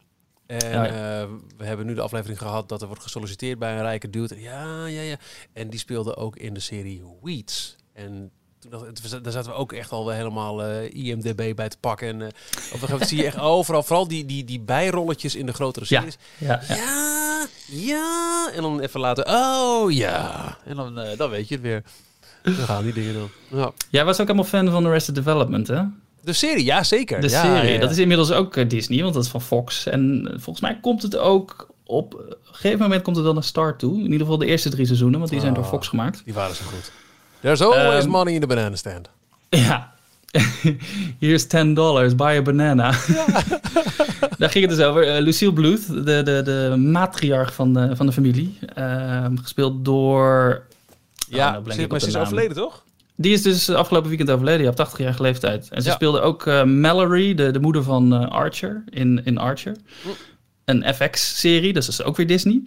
En 0.47 0.71
ja, 0.71 0.85
uh, 0.85 1.29
we 1.57 1.65
hebben 1.65 1.85
nu 1.85 1.93
de 1.93 2.01
aflevering 2.01 2.39
gehad 2.39 2.69
dat 2.69 2.81
er 2.81 2.87
wordt 2.87 3.03
gesolliciteerd 3.03 3.59
bij 3.59 3.73
een 3.73 3.81
rijke 3.81 4.09
dude. 4.09 4.41
Ja, 4.41 4.85
ja, 4.85 5.01
ja. 5.01 5.17
En 5.53 5.69
die 5.69 5.79
speelde 5.79 6.15
ook 6.15 6.35
in 6.37 6.53
de 6.53 6.59
serie 6.59 7.03
Weeds. 7.21 7.75
En 7.93 8.31
toen 8.59 9.21
daar 9.21 9.31
zaten 9.31 9.51
we 9.51 9.57
ook 9.57 9.73
echt 9.73 9.91
al 9.91 10.09
helemaal 10.09 10.69
uh, 10.69 10.93
IMDB 10.93 11.55
bij 11.55 11.69
te 11.69 11.77
pakken. 11.79 12.07
En 12.07 12.19
uh, 12.19 12.27
op 12.27 12.33
een 12.33 12.63
gegeven 12.63 12.89
moment 12.89 13.09
zie 13.09 13.17
je 13.17 13.25
echt 13.25 13.39
overal, 13.39 13.83
vooral 13.83 14.07
die, 14.07 14.25
die, 14.25 14.43
die 14.43 14.59
bijrolletjes 14.59 15.35
in 15.35 15.45
de 15.45 15.53
grotere 15.53 15.85
series. 15.85 16.17
Ja, 16.37 16.61
ja, 16.67 16.75
ja. 16.75 17.47
ja. 17.65 18.51
En 18.53 18.61
dan 18.61 18.79
even 18.79 18.99
later, 18.99 19.25
oh 19.27 19.91
ja. 19.91 20.57
En 20.65 20.75
dan, 20.75 20.99
eh, 20.99 21.17
dan 21.17 21.29
weet 21.29 21.47
je 21.47 21.53
het 21.53 21.63
weer. 21.63 21.83
Dan 22.43 22.53
gaan 22.53 22.83
die 22.83 22.93
dingen 22.93 23.13
dan. 23.13 23.29
Ja. 23.47 23.71
Jij 23.89 24.05
was 24.05 24.19
ook 24.19 24.27
helemaal 24.27 24.49
fan 24.49 24.69
van 24.69 24.85
Arrested 24.85 25.15
Development, 25.15 25.67
hè? 25.67 25.83
De 26.27 26.33
serie, 26.33 26.65
ja 26.65 26.83
zeker. 26.83 27.21
De 27.21 27.29
Ja, 27.29 27.41
serie. 27.55 27.73
ja. 27.73 27.79
Dat 27.79 27.91
is 27.91 27.97
inmiddels 27.97 28.31
ook 28.31 28.55
eh, 28.55 28.69
Disney, 28.69 29.01
want 29.01 29.13
dat 29.13 29.23
is 29.23 29.29
van 29.29 29.41
Fox. 29.41 29.85
En 29.87 30.21
eh, 30.27 30.31
volgens 30.39 30.59
mij 30.61 30.77
komt 30.81 31.01
het 31.01 31.17
ook 31.17 31.67
op... 31.83 32.13
Op 32.13 32.19
een 32.19 32.35
gegeven 32.63 32.79
moment 32.79 33.01
komt 33.01 33.15
het 33.15 33.25
dan 33.25 33.33
naar 33.33 33.43
Star 33.43 33.77
toe. 33.77 33.95
In 33.97 34.03
ieder 34.03 34.19
geval 34.19 34.37
de 34.37 34.45
eerste 34.45 34.69
drie 34.69 34.85
seizoenen, 34.85 35.19
want 35.19 35.31
die 35.31 35.39
zijn 35.39 35.53
door 35.53 35.63
Oh. 35.63 35.69
Fox 35.69 35.87
gemaakt. 35.87 36.21
Die 36.25 36.33
waren 36.33 36.55
zo 36.55 36.63
goed. 36.65 36.91
There's 37.41 37.61
always 37.61 38.03
Ehm, 38.03 38.09
money 38.09 38.33
in 38.33 38.39
the 38.41 38.47
banana 38.47 38.75
stand. 38.75 39.09
Ja. 39.49 39.93
Here's 41.19 41.47
10 41.47 41.73
dollars, 41.73 42.15
buy 42.15 42.35
a 42.37 42.41
banana. 42.41 42.91
Daar 44.37 44.49
ging 44.49 44.67
het 44.67 44.75
dus 44.77 44.85
over. 44.85 45.07
Eh, 45.15 45.21
Lucille 45.21 45.53
Bluth, 45.53 45.87
de, 45.87 46.03
de, 46.23 46.41
de 46.43 46.75
matriarch 46.77 47.53
van 47.53 47.73
de, 47.73 47.95
van 47.95 48.05
de 48.05 48.11
familie. 48.11 48.57
Ehm, 48.73 49.35
gespeeld 49.37 49.85
door... 49.85 50.61
Ja, 51.29 51.51
nou 51.51 51.63
blank 51.63 51.79
ze- 51.79 51.87
maar 51.87 52.01
is 52.07 52.15
overleden, 52.15 52.55
toch? 52.55 52.83
Die 53.19 53.33
is 53.33 53.41
dus 53.41 53.69
afgelopen 53.69 54.09
weekend 54.09 54.29
overleden, 54.29 54.67
op 54.69 54.87
80-jarige 54.87 55.21
leeftijd. 55.21 55.67
En 55.69 55.81
ze 55.81 55.87
Ja. 55.89 55.95
speelde 55.95 56.19
ook 56.21 56.45
eh, 56.45 56.63
Mallory, 56.63 57.33
de, 57.35 57.51
de 57.51 57.59
moeder 57.59 57.83
van 57.83 58.13
eh, 58.13 58.27
Archer, 58.29 58.83
in, 58.89 59.21
in 59.25 59.37
Archer. 59.37 59.75
Hm. 60.03 60.09
Een 60.65 60.93
FX-serie, 60.95 61.73
dus 61.73 61.85
dat 61.85 61.93
is 61.99 62.03
ook 62.03 62.17
weer 62.17 62.27
Disney. 62.27 62.61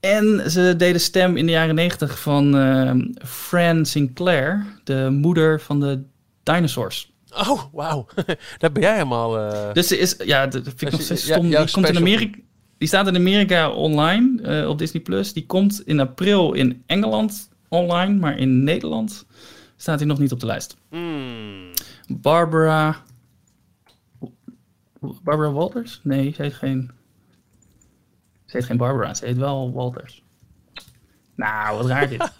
En 0.00 0.50
ze 0.50 0.74
deed 0.76 0.92
de 0.92 0.98
stem 0.98 1.36
in 1.36 1.46
de 1.46 1.52
jaren 1.52 1.74
90 1.74 2.20
van 2.20 2.56
eh, 2.56 2.92
Fran 3.26 3.86
Sinclair, 3.86 4.66
de 4.84 5.08
moeder 5.10 5.60
van 5.60 5.80
de 5.80 6.02
dinosaurs. 6.42 7.12
Oh, 7.48 7.62
wauw. 7.72 8.06
Daar 8.58 8.72
ben 8.72 8.82
jij 8.82 8.92
helemaal... 8.92 9.52
Dus 9.72 9.86
ze 9.86 9.98
is, 9.98 10.16
ja, 10.24 10.46
dat 10.46 10.62
vind 10.62 10.82
ik 10.82 10.90
nog 10.90 11.00
je- 11.00 11.04
steeds 11.06 11.26
ja, 11.26 11.34
stom. 11.34 11.48
die, 11.48 11.70
komt 11.70 11.88
in. 11.88 11.96
Amerika, 11.96 12.38
die 12.78 12.88
staat 12.88 13.06
in 13.06 13.16
Amerika 13.16 13.70
online 13.70 14.66
op 14.68 14.78
Disney+. 14.78 15.02
Plus. 15.02 15.32
Die 15.32 15.46
komt 15.46 15.82
in 15.84 16.00
april 16.00 16.52
in 16.52 16.82
Engeland 16.86 17.48
online, 17.68 18.14
maar 18.14 18.38
in 18.38 18.64
Nederland 18.64 19.26
staat 19.80 19.98
hij 19.98 20.08
nog 20.08 20.18
niet 20.18 20.32
op 20.32 20.40
de 20.40 20.46
lijst. 20.46 20.76
hmm. 20.88 21.70
Barbara. 22.08 22.96
Barbara 25.00 25.50
Walters? 25.50 26.00
Nee, 26.02 26.32
ze 26.32 26.42
heet 26.42 26.54
geen. 26.54 26.90
Ze 28.44 28.56
heet 28.56 28.64
geen 28.66 28.76
Barbara, 28.76 29.14
ze 29.14 29.26
heet 29.26 29.36
wel 29.36 29.72
Walters. 29.72 30.22
Nou, 31.34 31.76
wat 31.76 31.86
raar 31.86 32.08
dit. 32.08 32.22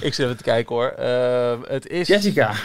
Ik 0.00 0.14
zit 0.14 0.24
even 0.24 0.36
te 0.36 0.42
kijken 0.42 0.74
hoor. 0.74 0.88
Ehm, 0.88 1.60
het 1.68 1.86
is... 1.86 2.06
Jessica. 2.06 2.46
dat 2.48 2.58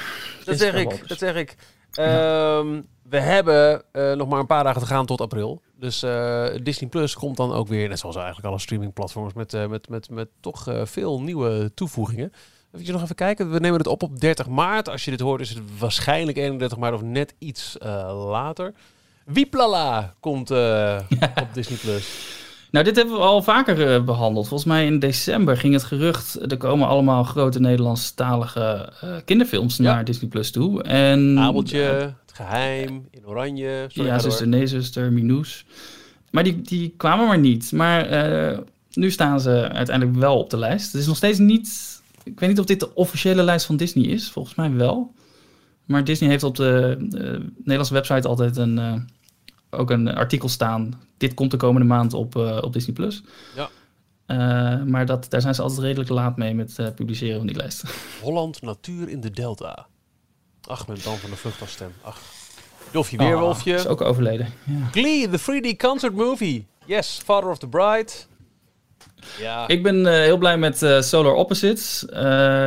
Jessica 0.45 0.56
zeg 0.56 0.74
ik, 0.74 0.88
Walters. 0.88 1.08
dat 1.08 1.18
zeg 1.18 1.36
ik. 1.36 1.56
Ehm, 1.91 2.82
we 3.10 3.20
hebben 3.20 3.84
eh, 3.91 4.14
nog 4.14 4.28
maar 4.30 4.39
een 4.39 4.45
paar 4.45 4.64
dagen 4.64 4.82
te 4.82 4.88
gaan 4.88 5.06
tot 5.06 5.22
april. 5.22 5.62
Dus 5.76 6.04
eh, 6.04 6.47
Disney 6.64 6.89
Plus 6.89 7.16
komt 7.16 7.38
dan 7.38 7.54
ook 7.54 7.68
weer, 7.68 7.88
net 7.89 8.00
zoals 8.00 8.16
eigenlijk 8.16 8.47
alle 8.47 8.60
streamingplatforms, 8.60 9.34
met, 9.34 9.54
eh, 9.54 9.68
met, 9.68 9.89
met, 9.89 10.10
met 10.10 10.30
toch 10.39 10.68
eh, 10.68 10.86
veel 10.86 11.22
nieuwe 11.22 11.72
toevoegingen. 11.74 12.34
Even 12.74 12.93
nog 12.93 13.03
even 13.03 13.15
kijken. 13.15 13.51
We 13.51 13.59
nemen 13.59 13.78
het 13.78 13.88
op 13.88 14.03
op 14.03 14.20
30 14.20 14.47
maart. 14.47 14.89
Als 14.89 15.05
je 15.05 15.11
dit 15.11 15.20
hoort 15.20 15.41
is 15.41 15.49
het 15.49 15.59
waarschijnlijk 15.80 16.38
31 16.38 16.78
maart 16.78 16.93
of 16.93 17.01
net 17.01 17.34
iets 17.38 17.78
eh, 17.78 18.26
later. 18.30 18.74
Wieplala 19.26 20.13
komt 20.20 20.51
eh, 20.51 20.99
op 21.41 21.47
Disney 21.53 21.78
Plus. 21.78 22.38
Nou, 22.72 22.86
dit 22.86 22.95
hebben 22.95 23.15
we 23.15 23.22
al 23.22 23.41
vaker 23.43 23.93
eh, 23.93 24.03
behandeld. 24.03 24.47
Volgens 24.47 24.70
mij 24.70 24.86
in 24.86 24.99
december 24.99 25.57
ging 25.57 25.74
het 25.74 25.84
gerucht. 25.84 26.51
Er 26.51 26.57
komen 26.57 26.88
allemaal 26.88 27.24
grote 27.24 27.59
Nederlandstalige 27.59 28.93
kinderfilms 29.26 29.78
Ja. 29.78 29.84
naar 29.84 30.05
Disney 30.05 30.30
Plus 30.30 30.51
toe. 30.51 30.84
En, 30.84 31.39
Abeltje, 31.39 31.80
Het 31.80 32.13
Geheim, 32.34 33.07
In 33.11 33.28
Oranje. 33.28 33.86
Sorry, 33.88 34.09
ja, 34.09 34.20
zuster, 34.20 34.47
nee, 34.47 34.67
zuster, 34.67 35.11
Minoes. 35.11 35.65
Maar 36.32 36.43
die, 36.43 36.61
die 36.61 36.93
kwamen 36.97 37.28
maar 37.28 37.39
niet. 37.39 37.72
Maar 37.72 38.07
nu 38.93 39.11
staan 39.11 39.41
ze 39.41 39.70
uiteindelijk 39.70 40.17
wel 40.17 40.38
op 40.39 40.49
de 40.49 40.57
lijst. 40.57 40.91
Het 40.91 41.01
is 41.01 41.07
nog 41.07 41.15
steeds 41.15 41.39
niet... 41.39 41.97
Ik 42.32 42.39
weet 42.39 42.49
niet 42.49 42.59
of 42.59 42.65
dit 42.65 42.80
de 42.80 42.95
officiële 42.95 43.43
lijst 43.43 43.65
van 43.65 43.77
Disney 43.77 44.05
is. 44.05 44.32
Volgens 44.32 44.55
mij 44.55 44.71
wel. 44.73 45.13
Maar 45.86 46.03
Disney 46.03 46.30
heeft 46.30 46.43
op 46.43 46.55
de, 46.55 46.97
eh, 47.11 47.47
Nederlandse 47.57 47.93
website 47.93 48.27
altijd 48.27 48.57
een, 48.57 48.77
eh, 48.80 48.93
ook 49.69 49.89
een 49.89 50.07
artikel 50.15 50.49
staan. 50.49 51.01
Dit 51.17 51.34
komt 51.34 51.51
de 51.51 51.57
komende 51.57 51.88
maand 51.88 52.13
op, 52.13 52.36
eh, 52.36 52.57
op 52.61 52.73
Disney+. 52.73 52.95
Plus. 52.95 53.23
Ja. 53.55 53.69
Maar 54.86 55.05
dat, 55.05 55.30
daar 55.30 55.41
zijn 55.41 55.55
ze 55.55 55.61
altijd 55.61 55.80
redelijk 55.82 56.09
laat 56.09 56.38
mee 56.38 56.53
met 56.53 56.75
publiceren 56.95 57.38
van 57.38 57.47
die 57.47 57.55
lijst. 57.55 57.84
Holland 58.21 58.61
Natuur 58.61 59.09
in 59.09 59.21
de 59.21 59.32
Delta. 59.32 59.88
Ach, 60.67 60.88
met 60.88 61.03
Dan 61.03 61.17
van 61.17 61.30
de 61.30 61.36
Vlucht 61.36 61.61
als 61.61 61.71
stem. 61.71 61.91
Ach. 62.01 62.21
Dolfje 62.91 63.17
Ah, 63.17 63.25
Weerwolfje. 63.25 63.73
is 63.73 63.88
ook 63.88 64.01
overleden. 64.01 64.47
Ja. 64.63 64.88
Glee, 64.91 65.30
the 65.30 65.39
3D 65.39 65.75
concert 65.77 66.13
movie. 66.13 66.67
Yes, 66.86 67.21
Father 67.23 67.49
of 67.49 67.57
the 67.57 67.67
Bride. 67.67 68.11
Ja. 69.39 69.68
Ik 69.68 69.84
ben 69.84 70.06
eh, 70.06 70.14
heel 70.14 70.38
blij 70.38 70.58
met 70.58 70.82
eh, 70.84 71.02
Solar 71.02 71.34
Opposites. 71.34 72.06
eh, 72.06 72.22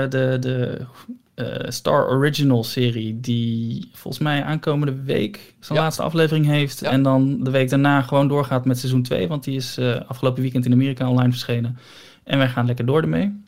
de 0.08 0.36
de 0.40 0.86
eh, 1.34 1.70
Star 1.70 2.08
Original 2.08 2.64
serie 2.64 3.20
die 3.20 3.88
volgens 3.92 4.22
mij 4.22 4.42
aankomende 4.44 5.02
week 5.02 5.54
zijn 5.60 5.78
Ja. 5.78 5.84
laatste 5.84 6.02
aflevering 6.02 6.46
heeft. 6.46 6.80
Ja. 6.80 6.90
En 6.90 7.02
dan 7.02 7.44
de 7.44 7.50
week 7.50 7.70
daarna 7.70 8.02
gewoon 8.02 8.28
doorgaat 8.28 8.64
met 8.64 8.78
seizoen 8.78 9.02
2. 9.02 9.28
Want 9.28 9.44
die 9.44 9.56
is 9.56 9.76
eh, 9.78 10.00
afgelopen 10.06 10.42
weekend 10.42 10.64
in 10.66 10.72
Amerika 10.72 11.08
online 11.08 11.30
verschenen. 11.30 11.78
En 12.24 12.38
wij 12.38 12.48
gaan 12.48 12.66
lekker 12.66 12.86
door 12.86 13.02
ermee. 13.02 13.40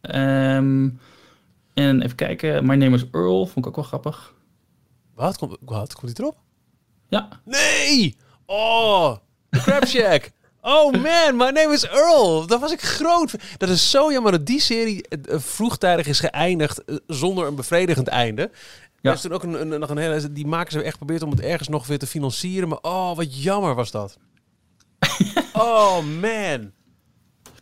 Ehm, 0.00 0.88
en 1.74 2.02
even 2.02 2.16
kijken. 2.16 2.66
My 2.66 2.74
Name 2.74 2.94
is 2.96 3.04
Earl. 3.12 3.46
Vond 3.46 3.58
ik 3.58 3.66
ook 3.66 3.76
wel 3.76 3.84
grappig. 3.84 4.34
Wat? 5.14 5.38
Komt, 5.38 5.56
wat? 5.60 5.94
Komt 5.94 6.16
die 6.16 6.24
erop? 6.24 6.38
Ja, 7.08 7.28
Nee! 7.44 8.16
Oh, 8.46 9.16
Crab 9.50 9.86
Shack. 9.86 10.30
Oh 10.60 10.92
man, 10.92 11.36
my 11.36 11.50
name 11.50 11.72
is 11.72 11.86
Earl. 11.86 12.46
Daar 12.46 12.58
was 12.58 12.72
ik 12.72 12.80
groot. 12.80 13.34
Dat 13.56 13.68
is 13.68 13.90
zo 13.90 14.12
jammer 14.12 14.32
dat 14.32 14.46
die 14.46 14.60
serie 14.60 15.08
eh, 15.08 15.38
vroegtijdig 15.38 16.06
is 16.06 16.20
geëindigd 16.20 16.84
eh, 16.84 16.96
zonder 17.06 17.46
een 17.46 17.54
bevredigend 17.54 18.08
einde. 18.08 18.50
Ja. 19.00 19.10
Er 19.10 19.16
is 19.16 19.20
toen 19.20 19.32
ook 19.32 19.42
een, 19.42 19.60
een, 19.60 19.80
nog 19.80 19.90
een 19.90 19.98
hele... 19.98 20.32
Die 20.32 20.46
maken 20.46 20.72
ze 20.72 20.82
echt 20.82 20.92
geprobeerd 20.92 21.22
om 21.22 21.30
het 21.30 21.40
ergens 21.40 21.68
nog 21.68 21.86
weer 21.86 21.98
te 21.98 22.06
financieren. 22.06 22.68
Maar 22.68 22.78
oh, 22.82 23.16
wat 23.16 23.42
jammer 23.42 23.74
was 23.74 23.90
dat. 23.90 24.18
oh 25.52 25.98
man. 26.20 26.72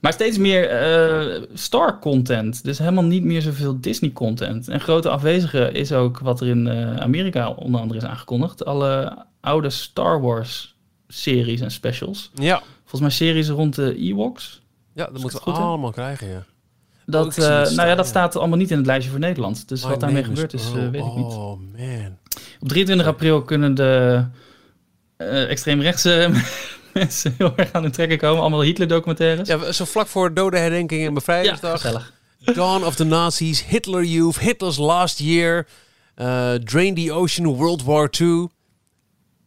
Maar 0.00 0.12
steeds 0.12 0.38
meer 0.38 0.68
eh, 0.68 1.42
Star-content. 1.54 2.64
Dus 2.64 2.78
helemaal 2.78 3.04
niet 3.04 3.24
meer 3.24 3.42
zoveel 3.42 3.80
Disney-content. 3.80 4.68
En 4.68 4.80
grote 4.80 5.08
afwezige 5.08 5.72
is 5.72 5.92
ook 5.92 6.18
wat 6.18 6.40
er 6.40 6.48
in 6.48 6.66
eh, 6.66 6.96
Amerika 6.96 7.50
onder 7.50 7.80
andere 7.80 8.00
is 8.00 8.06
aangekondigd. 8.06 8.64
Alle 8.64 9.24
oude 9.40 9.70
Star 9.70 10.20
Wars-series 10.20 11.60
en 11.60 11.70
specials. 11.70 12.30
Ja. 12.34 12.62
Volgens 12.88 13.00
mij 13.00 13.10
series 13.10 13.48
rond 13.48 13.74
de 13.74 13.96
Ewoks. 13.96 14.60
Ja, 14.94 15.04
dat 15.04 15.20
moeten 15.20 15.40
we 15.44 15.50
heb? 15.50 15.60
allemaal 15.60 15.90
krijgen, 15.90 16.28
ja. 16.28 16.36
Oh, 16.36 16.44
Dat, 17.06 17.38
eh, 17.38 17.44
nou 17.48 17.88
ja, 17.88 17.94
dat 17.94 18.04
ja. 18.04 18.10
staat 18.10 18.36
allemaal 18.36 18.58
niet 18.58 18.70
in 18.70 18.76
het 18.76 18.86
lijstje 18.86 19.10
voor 19.10 19.20
Nederland. 19.20 19.68
Dus 19.68 19.82
My 19.82 19.90
wat 19.90 20.00
daarmee 20.00 20.24
gebeurd 20.24 20.52
is, 20.52 20.66
eh, 20.66 20.72
weet 20.72 21.04
ik 21.04 21.14
niet. 21.14 21.24
Oh 21.24 21.60
man. 21.76 22.18
Op 22.60 22.68
23 22.68 23.06
april 23.06 23.42
kunnen 23.42 23.74
de 23.74 24.24
eh 25.16 25.50
extreemrechtse 25.50 26.30
mensen 26.94 27.34
heel 27.38 27.52
erg 27.56 27.72
aan 27.72 27.82
hun 27.82 27.92
trekken 27.92 28.18
komen. 28.18 28.40
Allemaal 28.40 28.60
Hitler-documentaires. 28.60 29.48
Ja, 29.48 29.72
zo 29.72 29.84
vlak 29.84 30.06
voor 30.06 30.34
dode 30.34 30.58
herdenking 30.58 31.00
en 31.00 31.06
ja 31.06 31.12
bevrijdingsdag. 31.12 31.80
gezellig. 31.80 32.12
Dawn 32.38 32.84
of 32.84 32.94
the 32.94 33.04
Nazis, 33.04 33.64
Hitler 33.64 34.04
Youth, 34.04 34.38
Hitler's 34.38 34.76
Last 34.76 35.18
Year, 35.18 35.66
Drain 36.64 36.94
the 36.94 37.12
Ocean, 37.12 37.54
World 37.54 37.82
War 37.84 38.10
II. 38.20 38.48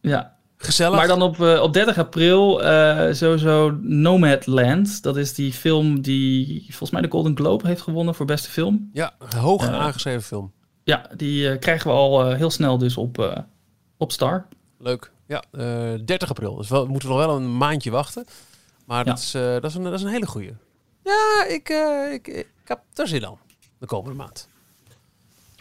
Ja, 0.00 0.36
Gezellig. 0.64 0.96
Maar 0.96 1.06
dan 1.06 1.22
op, 1.22 1.40
eh, 1.40 1.62
op 1.62 1.72
30 1.72 1.98
april 1.98 2.62
eh, 2.62 3.12
sowieso 3.14 3.78
Nomadland. 3.80 5.02
Dat 5.02 5.16
is 5.16 5.34
die 5.34 5.52
film 5.52 6.00
die 6.00 6.64
volgens 6.68 6.90
mij 6.90 7.00
de 7.02 7.08
Golden 7.10 7.36
Globe 7.36 7.66
heeft 7.66 7.80
gewonnen 7.82 8.14
voor 8.14 8.26
beste 8.26 8.50
film. 8.50 8.90
Ja, 8.92 9.14
hoog 9.36 9.66
Eh, 9.66 9.74
aangeschreven 9.74 10.22
film. 10.22 10.52
Ja, 10.84 11.10
die 11.16 11.58
krijgen 11.58 11.90
we 11.90 11.96
al 11.96 12.30
heel 12.32 12.50
snel 12.50 12.78
dus 12.78 12.96
op, 12.96 13.44
op 13.96 14.12
Star. 14.12 14.46
Leuk. 14.78 15.10
Ja, 15.26 15.42
eh 15.52 16.00
30 16.04 16.28
april. 16.30 16.56
Dus 16.56 16.68
wel, 16.68 16.86
moeten 16.86 17.08
we 17.08 17.14
nog 17.14 17.26
wel 17.26 17.36
een 17.36 17.56
maandje 17.56 17.90
wachten. 17.90 18.24
Maar 18.86 19.04
dat, 19.04 19.18
is, 19.18 19.30
dat, 19.30 19.64
is 19.64 19.74
een, 19.74 19.82
dat 19.82 19.92
is 19.92 20.02
een 20.02 20.08
hele 20.10 20.26
goeie. 20.26 20.52
Ja, 21.04 21.44
ik, 21.48 21.68
eh, 21.68 22.12
ik, 22.12 22.26
ik 22.28 22.48
heb 22.64 22.80
er 22.94 23.08
zin 23.08 23.26
aan. 23.26 23.38
De 23.78 23.86
komende 23.86 24.16
maand. 24.16 24.48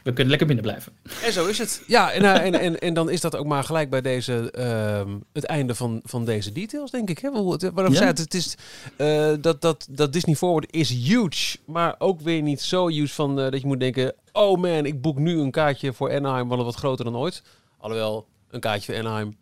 We 0.04 0.10
kunnen 0.14 0.28
lekker 0.28 0.48
binnen 0.48 0.66
blijven. 0.66 0.94
En 1.24 1.34
zo 1.34 1.46
is 1.48 1.58
het. 1.58 1.84
Ja, 1.88 2.12
en, 2.12 2.24
eh, 2.24 2.46
en, 2.46 2.60
en, 2.60 2.80
en 2.80 2.94
dan 2.94 3.10
is 3.10 3.22
dat 3.22 3.36
ook 3.36 3.46
maar 3.46 3.64
gelijk 3.64 3.90
bij 3.90 4.02
deze, 4.02 4.52
ehm, 4.52 5.10
het 5.34 5.44
einde 5.46 5.76
van, 5.76 6.00
van 6.04 6.26
deze 6.26 6.52
details, 6.52 6.92
denk 6.92 7.10
ik. 7.10 7.18
Hè? 7.20 7.32
Waarom 7.32 7.92
Ja. 7.92 7.98
zei 7.98 8.06
het? 8.06 8.18
Het 8.18 8.34
is, 8.34 8.56
eh, 8.98 9.32
dat, 9.42 9.62
dat, 9.62 9.88
dat 9.90 10.14
Disney 10.14 10.36
Forward 10.36 10.72
is 10.74 10.90
huge, 10.90 11.58
maar 11.66 11.96
ook 11.98 12.22
weer 12.22 12.42
niet 12.42 12.62
zo 12.62 12.88
huge 12.88 13.14
van 13.14 13.40
eh, 13.40 13.52
dat 13.52 13.62
je 13.62 13.68
moet 13.68 13.80
denken... 13.80 14.14
Oh 14.32 14.62
man, 14.62 14.86
ik 14.86 15.02
boek 15.02 15.18
nu 15.18 15.40
een 15.40 15.52
kaartje 15.52 15.94
voor 15.94 16.12
Anaheim, 16.16 16.48
want 16.48 16.62
het 16.62 16.70
wat 16.72 16.76
groter 16.80 17.06
dan 17.06 17.18
ooit. 17.18 17.44
Alhoewel, 17.78 18.28
een 18.50 18.60
kaartje 18.60 18.92
voor 18.94 19.02
Anaheim 19.02 19.36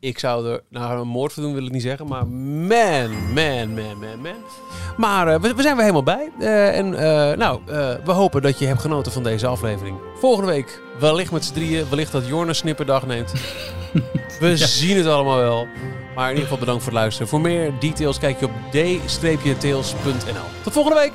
Ik 0.00 0.18
zou 0.18 0.48
er 0.48 0.62
nou 0.70 1.00
een 1.00 1.08
moord 1.08 1.32
voor 1.32 1.42
doen, 1.42 1.54
wil 1.54 1.66
ik 1.66 1.72
niet 1.72 1.82
zeggen. 1.82 2.06
Maar 2.06 2.26
man, 2.26 3.10
man, 3.34 3.74
man, 3.74 3.98
man, 4.00 4.20
man. 4.22 4.34
Maar 4.96 5.28
eh, 5.28 5.40
we, 5.40 5.54
we 5.54 5.62
zijn 5.62 5.74
weer 5.76 5.84
helemaal 5.84 6.02
bij. 6.02 6.30
Eh, 6.38 6.78
en 6.78 6.94
eh, 6.94 7.36
nou, 7.36 7.60
we 8.04 8.12
hopen 8.12 8.42
dat 8.42 8.58
je 8.58 8.66
hebt 8.66 8.80
genoten 8.80 9.12
van 9.12 9.22
deze 9.22 9.46
aflevering. 9.46 9.98
Volgende 10.18 10.50
week 10.50 10.80
wellicht 10.98 11.32
met 11.32 11.44
z'n 11.44 11.54
drieën. 11.54 11.88
Wellicht 11.88 12.12
dat 12.12 12.26
Jorn 12.26 12.48
een 12.48 12.54
snipperdag 12.54 13.06
neemt. 13.06 13.32
We 14.40 14.56
zien 14.56 14.96
het 14.96 15.06
allemaal 15.06 15.38
wel. 15.38 15.66
Maar 16.14 16.24
in 16.24 16.30
ieder 16.30 16.42
geval 16.42 16.58
bedankt 16.58 16.82
voor 16.82 16.92
het 16.92 17.00
luisteren. 17.00 17.28
Voor 17.28 17.40
meer 17.40 17.72
details 17.80 18.18
kijk 18.18 18.40
je 18.40 18.46
op 18.46 18.52
d-tails.nl. 18.70 20.62
Tot 20.62 20.72
volgende 20.72 21.00
week. 21.00 21.12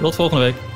Tot 0.00 0.14
volgende 0.14 0.42
week. 0.42 0.73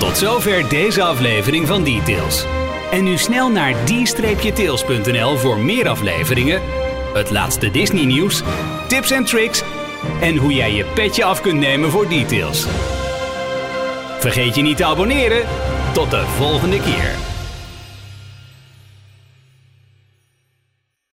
Tot 0.00 0.18
zover 0.18 0.68
deze 0.68 1.02
aflevering 1.02 1.66
van 1.66 1.84
Details. 1.84 2.44
En 2.90 3.04
nu 3.04 3.16
snel 3.18 3.50
naar 3.50 3.74
d-tails.nl 3.84 5.36
voor 5.36 5.58
meer 5.58 5.88
afleveringen, 5.88 6.62
het 7.14 7.30
laatste 7.30 7.70
Disney 7.70 8.04
nieuws, 8.04 8.42
tips 8.88 9.10
en 9.10 9.24
tricks 9.24 9.62
en 10.20 10.36
hoe 10.36 10.52
jij 10.52 10.72
je 10.72 10.84
petje 10.84 11.24
af 11.24 11.40
kunt 11.40 11.58
nemen 11.60 11.90
voor 11.90 12.08
Details. 12.08 12.66
Vergeet 14.18 14.54
je 14.54 14.62
niet 14.62 14.76
te 14.76 14.84
abonneren. 14.84 15.46
Tot 15.92 16.10
de 16.10 16.24
volgende 16.26 16.80
keer. 16.80 17.29